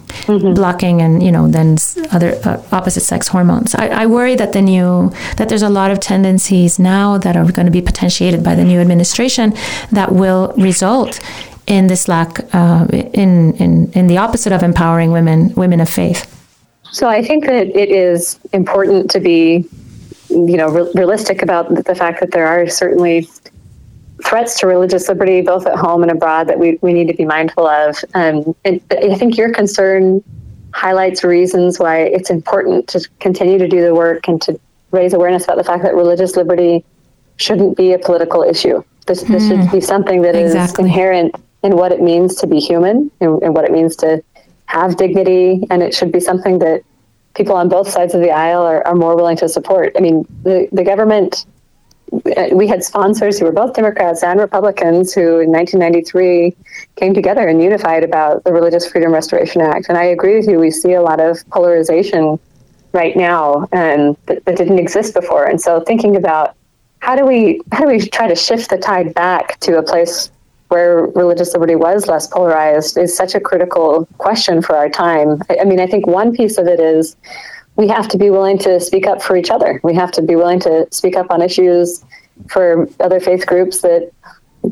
mm-hmm. 0.09 0.53
blocking 0.53 1.01
and 1.01 1.23
you 1.23 1.31
know 1.31 1.47
then 1.47 1.77
other 2.11 2.35
uh, 2.43 2.61
opposite 2.71 3.01
sex 3.01 3.27
hormones. 3.27 3.75
I, 3.75 3.87
I, 3.87 4.05
worry 4.05 4.35
that 4.35 4.53
the 4.53 4.61
new 4.61 5.11
that 5.37 5.49
there's 5.49 5.61
a 5.61 5.69
lot 5.69 5.91
of 5.91 5.99
tendencies 5.99 6.79
now 6.79 7.17
that 7.17 7.35
are 7.35 7.51
going 7.51 7.65
to 7.65 7.71
be 7.71 7.81
potentiated 7.81 8.43
by 8.43 8.55
the 8.55 8.63
new 8.63 8.79
administration 8.79 9.53
that 9.91 10.11
will 10.11 10.53
result 10.57 11.19
in 11.67 11.87
this 11.87 12.07
lack 12.07 12.39
uh, 12.53 12.87
in, 12.91 13.53
in 13.55 13.91
in 13.93 14.07
the 14.07 14.17
opposite 14.17 14.53
of 14.53 14.63
empowering 14.63 15.11
women 15.11 15.53
women 15.55 15.79
of 15.79 15.89
faith. 15.89 16.35
So 16.91 17.07
I 17.07 17.23
think 17.23 17.45
that 17.45 17.67
it 17.67 17.89
is 17.89 18.39
important 18.51 19.11
to 19.11 19.19
be 19.19 19.67
you 20.29 20.57
know 20.57 20.69
re- 20.69 20.91
realistic 20.95 21.41
about 21.41 21.73
the 21.85 21.95
fact 21.95 22.19
that 22.19 22.31
there 22.31 22.47
are 22.47 22.67
certainly 22.67 23.27
threats 24.23 24.59
to 24.59 24.67
religious 24.67 25.07
liberty, 25.07 25.41
both 25.41 25.65
at 25.65 25.75
home 25.75 26.03
and 26.03 26.11
abroad, 26.11 26.47
that 26.47 26.59
we, 26.59 26.77
we 26.81 26.93
need 26.93 27.07
to 27.07 27.13
be 27.13 27.25
mindful 27.25 27.67
of. 27.67 28.03
Um, 28.13 28.55
and 28.65 28.81
I 28.91 29.15
think 29.15 29.37
your 29.37 29.53
concern 29.53 30.23
highlights 30.73 31.23
reasons 31.23 31.79
why 31.79 31.99
it's 31.99 32.29
important 32.29 32.87
to 32.89 33.07
continue 33.19 33.57
to 33.57 33.67
do 33.67 33.81
the 33.81 33.95
work 33.95 34.27
and 34.27 34.41
to 34.43 34.59
raise 34.91 35.13
awareness 35.13 35.43
about 35.43 35.57
the 35.57 35.63
fact 35.63 35.83
that 35.83 35.95
religious 35.95 36.35
liberty 36.35 36.83
shouldn't 37.37 37.77
be 37.77 37.93
a 37.93 37.99
political 37.99 38.43
issue. 38.43 38.83
This, 39.07 39.21
this 39.23 39.43
mm, 39.43 39.63
should 39.63 39.71
be 39.71 39.81
something 39.81 40.21
that 40.21 40.35
exactly. 40.35 40.83
is 40.83 40.87
inherent 40.87 41.35
in 41.63 41.75
what 41.75 41.91
it 41.91 42.01
means 42.01 42.35
to 42.35 42.47
be 42.47 42.59
human 42.59 43.09
and, 43.21 43.41
and 43.41 43.55
what 43.55 43.65
it 43.65 43.71
means 43.71 43.95
to 43.97 44.23
have 44.65 44.97
dignity. 44.97 45.65
And 45.69 45.81
it 45.81 45.95
should 45.95 46.11
be 46.11 46.19
something 46.19 46.59
that 46.59 46.83
people 47.33 47.55
on 47.55 47.69
both 47.69 47.89
sides 47.89 48.13
of 48.13 48.21
the 48.21 48.31
aisle 48.31 48.61
are, 48.61 48.85
are 48.85 48.95
more 48.95 49.15
willing 49.15 49.37
to 49.37 49.49
support. 49.49 49.93
I 49.97 50.01
mean, 50.01 50.25
the, 50.43 50.67
the 50.71 50.83
government 50.83 51.45
Uh, 52.13 52.49
we 52.53 52.67
had 52.67 52.83
sponsors 52.83 53.39
who 53.39 53.45
were 53.45 53.51
both 53.51 53.73
Democrats 53.73 54.23
and 54.23 54.39
Republicans 54.39 55.13
who 55.13 55.39
in 55.39 55.51
1993 55.51 56.55
came 56.95 57.13
together 57.13 57.47
and 57.47 57.61
unified 57.61 58.03
about 58.03 58.43
the 58.43 58.53
Religious 58.53 58.89
Freedom 58.89 59.11
Restoration 59.11 59.61
Act. 59.61 59.87
And 59.89 59.97
I 59.97 60.05
agree 60.05 60.37
with 60.37 60.47
you, 60.47 60.59
we 60.59 60.71
see 60.71 60.93
a 60.93 61.01
lot 61.01 61.19
of 61.19 61.47
polarization 61.49 62.39
right 62.91 63.15
now 63.15 63.67
and 63.71 64.17
that, 64.25 64.43
that 64.45 64.57
didn't 64.57 64.79
exist 64.79 65.13
before. 65.13 65.45
And 65.45 65.61
so 65.61 65.81
thinking 65.81 66.15
about 66.15 66.55
how 66.99 67.15
do 67.15 67.25
we 67.25 67.61
how 67.71 67.81
do 67.81 67.87
we 67.87 67.99
try 67.99 68.27
to 68.27 68.35
shift 68.35 68.69
the 68.69 68.77
tide 68.77 69.13
back 69.13 69.59
to 69.61 69.77
a 69.77 69.83
place 69.83 70.31
where 70.69 71.05
religious 71.15 71.53
liberty 71.53 71.75
was 71.75 72.07
less 72.07 72.27
polarized 72.27 72.97
is 72.97 73.15
such 73.15 73.33
a 73.35 73.39
critical 73.39 74.07
question 74.17 74.61
for 74.61 74.75
our 74.75 74.89
time. 74.89 75.41
I, 75.49 75.59
I 75.61 75.63
mean, 75.65 75.79
I 75.79 75.87
think 75.87 76.05
one 76.05 76.35
piece 76.35 76.57
of 76.57 76.67
it 76.67 76.79
is 76.79 77.15
we 77.79 77.87
have 77.87 78.09
to 78.09 78.17
be 78.17 78.29
willing 78.29 78.57
to 78.57 78.77
speak 78.81 79.07
up 79.07 79.21
for 79.21 79.37
each 79.37 79.49
other. 79.49 79.79
We 79.85 79.95
have 79.95 80.11
to 80.11 80.21
be 80.21 80.35
willing 80.35 80.59
to 80.59 80.85
speak 80.91 81.15
up 81.15 81.31
on 81.31 81.41
issues 81.41 82.03
for 82.49 82.89
other 82.99 83.21
faith 83.21 83.47
groups 83.47 83.79
that 83.83 84.11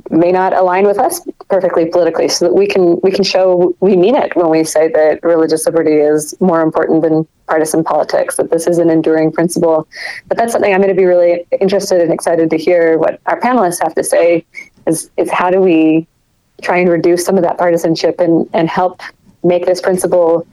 may 0.09 0.33
not 0.33 0.51
align 0.51 0.85
with 0.85 0.99
us 0.99 1.21
perfectly 1.49 1.85
politically 1.85 2.27
so 2.27 2.43
that 2.43 2.53
we 2.53 2.67
can 2.67 2.99
we 3.03 3.09
can 3.09 3.23
show 3.23 3.73
we 3.79 3.95
mean 3.95 4.17
it 4.17 4.35
when 4.35 4.49
we 4.49 4.61
say 4.65 4.89
that 4.89 5.23
religious 5.23 5.65
liberty 5.65 5.93
is 5.93 6.35
more 6.41 6.59
important 6.59 7.01
than 7.01 7.25
partisan 7.47 7.81
politics 7.85 8.35
that 8.35 8.49
this 8.49 8.67
is 8.67 8.77
an 8.79 8.89
enduring 8.89 9.31
principle 9.31 9.87
but 10.27 10.37
that's 10.37 10.51
something 10.51 10.73
i'm 10.73 10.81
going 10.81 10.93
to 10.93 11.01
be 11.01 11.05
really 11.05 11.45
interested 11.61 12.01
and 12.01 12.11
excited 12.11 12.49
to 12.49 12.57
hear 12.57 12.97
what 12.97 13.21
our 13.27 13.39
panelists 13.39 13.81
have 13.81 13.95
to 13.95 14.03
say 14.03 14.45
is 14.87 15.09
is 15.15 15.31
how 15.31 15.49
do 15.49 15.61
we 15.61 16.05
try 16.61 16.77
and 16.77 16.89
reduce 16.89 17.23
some 17.23 17.37
of 17.37 17.43
that 17.43 17.57
partisanship 17.57 18.19
and 18.19 18.49
and 18.51 18.67
help 18.67 19.01
make 19.41 19.65
this 19.65 19.79
principle 19.79 20.45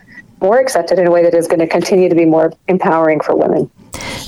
more 0.44 0.58
accepted 0.58 0.98
in 0.98 1.06
a 1.06 1.10
way 1.10 1.22
that 1.22 1.32
is 1.32 1.48
going 1.48 1.58
to 1.58 1.66
continue 1.66 2.06
to 2.06 2.14
be 2.14 2.26
more 2.26 2.52
empowering 2.68 3.18
for 3.18 3.34
women. 3.34 3.70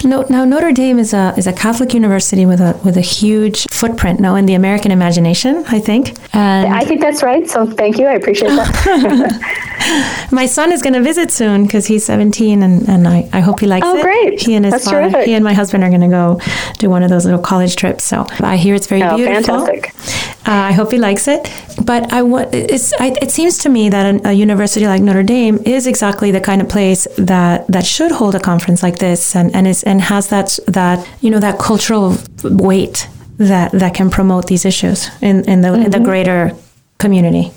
No, 0.04 0.24
now 0.28 0.44
Notre 0.44 0.72
Dame 0.72 0.98
is 0.98 1.12
a 1.14 1.34
is 1.36 1.46
a 1.46 1.52
Catholic 1.52 1.94
university 1.94 2.46
with 2.46 2.60
a 2.60 2.78
with 2.84 2.96
a 2.96 3.00
huge 3.00 3.66
footprint 3.70 4.20
now 4.20 4.34
in 4.34 4.46
the 4.46 4.54
American 4.54 4.90
imagination, 4.90 5.64
I 5.68 5.80
think. 5.80 6.16
And 6.34 6.72
I 6.74 6.84
think 6.84 7.00
that's 7.00 7.22
right. 7.22 7.48
So 7.48 7.66
thank 7.66 7.98
you. 7.98 8.06
I 8.06 8.14
appreciate 8.14 8.48
that. 8.48 9.66
My 10.32 10.46
son 10.46 10.72
is 10.72 10.82
going 10.82 10.94
to 10.94 11.02
visit 11.02 11.30
soon 11.30 11.64
because 11.64 11.86
he's 11.86 12.04
17, 12.04 12.62
and, 12.62 12.88
and 12.88 13.06
I, 13.06 13.28
I 13.32 13.40
hope 13.40 13.60
he 13.60 13.66
likes 13.66 13.86
oh, 13.86 13.96
it. 13.96 14.00
Oh, 14.00 14.02
great! 14.02 14.42
He 14.42 14.54
and 14.54 14.64
his 14.64 14.72
that's 14.72 14.84
father, 14.84 15.02
terrific. 15.02 15.26
he 15.26 15.34
and 15.34 15.44
my 15.44 15.52
husband 15.52 15.84
are 15.84 15.88
going 15.88 16.00
to 16.00 16.08
go 16.08 16.40
do 16.78 16.90
one 16.90 17.02
of 17.02 17.10
those 17.10 17.24
little 17.24 17.40
college 17.40 17.76
trips. 17.76 18.04
So 18.04 18.26
I 18.40 18.56
hear 18.56 18.74
it's 18.74 18.86
very 18.86 19.02
oh, 19.02 19.16
beautiful. 19.16 19.66
Fantastic. 19.66 19.94
Uh, 20.46 20.52
I 20.52 20.72
hope 20.72 20.92
he 20.92 20.98
likes 20.98 21.28
it. 21.28 21.50
But 21.84 22.12
I 22.12 22.22
want 22.22 22.54
it's 22.54 22.92
I, 22.94 23.16
it 23.20 23.30
seems 23.30 23.58
to 23.58 23.68
me 23.68 23.88
that 23.90 24.14
a, 24.14 24.30
a 24.30 24.32
university 24.32 24.86
like 24.86 25.02
Notre 25.02 25.22
Dame 25.22 25.58
is 25.64 25.86
exactly 25.86 26.30
the 26.30 26.40
kind 26.40 26.60
of 26.62 26.68
place 26.68 27.06
that 27.16 27.66
that 27.68 27.84
should 27.84 28.12
hold 28.12 28.34
a 28.34 28.40
conference 28.40 28.82
like 28.82 28.98
this, 28.98 29.36
and 29.36 29.54
and 29.56 29.66
is 29.66 29.82
and 29.84 30.00
has 30.02 30.28
that 30.28 30.58
that 30.68 31.08
you 31.22 31.30
know 31.30 31.40
that 31.40 31.58
cultural 31.58 32.16
weight 32.44 33.08
that 33.38 33.72
that 33.72 33.94
can 33.94 34.10
promote 34.10 34.46
these 34.46 34.64
issues 34.64 35.08
in 35.22 35.44
in 35.44 35.62
the, 35.62 35.68
mm-hmm. 35.68 35.84
in 35.84 35.90
the 35.90 36.00
greater 36.00 36.52
community. 36.98 37.50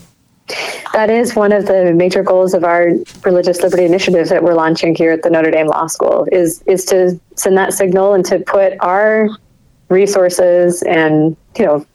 That 0.93 1.11
is 1.11 1.35
one 1.35 1.51
of 1.51 1.67
the 1.67 1.93
major 1.93 2.23
goals 2.23 2.55
of 2.55 2.63
our 2.63 2.89
religious 3.23 3.61
liberty 3.61 3.83
initiative 3.83 4.29
that 4.29 4.43
we're 4.43 4.55
launching 4.55 4.95
here 4.95 5.11
at 5.11 5.21
the 5.21 5.29
Notre 5.29 5.51
Dame 5.51 5.67
Law 5.67 5.87
School 5.87 6.27
is 6.31 6.63
is 6.63 6.85
to 6.85 7.19
send 7.35 7.57
that 7.57 7.73
signal 7.73 8.13
and 8.13 8.25
to 8.25 8.39
put 8.39 8.73
our 8.79 9.29
resources 9.89 10.81
and 10.83 11.35
you 11.57 11.65
know 11.65 11.85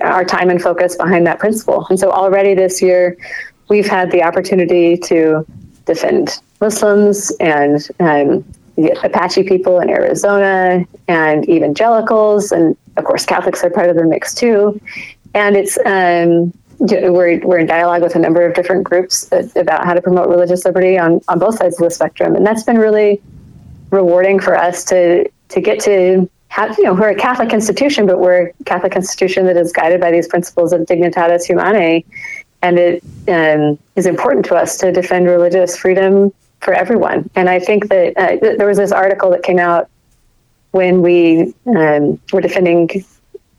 our 0.00 0.24
time 0.24 0.48
and 0.48 0.62
focus 0.62 0.96
behind 0.96 1.26
that 1.26 1.38
principle. 1.38 1.86
And 1.90 1.98
so 1.98 2.10
already 2.10 2.54
this 2.54 2.80
year, 2.80 3.16
we've 3.68 3.86
had 3.86 4.10
the 4.10 4.22
opportunity 4.22 4.96
to 4.96 5.44
defend 5.84 6.40
Muslims 6.60 7.30
and 7.40 7.86
um, 8.00 8.44
Apache 9.02 9.44
people 9.44 9.80
in 9.80 9.88
Arizona 9.88 10.84
and 11.08 11.48
evangelicals, 11.48 12.52
and 12.52 12.76
of 12.96 13.04
course 13.04 13.24
Catholics 13.24 13.62
are 13.62 13.70
part 13.70 13.90
of 13.90 13.96
the 13.96 14.04
mix 14.04 14.34
too. 14.34 14.80
And 15.34 15.56
it's 15.56 15.78
um, 15.84 16.52
we're 16.78 17.40
we're 17.40 17.58
in 17.58 17.66
dialogue 17.66 18.02
with 18.02 18.14
a 18.14 18.18
number 18.18 18.44
of 18.44 18.54
different 18.54 18.84
groups 18.84 19.30
about 19.56 19.84
how 19.84 19.94
to 19.94 20.02
promote 20.02 20.28
religious 20.28 20.64
liberty 20.64 20.98
on 20.98 21.20
on 21.28 21.38
both 21.38 21.58
sides 21.58 21.80
of 21.80 21.84
the 21.84 21.90
spectrum, 21.90 22.34
and 22.36 22.46
that's 22.46 22.62
been 22.62 22.78
really 22.78 23.22
rewarding 23.90 24.40
for 24.40 24.56
us 24.56 24.84
to 24.84 25.28
to 25.48 25.60
get 25.60 25.80
to 25.80 26.28
have, 26.54 26.78
you 26.78 26.84
know, 26.84 26.94
we're 26.94 27.10
a 27.10 27.16
Catholic 27.16 27.52
institution, 27.52 28.06
but 28.06 28.20
we're 28.20 28.46
a 28.46 28.64
Catholic 28.64 28.94
institution 28.94 29.44
that 29.46 29.56
is 29.56 29.72
guided 29.72 30.00
by 30.00 30.12
these 30.12 30.28
principles 30.28 30.72
of 30.72 30.82
dignitatis 30.82 31.44
humanae. 31.44 32.04
And 32.62 32.78
it 32.78 33.02
um, 33.28 33.76
is 33.96 34.06
important 34.06 34.44
to 34.46 34.54
us 34.54 34.78
to 34.78 34.92
defend 34.92 35.26
religious 35.26 35.76
freedom 35.76 36.32
for 36.64 36.72
everyone. 36.72 37.30
And 37.34 37.48
I 37.48 37.60
think 37.60 37.88
that 37.88 38.16
uh, 38.16 38.38
th- 38.38 38.58
there 38.58 38.66
was 38.66 38.78
this 38.78 38.92
article 38.92 39.30
that 39.30 39.42
came 39.42 39.58
out 39.58 39.88
when 40.72 41.02
we 41.02 41.54
um, 41.66 42.20
were 42.32 42.40
defending 42.40 42.88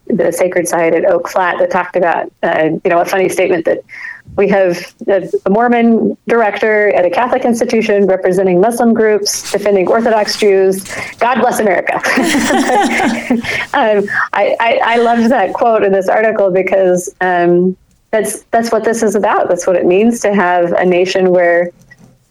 the 0.08 0.32
sacred 0.32 0.68
site 0.68 0.94
at 0.94 1.06
Oak 1.06 1.30
Flat 1.30 1.58
that 1.60 1.72
talked 1.72 1.96
about, 1.96 2.32
uh, 2.44 2.70
you 2.84 2.90
know, 2.90 3.00
a 3.00 3.06
funny 3.06 3.30
statement 3.30 3.66
that 3.66 3.80
we 4.36 4.50
have 4.50 4.94
a 5.06 5.50
Mormon 5.50 6.18
director 6.28 6.90
at 6.90 7.06
a 7.06 7.10
Catholic 7.10 7.46
institution 7.46 8.06
representing 8.06 8.60
Muslim 8.60 8.94
groups, 8.94 9.52
defending 9.52 9.88
Orthodox 9.88 10.38
Jews. 10.38 10.84
God 11.20 11.40
bless 11.40 11.60
America. 11.60 11.96
um, 13.74 14.04
I, 14.34 14.56
I, 14.60 14.80
I, 14.84 14.98
loved 14.98 15.30
that 15.32 15.54
quote 15.54 15.84
in 15.84 15.92
this 15.92 16.10
article 16.10 16.52
because 16.52 17.14
um, 17.22 17.78
that's 18.12 18.44
that's 18.52 18.72
what 18.72 18.84
this 18.84 19.04
is 19.04 19.16
about. 19.16 19.48
That's 19.48 19.66
what 19.66 19.76
it 19.76 19.86
means 19.86 20.20
to 20.22 20.34
have 20.34 20.74
a 20.74 20.86
nation 20.86 21.32
where 21.32 21.72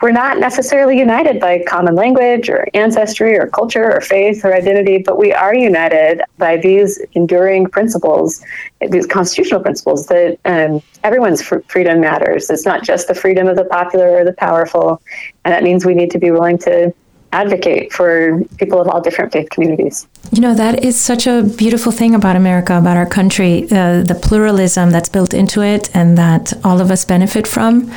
we're 0.05 0.13
not 0.13 0.39
necessarily 0.39 0.99
united 0.99 1.41
by 1.41 1.65
common 1.67 1.95
language 1.95 2.51
or 2.51 2.69
ancestry 2.75 3.39
or 3.39 3.47
culture 3.47 3.91
or 3.91 4.03
faith 4.03 4.45
or 4.45 4.55
identity, 4.55 4.99
but 4.99 5.17
we 5.17 5.33
are 5.33 5.55
united 5.55 6.21
by 6.37 6.59
these 6.59 7.01
enduring 7.15 7.67
principles, 7.67 8.45
these 8.91 9.07
constitutional 9.07 9.63
principles 9.63 10.07
that 10.09 10.39
um, 10.45 10.83
everyone's 11.05 11.41
fr- 11.41 11.61
freedom 11.69 12.03
matters. 12.03 12.51
It's 12.51 12.67
not 12.67 12.85
just 12.85 13.09
the 13.09 13.15
freedom 13.15 13.49
of 13.49 13.57
the 13.57 13.65
popular 13.65 14.11
or 14.11 14.27
the 14.27 14.35
powerful, 14.35 15.01
and 15.47 15.55
that 15.55 15.63
means 15.63 15.87
we 15.87 15.95
need 15.95 16.11
to 16.11 16.19
be 16.19 16.31
willing 16.31 16.59
to 16.59 16.93
advocate 17.33 17.91
for 17.91 18.45
people 18.59 18.83
of 18.83 18.89
all 18.89 19.01
different 19.01 19.33
faith 19.33 19.49
communities. 19.49 20.07
You 20.33 20.41
know, 20.41 20.55
that 20.55 20.83
is 20.83 21.01
such 21.01 21.27
a 21.27 21.43
beautiful 21.43 21.93
thing 21.93 22.15
about 22.15 22.35
America, 22.35 22.77
about 22.77 22.97
our 22.97 23.07
country, 23.07 23.65
uh, 23.71 24.03
the 24.03 24.19
pluralism 24.21 24.91
that's 24.91 25.09
built 25.09 25.33
into 25.33 25.63
it 25.63 25.95
and 25.95 26.19
that 26.19 26.53
all 26.65 26.81
of 26.81 26.91
us 26.91 27.05
benefit 27.05 27.47
from. 27.47 27.91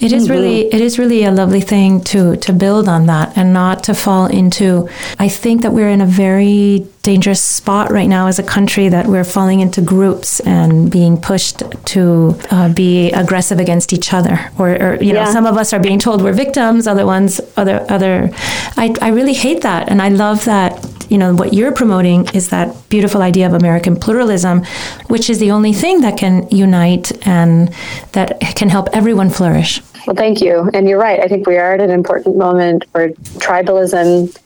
It 0.00 0.12
is 0.12 0.24
mm-hmm. 0.24 0.32
really 0.32 0.60
it 0.66 0.80
is 0.80 0.98
really 0.98 1.24
a 1.24 1.30
lovely 1.30 1.60
thing 1.60 2.02
to 2.04 2.36
to 2.36 2.52
build 2.52 2.88
on 2.88 3.06
that 3.06 3.36
and 3.36 3.52
not 3.52 3.84
to 3.84 3.94
fall 3.94 4.26
into 4.26 4.88
I 5.18 5.28
think 5.28 5.62
that 5.62 5.72
we're 5.72 5.88
in 5.88 6.00
a 6.00 6.06
very 6.06 6.86
dangerous 7.02 7.42
spot 7.42 7.90
right 7.90 8.08
now 8.08 8.26
as 8.26 8.38
a 8.38 8.42
country 8.42 8.88
that 8.90 9.06
we're 9.06 9.24
falling 9.24 9.60
into 9.60 9.80
groups 9.80 10.40
and 10.40 10.90
being 10.90 11.18
pushed 11.18 11.62
to 11.86 12.38
uh, 12.50 12.70
be 12.70 13.10
aggressive 13.12 13.58
against 13.58 13.94
each 13.94 14.12
other 14.12 14.50
or, 14.58 14.70
or 14.70 15.02
you 15.02 15.14
know 15.14 15.24
some 15.24 15.46
of 15.46 15.56
us 15.56 15.72
are 15.72 15.80
being 15.80 15.98
told 15.98 16.22
we're 16.22 16.32
victims 16.32 16.86
other 16.86 17.06
ones 17.06 17.40
other 17.56 17.86
other 17.88 18.28
I, 18.76 18.94
I 19.00 19.08
really 19.08 19.32
hate 19.32 19.62
that 19.62 19.88
and 19.88 20.02
I 20.02 20.10
love 20.10 20.44
that 20.44 20.84
you 21.08 21.18
know 21.18 21.34
what 21.34 21.54
you're 21.54 21.72
promoting 21.72 22.26
is 22.34 22.50
that 22.50 22.74
beautiful 22.88 23.22
idea 23.22 23.46
of 23.46 23.54
American 23.54 23.96
pluralism, 23.96 24.64
which 25.08 25.30
is 25.30 25.38
the 25.38 25.50
only 25.50 25.72
thing 25.72 26.00
that 26.02 26.18
can 26.18 26.48
unite 26.50 27.26
and 27.26 27.72
that 28.12 28.40
can 28.54 28.68
help 28.68 28.88
everyone 28.92 29.30
flourish. 29.30 29.80
Well, 30.06 30.16
thank 30.16 30.40
you. 30.40 30.70
And 30.72 30.88
you're 30.88 30.98
right. 30.98 31.20
I 31.20 31.28
think 31.28 31.46
we 31.46 31.56
are 31.56 31.74
at 31.74 31.80
an 31.80 31.90
important 31.90 32.36
moment 32.36 32.84
where 32.92 33.10
tribalism 33.40 34.36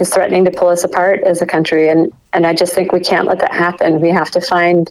is 0.00 0.08
threatening 0.12 0.44
to 0.44 0.50
pull 0.50 0.68
us 0.68 0.84
apart 0.84 1.20
as 1.22 1.42
a 1.42 1.46
country, 1.46 1.88
and 1.88 2.12
and 2.32 2.46
I 2.46 2.54
just 2.54 2.74
think 2.74 2.92
we 2.92 3.00
can't 3.00 3.26
let 3.26 3.38
that 3.40 3.52
happen. 3.52 4.00
We 4.00 4.10
have 4.10 4.30
to 4.32 4.40
find 4.40 4.90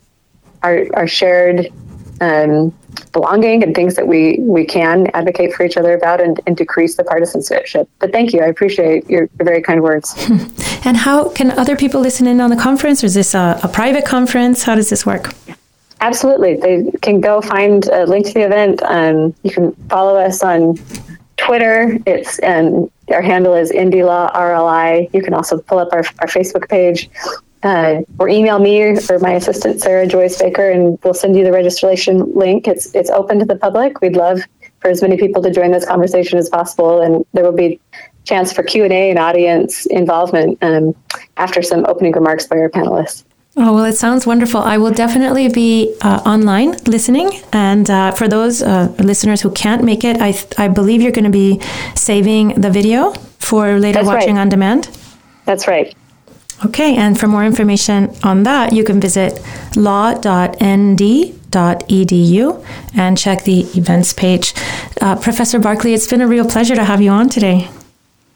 our 0.64 0.86
our 0.94 1.08
shared 1.08 1.72
um, 2.22 2.74
belonging 3.12 3.64
and 3.64 3.76
things 3.76 3.96
that 3.96 4.08
we 4.08 4.38
we 4.42 4.66
can 4.66 5.08
advocate 5.14 5.54
for 5.54 5.64
each 5.64 5.78
other 5.78 5.94
about 5.94 6.22
and, 6.22 6.40
and 6.46 6.58
decrease 6.58 6.96
the 6.96 7.04
partisanship. 7.04 7.90
But 8.00 8.12
thank 8.12 8.34
you. 8.34 8.42
I 8.42 8.46
appreciate 8.46 9.10
your, 9.10 9.30
your 9.40 9.46
very 9.46 9.62
kind 9.62 9.82
words. 9.82 10.14
and 10.86 10.98
how 10.98 11.30
can 11.30 11.52
other 11.52 11.76
people 11.76 12.02
listen 12.02 12.28
in 12.28 12.42
on 12.42 12.50
the 12.50 12.56
conference? 12.56 13.04
Or 13.04 13.08
is 13.08 13.14
this 13.14 13.34
a, 13.34 13.60
a 13.64 13.68
private 13.68 14.06
conference? 14.06 14.64
How 14.64 14.76
does 14.76 14.90
this 14.90 15.06
work? 15.06 15.34
Absolutely. 16.02 16.56
They 16.56 16.92
can 17.02 17.20
go 17.20 17.42
find 17.42 17.88
a 17.88 18.06
link 18.06 18.28
to 18.28 18.34
the 18.34 18.46
event. 18.46 18.82
Um, 18.84 19.36
you 19.44 19.52
can 19.52 19.74
follow 19.90 20.18
us 20.18 20.42
on 20.44 20.80
Twitter. 21.38 21.98
It's 22.06 22.40
and 22.40 22.90
our 23.12 23.22
handle 23.22 23.54
is 23.54 23.72
NDLawRLI. 23.72 24.34
RLI. 24.34 25.14
You 25.14 25.22
can 25.22 25.34
also 25.34 25.60
pull 25.60 25.80
up 25.80 25.90
our, 25.92 26.04
our 26.20 26.28
Facebook 26.28 26.70
page 26.70 27.10
uh, 27.64 28.02
or 28.18 28.30
email 28.30 28.60
me 28.60 28.82
or 28.82 29.20
my 29.20 29.34
assistant 29.34 29.82
Sarah 29.82 30.08
Joyce 30.08 30.42
Baker, 30.42 30.70
and 30.70 30.98
we'll 31.04 31.14
send 31.14 31.36
you 31.36 31.44
the 31.44 31.52
registration 31.52 32.32
link. 32.34 32.68
It's 32.68 32.94
it's 32.96 33.10
open 33.10 33.40
to 33.40 33.46
the 33.46 33.56
public. 33.56 34.02
We'd 34.02 34.16
love 34.16 34.42
for 34.80 34.90
as 34.90 35.02
many 35.02 35.18
people 35.18 35.42
to 35.44 35.52
join 35.52 35.72
this 35.72 35.86
conversation 35.86 36.40
as 36.40 36.50
possible, 36.50 37.02
and 37.02 37.26
there 37.34 37.44
will 37.44 37.52
be 37.52 37.80
chance 38.24 38.54
for 38.54 38.64
Q 38.64 38.84
and 38.84 38.94
A 38.94 39.10
and 39.10 39.20
audience 39.20 39.86
involvement 39.88 40.58
um, 40.62 40.96
after 41.38 41.62
some 41.62 41.86
opening 41.88 42.14
remarks 42.14 42.48
by 42.48 42.58
our 42.58 42.70
panelists. 42.70 43.24
Oh, 43.58 43.74
well, 43.74 43.84
it 43.86 43.98
sounds 43.98 44.26
wonderful. 44.26 44.62
I 44.62 44.78
will 44.78 44.92
definitely 44.92 45.50
be 45.50 45.98
uh, 46.02 46.22
online 46.26 46.78
listening. 46.86 47.42
And 47.52 47.90
uh, 47.90 48.12
for 48.12 48.28
those 48.28 48.62
uh, 48.62 48.94
listeners 49.00 49.42
who 49.42 49.52
can't 49.52 49.84
make 49.84 50.06
it, 50.06 50.22
I, 50.22 50.34
I 50.58 50.68
believe 50.70 51.02
you're 51.02 51.12
going 51.12 51.26
to 51.26 51.32
be 51.32 51.60
saving 51.96 52.62
the 52.62 52.70
video 52.70 53.12
for 53.40 53.80
later 53.80 54.00
That's 54.00 54.08
watching 54.08 54.36
right. 54.36 54.42
on 54.42 54.50
demand. 54.50 54.98
That's 55.46 55.68
right. 55.68 55.94
Okay, 56.66 56.96
and 56.98 57.18
for 57.18 57.28
more 57.28 57.46
information 57.46 58.14
on 58.24 58.44
that, 58.44 58.74
you 58.74 58.84
can 58.84 59.00
visit 59.00 59.40
law.nd.edu 59.76 60.56
and 62.96 63.18
check 63.18 63.44
the 63.44 63.62
events 63.78 64.14
page. 64.14 64.54
Uh, 65.00 65.16
Professor 65.16 65.58
Barclay, 65.60 65.94
it's 65.94 66.08
been 66.08 66.22
a 66.22 66.28
real 66.28 66.46
pleasure 66.46 66.76
to 66.76 66.84
have 66.84 67.02
you 67.02 67.12
on 67.12 67.30
today. 67.30 67.70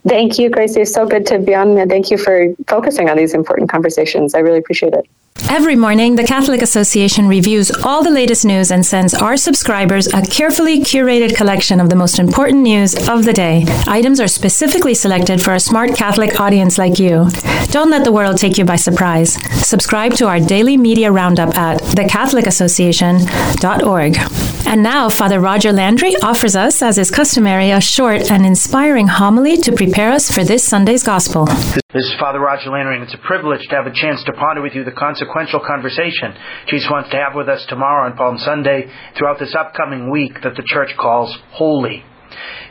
Thank 0.08 0.38
you, 0.38 0.50
Grazie. 0.50 0.82
It's 0.82 0.94
so 0.94 1.06
good 1.06 1.26
to 1.28 1.40
be 1.40 1.56
on, 1.56 1.78
and 1.78 1.90
thank 1.90 2.12
you 2.12 2.18
for 2.18 2.54
focusing 2.68 3.10
on 3.10 3.18
these 3.18 3.34
important 3.34 3.70
conversations. 3.70 4.34
I 4.34 4.40
really 4.40 4.60
appreciate 4.60 4.94
it. 4.94 5.06
Every 5.50 5.76
morning, 5.76 6.16
the 6.16 6.24
Catholic 6.24 6.62
Association 6.62 7.28
reviews 7.28 7.70
all 7.84 8.04
the 8.04 8.10
latest 8.10 8.46
news 8.46 8.72
and 8.72 8.86
sends 8.86 9.14
our 9.14 9.36
subscribers 9.36 10.08
a 10.08 10.22
carefully 10.22 10.82
curated 10.82 11.36
collection 11.36 11.80
of 11.80 11.90
the 11.90 11.96
most 11.96 12.20
important 12.20 12.62
news 12.62 12.94
of 13.10 13.26
the 13.26 13.34
day. 13.34 13.66
Items 13.88 14.20
are 14.20 14.28
specifically 14.28 14.94
selected 14.94 15.42
for 15.42 15.54
a 15.54 15.60
smart 15.60 15.96
Catholic 15.96 16.40
audience 16.40 16.78
like 16.78 17.00
you. 17.00 17.28
Don't 17.72 17.90
let 17.90 18.04
the 18.04 18.12
world 18.12 18.38
take 18.38 18.58
you 18.58 18.66
by 18.66 18.76
surprise. 18.76 19.34
Subscribe 19.66 20.14
to 20.14 20.28
our 20.28 20.40
daily 20.40 20.78
media 20.78 21.12
roundup 21.12 21.58
at 21.58 21.82
thecatholicAssociation.org. 21.82 24.18
And 24.66 24.82
now, 24.82 25.10
Father 25.10 25.40
Roger 25.40 25.74
Landry 25.74 26.16
offers 26.24 26.56
us, 26.56 26.82
as 26.82 26.98
is 26.98 27.12
customary, 27.12 27.70
a 27.72 27.82
short 27.82 28.32
and 28.32 28.46
inspiring 28.46 29.08
homily 29.08 29.58
to 29.58 29.72
prepare 29.72 30.12
us 30.12 30.32
for 30.32 30.44
this 30.44 30.64
Sunday's 30.64 31.04
Gospel. 31.04 31.48
This 31.94 32.06
is 32.06 32.16
Father 32.20 32.40
Roger 32.40 32.72
Landry, 32.72 32.96
and 32.96 33.04
it's 33.04 33.14
a 33.14 33.20
privilege 33.20 33.62
to 33.70 33.76
have 33.76 33.86
a 33.86 33.94
chance 33.94 34.24
to 34.24 34.34
ponder 34.34 34.64
with 34.64 34.74
you 34.74 34.84
the 34.84 34.92
consequential 35.26 35.62
conversation 35.66 36.34
Jesus 36.68 36.90
wants 36.90 37.10
to 37.12 37.18
have 37.18 37.36
with 37.36 37.50
us 37.50 37.66
tomorrow 37.70 38.10
on 38.10 38.18
Palm 38.18 38.38
Sunday 38.38 38.92
throughout 39.18 39.40
this 39.40 39.56
upcoming 39.56 40.10
week 40.10 40.34
that 40.44 40.56
the 40.56 40.64
Church 40.66 40.90
calls 40.98 41.38
holy. 41.52 42.04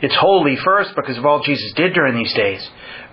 It's 0.01 0.15
holy 0.19 0.57
first 0.63 0.91
because 0.95 1.17
of 1.17 1.25
all 1.25 1.41
Jesus 1.43 1.73
did 1.75 1.93
during 1.93 2.17
these 2.17 2.33
days, 2.33 2.67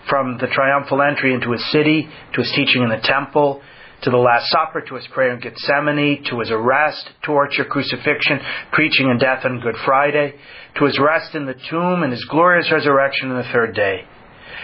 from 0.09 0.39
the 0.39 0.49
triumphal 0.49 1.03
entry 1.03 1.33
into 1.33 1.53
his 1.53 1.71
city, 1.71 2.09
to 2.35 2.41
his 2.41 2.53
teaching 2.55 2.83
in 2.83 2.89
the 2.89 3.01
temple, 3.03 3.63
to 4.03 4.11
the 4.11 4.17
Last 4.17 4.51
Supper, 4.51 4.81
to 4.81 4.95
his 4.97 5.07
prayer 5.09 5.35
in 5.35 5.41
Gethsemane, 5.41 6.25
to 6.31 6.41
his 6.41 6.51
arrest, 6.51 7.09
torture, 7.23 7.65
crucifixion, 7.65 8.41
preaching 8.73 9.11
and 9.11 9.21
death 9.21 9.45
on 9.45 9.61
Good 9.61 9.77
Friday, 9.85 10.35
to 10.79 10.85
his 10.87 10.99
rest 10.99 11.35
in 11.35 11.47
the 11.47 11.55
tomb 11.69 12.03
and 12.03 12.13
his 12.13 12.25
glorious 12.25 12.73
resurrection 12.73 13.31
on 13.31 13.37
the 13.37 13.49
third 13.53 13.75
day. 13.75 14.01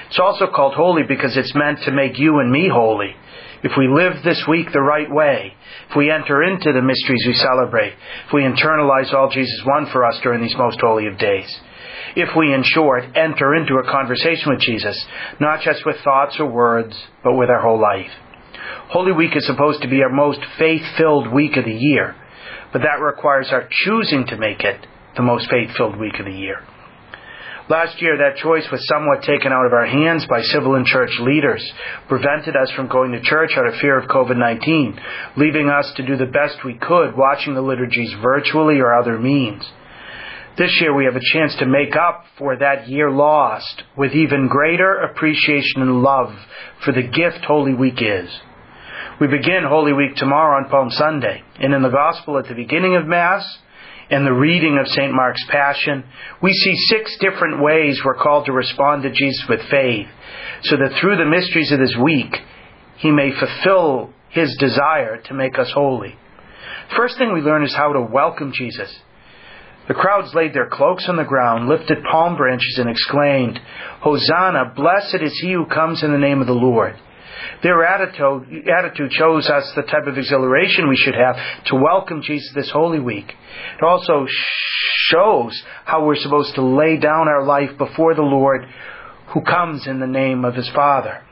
It's 0.09 0.19
also 0.19 0.47
called 0.47 0.75
holy 0.75 1.03
because 1.07 1.37
it's 1.37 1.55
meant 1.55 1.81
to 1.85 1.93
make 1.93 2.19
you 2.19 2.39
and 2.39 2.51
me 2.51 2.69
holy. 2.73 3.15
If 3.63 3.73
we 3.77 3.89
live 3.89 4.23
this 4.23 4.43
week 4.49 4.73
the 4.73 4.81
right 4.81 5.11
way, 5.11 5.55
if 5.91 5.97
we 5.97 6.11
enter 6.11 6.43
into 6.43 6.73
the 6.73 6.83
mysteries 6.83 7.25
we 7.27 7.35
celebrate, 7.35 7.95
if 8.27 8.33
we 8.33 8.43
internalize 8.43 9.13
all 9.13 9.31
Jesus 9.31 9.63
won 9.67 9.87
for 9.87 10.05
us 10.05 10.19
during 10.23 10.43
these 10.43 10.57
most 10.57 10.81
holy 10.81 11.07
of 11.07 11.19
days, 11.19 11.61
if 12.17 12.31
we, 12.37 12.53
in 12.53 12.63
short, 12.63 13.05
enter 13.15 13.55
into 13.55 13.77
a 13.77 13.91
conversation 13.91 14.51
with 14.51 14.61
Jesus, 14.61 15.07
not 15.41 15.61
just 15.61 15.85
with 15.85 15.97
thoughts 16.03 16.37
or 16.39 16.47
words, 16.47 16.97
but 17.23 17.35
with 17.35 17.51
our 17.51 17.61
whole 17.61 17.81
life. 17.81 18.11
Holy 18.89 19.13
Week 19.13 19.37
is 19.37 19.47
supposed 19.47 19.83
to 19.83 19.89
be 19.89 20.03
our 20.03 20.13
most 20.13 20.41
faith 20.59 20.83
filled 20.97 21.33
week 21.33 21.57
of 21.57 21.65
the 21.65 21.75
year, 21.75 22.15
but 22.73 22.83
that 22.83 23.01
requires 23.01 23.49
our 23.51 23.69
choosing 23.71 24.27
to 24.29 24.37
make 24.37 24.61
it 24.61 24.87
the 25.17 25.23
most 25.23 25.51
faith 25.51 25.71
filled 25.77 25.99
week 25.99 26.19
of 26.19 26.27
the 26.27 26.33
year. 26.33 26.63
Last 27.69 28.01
year, 28.01 28.17
that 28.19 28.37
choice 28.37 28.65
was 28.71 28.87
somewhat 28.87 29.23
taken 29.23 29.51
out 29.51 29.67
of 29.67 29.73
our 29.73 29.87
hands 29.87 30.25
by 30.27 30.41
civil 30.41 30.77
and 30.77 30.87
church 30.87 31.11
leaders, 31.19 31.69
prevented 32.07 32.55
us 32.55 32.71
from 32.77 32.87
going 32.87 33.11
to 33.11 33.21
church 33.21 33.51
out 33.57 33.67
of 33.67 33.75
fear 33.81 33.99
of 33.99 34.09
COVID 34.09 34.37
19, 34.37 35.01
leaving 35.37 35.69
us 35.69 35.93
to 35.97 36.07
do 36.07 36.17
the 36.17 36.27
best 36.27 36.65
we 36.65 36.75
could 36.75 37.17
watching 37.17 37.55
the 37.55 37.61
liturgies 37.61 38.15
virtually 38.23 38.79
or 38.79 38.95
other 38.95 39.19
means. 39.19 39.69
This 40.57 40.81
year, 40.81 40.95
we 40.95 41.07
have 41.07 41.17
a 41.17 41.33
chance 41.33 41.57
to 41.57 41.67
make 41.67 41.97
up 41.97 42.25
for 42.39 42.57
that 42.57 42.89
year 42.89 43.11
lost 43.11 43.83
with 43.97 44.13
even 44.13 44.47
greater 44.47 44.99
appreciation 44.99 45.83
and 45.83 46.03
love 46.03 46.33
for 46.85 46.93
the 46.93 47.03
gift 47.03 47.45
Holy 47.47 47.75
Week 47.75 48.01
is. 48.01 48.31
We 49.21 49.27
begin 49.27 49.65
Holy 49.69 49.93
Week 49.93 50.15
tomorrow 50.15 50.63
on 50.63 50.71
Palm 50.71 50.91
Sunday, 50.91 51.43
and 51.59 51.75
in 51.75 51.83
the 51.83 51.89
Gospel 51.89 52.39
at 52.39 52.47
the 52.47 52.55
beginning 52.55 52.95
of 52.95 53.07
Mass, 53.07 53.59
in 54.11 54.25
the 54.25 54.33
reading 54.33 54.79
of 54.79 54.87
St. 54.89 55.13
Mark's 55.13 55.45
Passion, 55.51 56.05
we 56.43 56.53
see 56.53 56.75
six 56.77 57.17
different 57.19 57.63
ways 57.63 58.01
we're 58.05 58.15
called 58.15 58.47
to 58.47 58.53
respond 58.53 59.03
to 59.03 59.11
Jesus 59.11 59.45
with 59.49 59.61
faith, 59.71 60.07
so 60.63 60.77
that 60.77 60.99
through 61.01 61.17
the 61.17 61.25
mysteries 61.25 61.73
of 61.73 61.81
this 61.81 61.97
week, 62.01 62.35
he 62.99 63.11
may 63.11 63.31
fulfill 63.33 64.11
his 64.31 64.57
desire 64.59 65.21
to 65.23 65.35
make 65.35 65.59
us 65.59 65.71
holy. 65.75 66.15
First 66.97 67.19
thing 67.19 67.33
we 67.33 67.41
learn 67.41 67.65
is 67.65 67.75
how 67.75 67.93
to 67.93 68.01
welcome 68.01 68.53
Jesus. 68.55 68.95
The 69.89 69.95
crowds 69.95 70.35
laid 70.35 70.53
their 70.55 70.69
cloaks 70.69 71.07
on 71.09 71.17
the 71.17 71.25
ground, 71.25 71.69
lifted 71.69 71.99
palm 72.11 72.37
branches, 72.37 72.79
and 72.79 72.89
exclaimed, 72.89 73.59
Hosanna, 74.01 74.73
blessed 74.75 75.23
is 75.23 75.39
he 75.41 75.53
who 75.53 75.67
comes 75.67 76.03
in 76.03 76.13
the 76.13 76.19
name 76.19 76.41
of 76.41 76.47
the 76.47 76.53
Lord. 76.53 76.97
Their 77.63 77.85
attitude, 77.85 78.69
attitude 78.69 79.13
shows 79.13 79.49
us 79.49 79.73
the 79.75 79.83
type 79.83 80.07
of 80.07 80.19
exhilaration 80.19 80.89
we 80.89 80.97
should 80.97 81.15
have 81.15 81.37
to 81.67 81.77
welcome 81.77 82.23
Jesus 82.23 82.51
this 82.55 82.71
Holy 82.71 83.01
Week. 83.01 83.27
It 83.29 83.85
also 83.85 84.27
shows 85.09 85.63
how 85.85 86.05
we're 86.05 86.17
supposed 86.17 86.55
to 86.57 86.63
lay 86.63 86.97
down 86.97 87.29
our 87.29 87.45
life 87.45 87.77
before 87.79 88.15
the 88.15 88.23
Lord 88.23 88.67
who 89.33 89.43
comes 89.43 89.87
in 89.87 90.01
the 90.01 90.07
name 90.07 90.45
of 90.45 90.55
his 90.55 90.69
Father. 90.71 91.23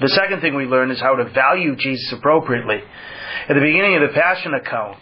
The 0.00 0.08
second 0.08 0.40
thing 0.40 0.54
we 0.54 0.64
learn 0.64 0.90
is 0.90 1.00
how 1.00 1.16
to 1.16 1.30
value 1.30 1.76
Jesus 1.76 2.12
appropriately. 2.12 2.80
At 3.48 3.54
the 3.54 3.60
beginning 3.60 3.96
of 3.96 4.02
the 4.02 4.14
Passion 4.14 4.54
account, 4.54 4.98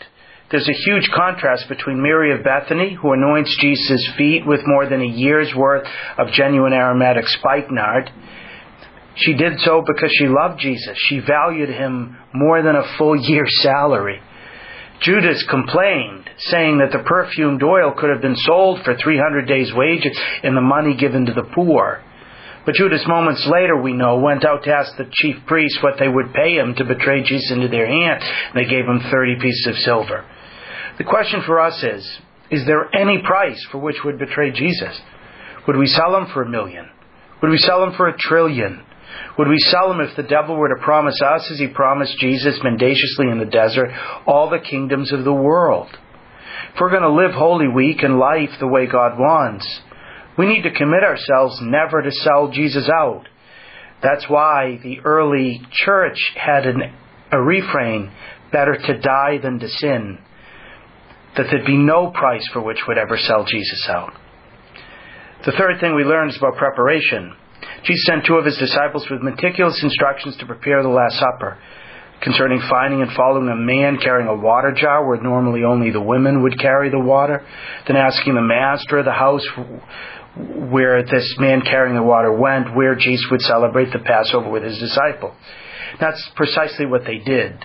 there's 0.51 0.69
a 0.69 0.85
huge 0.85 1.09
contrast 1.15 1.69
between 1.69 2.03
Mary 2.03 2.35
of 2.37 2.43
Bethany, 2.43 2.95
who 3.01 3.13
anoints 3.13 3.57
Jesus' 3.61 4.09
feet 4.17 4.45
with 4.45 4.61
more 4.67 4.89
than 4.89 5.01
a 5.01 5.07
year's 5.07 5.55
worth 5.55 5.87
of 6.19 6.33
genuine 6.33 6.73
aromatic 6.73 7.25
spikenard. 7.29 8.11
She 9.17 9.35
did 9.35 9.61
so 9.61 9.83
because 9.87 10.11
she 10.19 10.27
loved 10.27 10.61
Jesus. 10.61 10.97
She 11.09 11.21
valued 11.21 11.69
him 11.69 12.17
more 12.33 12.63
than 12.63 12.77
a 12.77 12.97
full 12.97 13.17
year's 13.17 13.53
salary. 13.63 14.21
Judas 15.03 15.43
complained, 15.49 16.29
saying 16.39 16.79
that 16.79 16.93
the 16.93 17.03
perfumed 17.05 17.63
oil 17.63 17.93
could 17.97 18.11
have 18.11 18.21
been 18.21 18.37
sold 18.37 18.83
for 18.85 18.97
300 18.97 19.49
days' 19.49 19.73
wages 19.75 20.19
and 20.43 20.57
the 20.57 20.61
money 20.61 20.95
given 20.95 21.27
to 21.27 21.33
the 21.33 21.49
poor. 21.55 22.03
But 22.67 22.75
Judas, 22.75 23.03
moments 23.07 23.47
later, 23.51 23.81
we 23.81 23.95
know, 23.95 24.19
went 24.19 24.45
out 24.45 24.65
to 24.65 24.73
ask 24.73 24.97
the 24.97 25.11
chief 25.11 25.37
priests 25.47 25.83
what 25.83 25.99
they 25.99 26.09
would 26.09 26.35
pay 26.35 26.57
him 26.57 26.75
to 26.75 26.85
betray 26.85 27.23
Jesus 27.23 27.51
into 27.51 27.69
their 27.69 27.87
hands. 27.87 28.23
They 28.55 28.65
gave 28.67 28.85
him 28.85 29.01
30 29.11 29.41
pieces 29.41 29.67
of 29.67 29.77
silver. 29.77 30.27
The 30.99 31.05
question 31.05 31.43
for 31.47 31.61
us 31.61 31.83
is, 31.83 32.19
is 32.51 32.67
there 32.67 32.95
any 32.95 33.23
price 33.23 33.65
for 33.73 33.79
which 33.79 33.97
we 34.05 34.13
would 34.13 34.21
betray 34.21 34.51
Jesus? 34.51 35.01
Would 35.67 35.77
we 35.77 35.87
sell 35.87 36.15
him 36.17 36.27
for 36.35 36.43
a 36.43 36.49
million? 36.49 36.91
Would 37.41 37.51
we 37.51 37.59
sell 37.59 37.83
him 37.85 37.95
for 37.97 38.09
a 38.09 38.17
trillion? 38.19 38.85
Would 39.39 39.49
we 39.49 39.59
sell 39.59 39.91
him 39.91 40.01
if 40.01 40.17
the 40.17 40.23
devil 40.23 40.57
were 40.57 40.69
to 40.69 40.83
promise 40.83 41.21
us, 41.23 41.51
as 41.51 41.59
he 41.59 41.67
promised 41.67 42.19
Jesus 42.19 42.61
mendaciously 42.63 43.29
in 43.31 43.39
the 43.39 43.45
desert, 43.45 43.91
all 44.27 44.51
the 44.51 44.59
kingdoms 44.59 45.13
of 45.13 45.25
the 45.25 45.33
world? 45.33 45.89
If 46.75 46.81
we're 46.81 46.91
going 46.91 47.03
to 47.03 47.13
live 47.13 47.33
Holy 47.33 47.69
Week 47.69 48.03
and 48.03 48.19
life 48.19 48.51
the 48.59 48.69
way 48.69 48.87
God 48.87 49.19
wants, 49.19 49.81
we 50.39 50.47
need 50.47 50.63
to 50.63 50.71
commit 50.71 51.03
ourselves 51.03 51.59
never 51.63 52.03
to 52.03 52.11
sell 52.11 52.51
Jesus 52.53 52.89
out. 52.89 53.29
That's 54.03 54.29
why 54.29 54.79
the 54.83 55.01
early 55.01 55.63
church 55.71 56.19
had 56.37 56.67
an, 56.67 56.83
a 57.33 57.41
refrain 57.41 58.13
better 58.53 58.77
to 58.77 59.01
die 59.01 59.39
than 59.43 59.59
to 59.59 59.69
sin 59.69 60.19
that 61.37 61.47
there'd 61.51 61.67
be 61.67 61.77
no 61.77 62.11
price 62.11 62.47
for 62.53 62.61
which 62.61 62.81
would 62.89 62.99
ever 62.99 63.17
sell 63.17 63.45
Jesus 63.45 63.87
out. 63.89 64.13
The 65.45 65.53
third 65.53 65.81
thing 65.81 65.95
we 65.95 66.05
learn 66.05 66.29
is 66.29 66.37
about 66.37 66.57
preparation. 66.57 67.35
Jesus 67.85 68.05
sent 68.07 68.27
two 68.27 68.35
of 68.35 68.45
his 68.45 68.59
disciples 68.59 69.07
with 69.11 69.23
meticulous 69.23 69.81
instructions 69.83 70.37
to 70.39 70.47
prepare 70.47 70.83
the 70.83 70.89
Last 70.89 71.19
Supper 71.19 71.59
concerning 72.23 72.61
finding 72.69 73.01
and 73.01 73.11
following 73.13 73.49
a 73.49 73.57
man 73.57 73.99
carrying 74.03 74.29
a 74.29 74.37
water 74.37 74.73
jar 74.77 75.07
where 75.07 75.21
normally 75.21 75.65
only 75.65 75.91
the 75.91 76.01
women 76.01 76.43
would 76.43 76.59
carry 76.59 76.91
the 76.91 76.99
water, 76.99 77.45
then 77.87 77.97
asking 77.97 78.35
the 78.35 78.43
master 78.43 78.99
of 78.99 79.07
the 79.07 79.13
house 79.13 79.47
where 80.71 81.03
this 81.03 81.35
man 81.39 81.63
carrying 81.63 81.97
the 81.97 82.03
water 82.03 82.33
went, 82.33 82.77
where 82.77 82.95
Jesus 82.95 83.27
would 83.31 83.41
celebrate 83.41 83.93
the 83.93 83.99
Passover 83.99 84.51
with 84.51 84.63
his 84.63 84.79
disciple. 84.79 85.35
That's 85.99 86.29
precisely 86.37 86.87
what 86.87 87.05
they 87.05 87.19
did. 87.19 87.65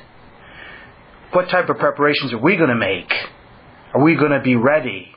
What 1.32 1.50
type 1.50 1.70
of 1.70 1.78
preparations 1.78 2.34
are 2.34 2.42
we 2.42 2.56
going 2.56 2.70
to 2.70 2.76
make 2.76 3.12
are 3.94 4.04
we 4.04 4.16
going 4.18 4.32
to 4.32 4.42
be 4.42 4.56
ready? 4.56 5.15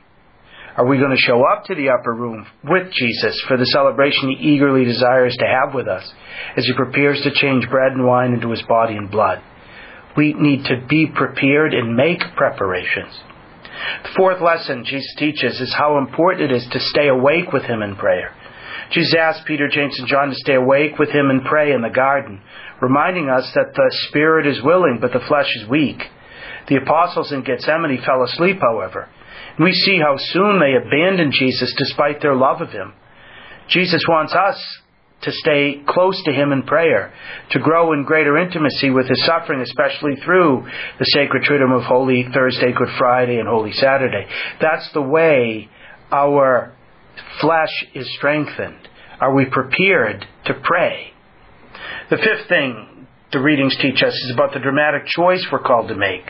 Are 0.79 0.87
we 0.87 0.97
going 0.97 1.11
to 1.11 1.17
show 1.17 1.43
up 1.43 1.65
to 1.65 1.75
the 1.75 1.89
upper 1.89 2.13
room 2.13 2.47
with 2.63 2.89
Jesus 2.93 3.43
for 3.49 3.57
the 3.57 3.65
celebration 3.65 4.29
he 4.29 4.55
eagerly 4.55 4.85
desires 4.85 5.35
to 5.37 5.45
have 5.45 5.75
with 5.75 5.89
us 5.89 6.09
as 6.55 6.65
he 6.65 6.71
prepares 6.71 7.19
to 7.21 7.31
change 7.35 7.69
bread 7.69 7.91
and 7.91 8.07
wine 8.07 8.31
into 8.31 8.51
his 8.51 8.61
body 8.61 8.95
and 8.95 9.11
blood? 9.11 9.43
We 10.15 10.31
need 10.31 10.63
to 10.67 10.81
be 10.87 11.11
prepared 11.13 11.73
and 11.73 11.97
make 11.97 12.21
preparations. 12.37 13.11
The 14.03 14.09
fourth 14.15 14.41
lesson 14.41 14.85
Jesus 14.85 15.13
teaches 15.17 15.59
is 15.59 15.75
how 15.77 15.97
important 15.97 16.49
it 16.49 16.55
is 16.55 16.65
to 16.71 16.79
stay 16.79 17.09
awake 17.09 17.51
with 17.51 17.63
him 17.63 17.81
in 17.81 17.97
prayer. 17.97 18.33
Jesus 18.93 19.15
asked 19.19 19.45
Peter, 19.45 19.67
James, 19.67 19.99
and 19.99 20.07
John 20.07 20.29
to 20.29 20.35
stay 20.35 20.55
awake 20.55 20.97
with 20.97 21.09
him 21.09 21.29
and 21.29 21.43
pray 21.43 21.73
in 21.73 21.81
the 21.81 21.89
garden, 21.89 22.39
reminding 22.81 23.27
us 23.27 23.51
that 23.53 23.73
the 23.75 23.95
spirit 24.07 24.47
is 24.47 24.63
willing, 24.63 24.99
but 25.01 25.11
the 25.11 25.27
flesh 25.27 25.53
is 25.57 25.67
weak. 25.67 25.99
The 26.69 26.77
apostles 26.77 27.33
in 27.33 27.43
Gethsemane 27.43 28.01
fell 28.05 28.23
asleep, 28.23 28.59
however. 28.61 29.09
We 29.59 29.73
see 29.73 29.99
how 29.99 30.15
soon 30.17 30.59
they 30.59 30.75
abandon 30.75 31.31
Jesus 31.31 31.73
despite 31.77 32.21
their 32.21 32.35
love 32.35 32.61
of 32.61 32.69
him. 32.69 32.93
Jesus 33.69 34.01
wants 34.07 34.33
us 34.33 34.57
to 35.21 35.31
stay 35.31 35.81
close 35.85 36.21
to 36.23 36.31
Him 36.31 36.51
in 36.51 36.63
prayer, 36.63 37.13
to 37.51 37.59
grow 37.59 37.93
in 37.93 38.03
greater 38.03 38.37
intimacy 38.37 38.89
with 38.89 39.07
His 39.07 39.23
suffering, 39.25 39.61
especially 39.61 40.15
through 40.23 40.65
the 40.97 41.05
sacred 41.05 41.43
triduum 41.43 41.75
of 41.75 41.83
Holy 41.83 42.25
Thursday, 42.33 42.71
Good 42.71 42.89
Friday, 42.97 43.37
and 43.37 43.47
Holy 43.47 43.73
Saturday. 43.73 44.25
That's 44.61 44.89
the 44.93 45.01
way 45.01 45.69
our 46.11 46.73
flesh 47.41 47.85
is 47.93 48.09
strengthened. 48.15 48.87
Are 49.19 49.35
we 49.35 49.45
prepared 49.45 50.25
to 50.45 50.53
pray? 50.63 51.11
The 52.09 52.17
fifth 52.17 52.47
thing 52.47 53.07
the 53.31 53.39
readings 53.39 53.77
teach 53.79 54.01
us 54.01 54.13
is 54.13 54.31
about 54.33 54.53
the 54.53 54.59
dramatic 54.59 55.05
choice 55.05 55.45
we're 55.51 55.59
called 55.59 55.89
to 55.89 55.95
make. 55.95 56.23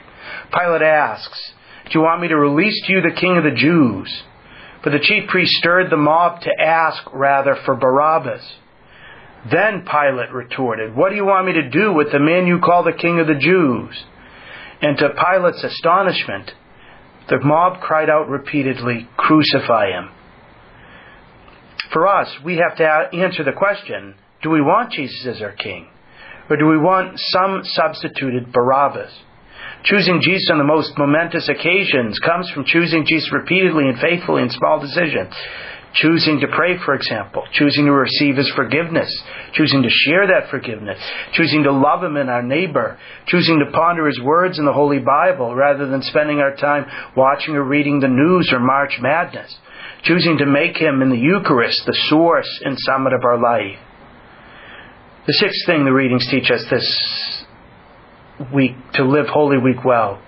Pilate 0.52 0.82
asks, 0.82 1.54
Do 1.90 1.98
you 1.98 2.06
want 2.06 2.22
me 2.22 2.28
to 2.28 2.36
release 2.36 2.80
to 2.86 2.94
you 2.94 3.02
the 3.02 3.20
king 3.20 3.38
of 3.38 3.44
the 3.44 3.56
Jews? 3.56 4.24
But 4.84 4.92
the 4.92 5.00
chief 5.00 5.28
priest 5.28 5.52
stirred 5.54 5.90
the 5.90 5.98
mob 5.98 6.42
to 6.42 6.52
ask 6.62 7.02
rather 7.12 7.56
for 7.66 7.76
Barabbas. 7.76 8.42
Then 9.52 9.86
Pilate 9.86 10.32
retorted, 10.32 10.96
What 10.96 11.10
do 11.10 11.16
you 11.16 11.26
want 11.26 11.48
me 11.48 11.54
to 11.54 11.70
do 11.70 11.94
with 11.94 12.12
the 12.12 12.20
man 12.20 12.46
you 12.46 12.60
call 12.60 12.84
the 12.84 12.94
king 12.94 13.20
of 13.20 13.28
the 13.28 13.36
Jews? 13.36 14.04
And 14.82 14.98
to 14.98 15.10
Pilate's 15.10 15.64
astonishment, 15.64 16.52
the 17.28 17.40
mob 17.44 17.82
cried 17.82 18.10
out 18.10 18.30
repeatedly, 18.30 19.08
Crucify 19.18 19.88
him. 19.88 20.10
For 21.92 22.08
us, 22.08 22.30
we 22.44 22.58
have 22.58 22.78
to 22.78 23.18
answer 23.18 23.44
the 23.44 23.52
question 23.52 24.16
do 24.42 24.50
we 24.50 24.62
want 24.62 24.94
Jesus 24.94 25.26
as 25.26 25.42
our 25.42 25.52
king? 25.52 25.90
Or 26.50 26.56
do 26.56 26.66
we 26.66 26.78
want 26.78 27.20
some 27.20 27.62
substituted 27.64 28.54
Barabbas? 28.54 29.12
Choosing 29.84 30.20
Jesus 30.22 30.50
on 30.52 30.58
the 30.58 30.66
most 30.66 30.98
momentous 30.98 31.48
occasions 31.48 32.20
comes 32.20 32.50
from 32.52 32.66
choosing 32.66 33.06
Jesus 33.06 33.32
repeatedly 33.32 33.88
and 33.88 34.00
faithfully 34.00 34.42
in 34.44 34.50
small 34.50 34.80
decisions. 34.80 35.34
Choosing 35.94 36.40
to 36.42 36.48
pray, 36.48 36.78
for 36.86 36.94
example, 36.94 37.44
choosing 37.54 37.86
to 37.86 37.92
receive 37.92 38.36
His 38.38 38.50
forgiveness, 38.56 39.10
choosing 39.54 39.82
to 39.82 39.90
share 39.90 40.28
that 40.28 40.52
forgiveness, 40.52 41.00
choosing 41.34 41.64
to 41.64 41.72
love 41.72 42.04
Him 42.04 42.16
and 42.16 42.30
our 42.30 42.44
neighbor, 42.44 43.00
choosing 43.26 43.58
to 43.60 43.72
ponder 43.72 44.06
His 44.06 44.20
words 44.22 44.60
in 44.60 44.66
the 44.66 44.74
Holy 44.74 45.00
Bible 45.00 45.56
rather 45.56 45.88
than 45.88 46.04
spending 46.04 46.40
our 46.40 46.56
time 46.56 46.86
watching 47.16 47.56
or 47.56 47.64
reading 47.64 48.02
the 48.02 48.08
news 48.08 48.52
or 48.54 48.60
March 48.60 49.00
Madness, 49.02 49.58
choosing 50.04 50.38
to 50.38 50.46
make 50.46 50.78
Him 50.78 51.02
in 51.02 51.10
the 51.10 51.18
Eucharist 51.18 51.84
the 51.88 51.98
source 52.10 52.62
and 52.64 52.78
summit 52.80 53.14
of 53.14 53.24
our 53.24 53.42
life. 53.42 53.80
The 55.26 55.34
sixth 55.34 55.66
thing 55.66 55.86
the 55.86 55.92
readings 55.92 56.28
teach 56.30 56.52
us 56.52 56.66
this 56.70 57.39
week, 58.54 58.76
to 58.94 59.04
live 59.04 59.28
Holy 59.28 59.58
Week 59.58 59.84
well, 59.84 60.22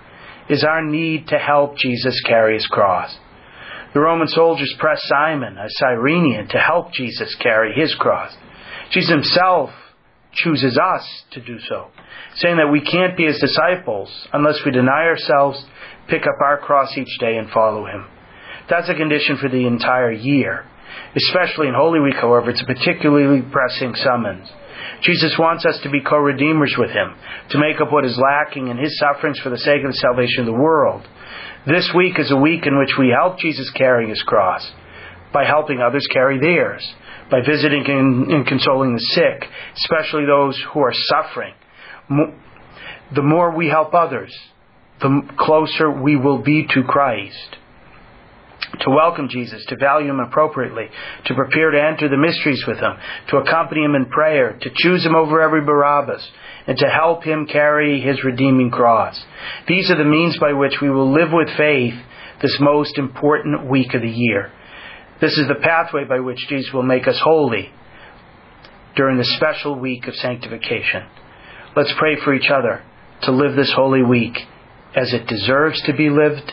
is 0.48 0.64
our 0.64 0.84
need 0.84 1.28
to 1.28 1.38
help 1.38 1.76
Jesus 1.76 2.20
carry 2.22 2.54
his 2.54 2.66
cross. 2.66 3.16
The 3.94 4.00
Roman 4.00 4.28
soldiers 4.28 4.74
pressed 4.78 5.06
Simon, 5.06 5.58
a 5.58 5.68
Cyrenian, 5.68 6.48
to 6.48 6.58
help 6.58 6.92
Jesus 6.92 7.34
carry 7.36 7.74
his 7.74 7.94
cross. 7.94 8.34
Jesus 8.90 9.10
himself 9.10 9.70
chooses 10.32 10.78
us 10.78 11.24
to 11.32 11.40
do 11.40 11.58
so, 11.68 11.88
saying 12.36 12.56
that 12.56 12.70
we 12.70 12.80
can't 12.80 13.16
be 13.16 13.26
his 13.26 13.38
disciples 13.38 14.10
unless 14.32 14.64
we 14.64 14.70
deny 14.70 15.04
ourselves, 15.06 15.62
pick 16.08 16.22
up 16.22 16.40
our 16.42 16.58
cross 16.58 16.96
each 16.96 17.18
day, 17.20 17.36
and 17.36 17.50
follow 17.50 17.86
him. 17.86 18.06
That's 18.70 18.88
a 18.88 18.94
condition 18.94 19.36
for 19.36 19.48
the 19.48 19.66
entire 19.66 20.12
year. 20.12 20.64
Especially 21.14 21.68
in 21.68 21.74
Holy 21.74 22.00
Week, 22.00 22.16
however, 22.16 22.50
it's 22.50 22.62
a 22.62 22.66
particularly 22.66 23.42
pressing 23.42 23.94
summons. 23.94 24.50
Jesus 25.02 25.34
wants 25.38 25.66
us 25.66 25.80
to 25.82 25.90
be 25.90 26.00
co 26.00 26.16
redeemers 26.16 26.74
with 26.78 26.90
Him, 26.90 27.14
to 27.50 27.58
make 27.58 27.80
up 27.80 27.92
what 27.92 28.04
is 28.04 28.18
lacking 28.18 28.68
in 28.68 28.78
His 28.78 28.98
sufferings 28.98 29.38
for 29.40 29.50
the 29.50 29.58
sake 29.58 29.82
of 29.84 29.90
the 29.90 29.98
salvation 29.98 30.40
of 30.40 30.46
the 30.46 30.52
world. 30.52 31.06
This 31.66 31.90
week 31.96 32.18
is 32.18 32.30
a 32.30 32.36
week 32.36 32.66
in 32.66 32.78
which 32.78 32.94
we 32.98 33.14
help 33.16 33.38
Jesus 33.38 33.70
carry 33.70 34.08
His 34.08 34.22
cross 34.22 34.70
by 35.32 35.44
helping 35.44 35.80
others 35.80 36.06
carry 36.12 36.38
theirs, 36.38 36.86
by 37.30 37.40
visiting 37.40 37.84
and, 37.86 38.46
consoling 38.46 38.94
the 38.94 39.00
sick, 39.00 39.48
especially 39.76 40.26
those 40.26 40.62
who 40.72 40.80
are 40.80 40.92
suffering. 40.92 41.54
The 43.14 43.22
more 43.22 43.56
we 43.56 43.68
help 43.68 43.94
others, 43.94 44.36
the 45.00 45.22
closer 45.36 45.90
we 45.90 46.16
will 46.16 46.42
be 46.42 46.66
to 46.74 46.82
Christ 46.84 47.56
to 48.80 48.90
welcome 48.90 49.28
Jesus, 49.28 49.64
to 49.68 49.76
value 49.76 50.10
Him 50.10 50.20
appropriately, 50.20 50.86
to 51.26 51.34
prepare 51.34 51.70
to 51.70 51.82
enter 51.82 52.08
the 52.08 52.16
mysteries 52.16 52.64
with 52.66 52.78
Him, 52.78 52.92
to 53.28 53.36
accompany 53.36 53.84
Him 53.84 53.94
in 53.94 54.06
prayer, 54.06 54.58
to 54.60 54.70
choose 54.74 55.04
Him 55.04 55.14
over 55.14 55.40
every 55.40 55.60
Barabbas, 55.60 56.26
and 56.66 56.78
to 56.78 56.88
help 56.88 57.24
Him 57.24 57.46
carry 57.46 58.00
His 58.00 58.24
redeeming 58.24 58.70
cross. 58.70 59.20
These 59.68 59.90
are 59.90 59.96
the 59.96 60.04
means 60.04 60.38
by 60.38 60.52
which 60.52 60.80
we 60.80 60.90
will 60.90 61.12
live 61.12 61.32
with 61.32 61.48
faith 61.56 61.94
this 62.40 62.56
most 62.60 62.98
important 62.98 63.66
week 63.66 63.94
of 63.94 64.02
the 64.02 64.10
year. 64.10 64.50
This 65.20 65.38
is 65.38 65.46
the 65.46 65.54
pathway 65.62 66.04
by 66.04 66.20
which 66.20 66.48
Jesus 66.48 66.72
will 66.72 66.82
make 66.82 67.06
us 67.06 67.18
holy 67.22 67.70
during 68.96 69.18
the 69.18 69.24
special 69.24 69.78
week 69.78 70.06
of 70.06 70.14
sanctification. 70.16 71.04
Let's 71.76 71.92
pray 71.98 72.16
for 72.22 72.34
each 72.34 72.50
other 72.50 72.82
to 73.22 73.32
live 73.32 73.54
this 73.54 73.72
holy 73.72 74.02
week 74.02 74.36
as 74.94 75.14
it 75.14 75.26
deserves 75.26 75.80
to 75.82 75.92
be 75.94 76.10
lived 76.10 76.52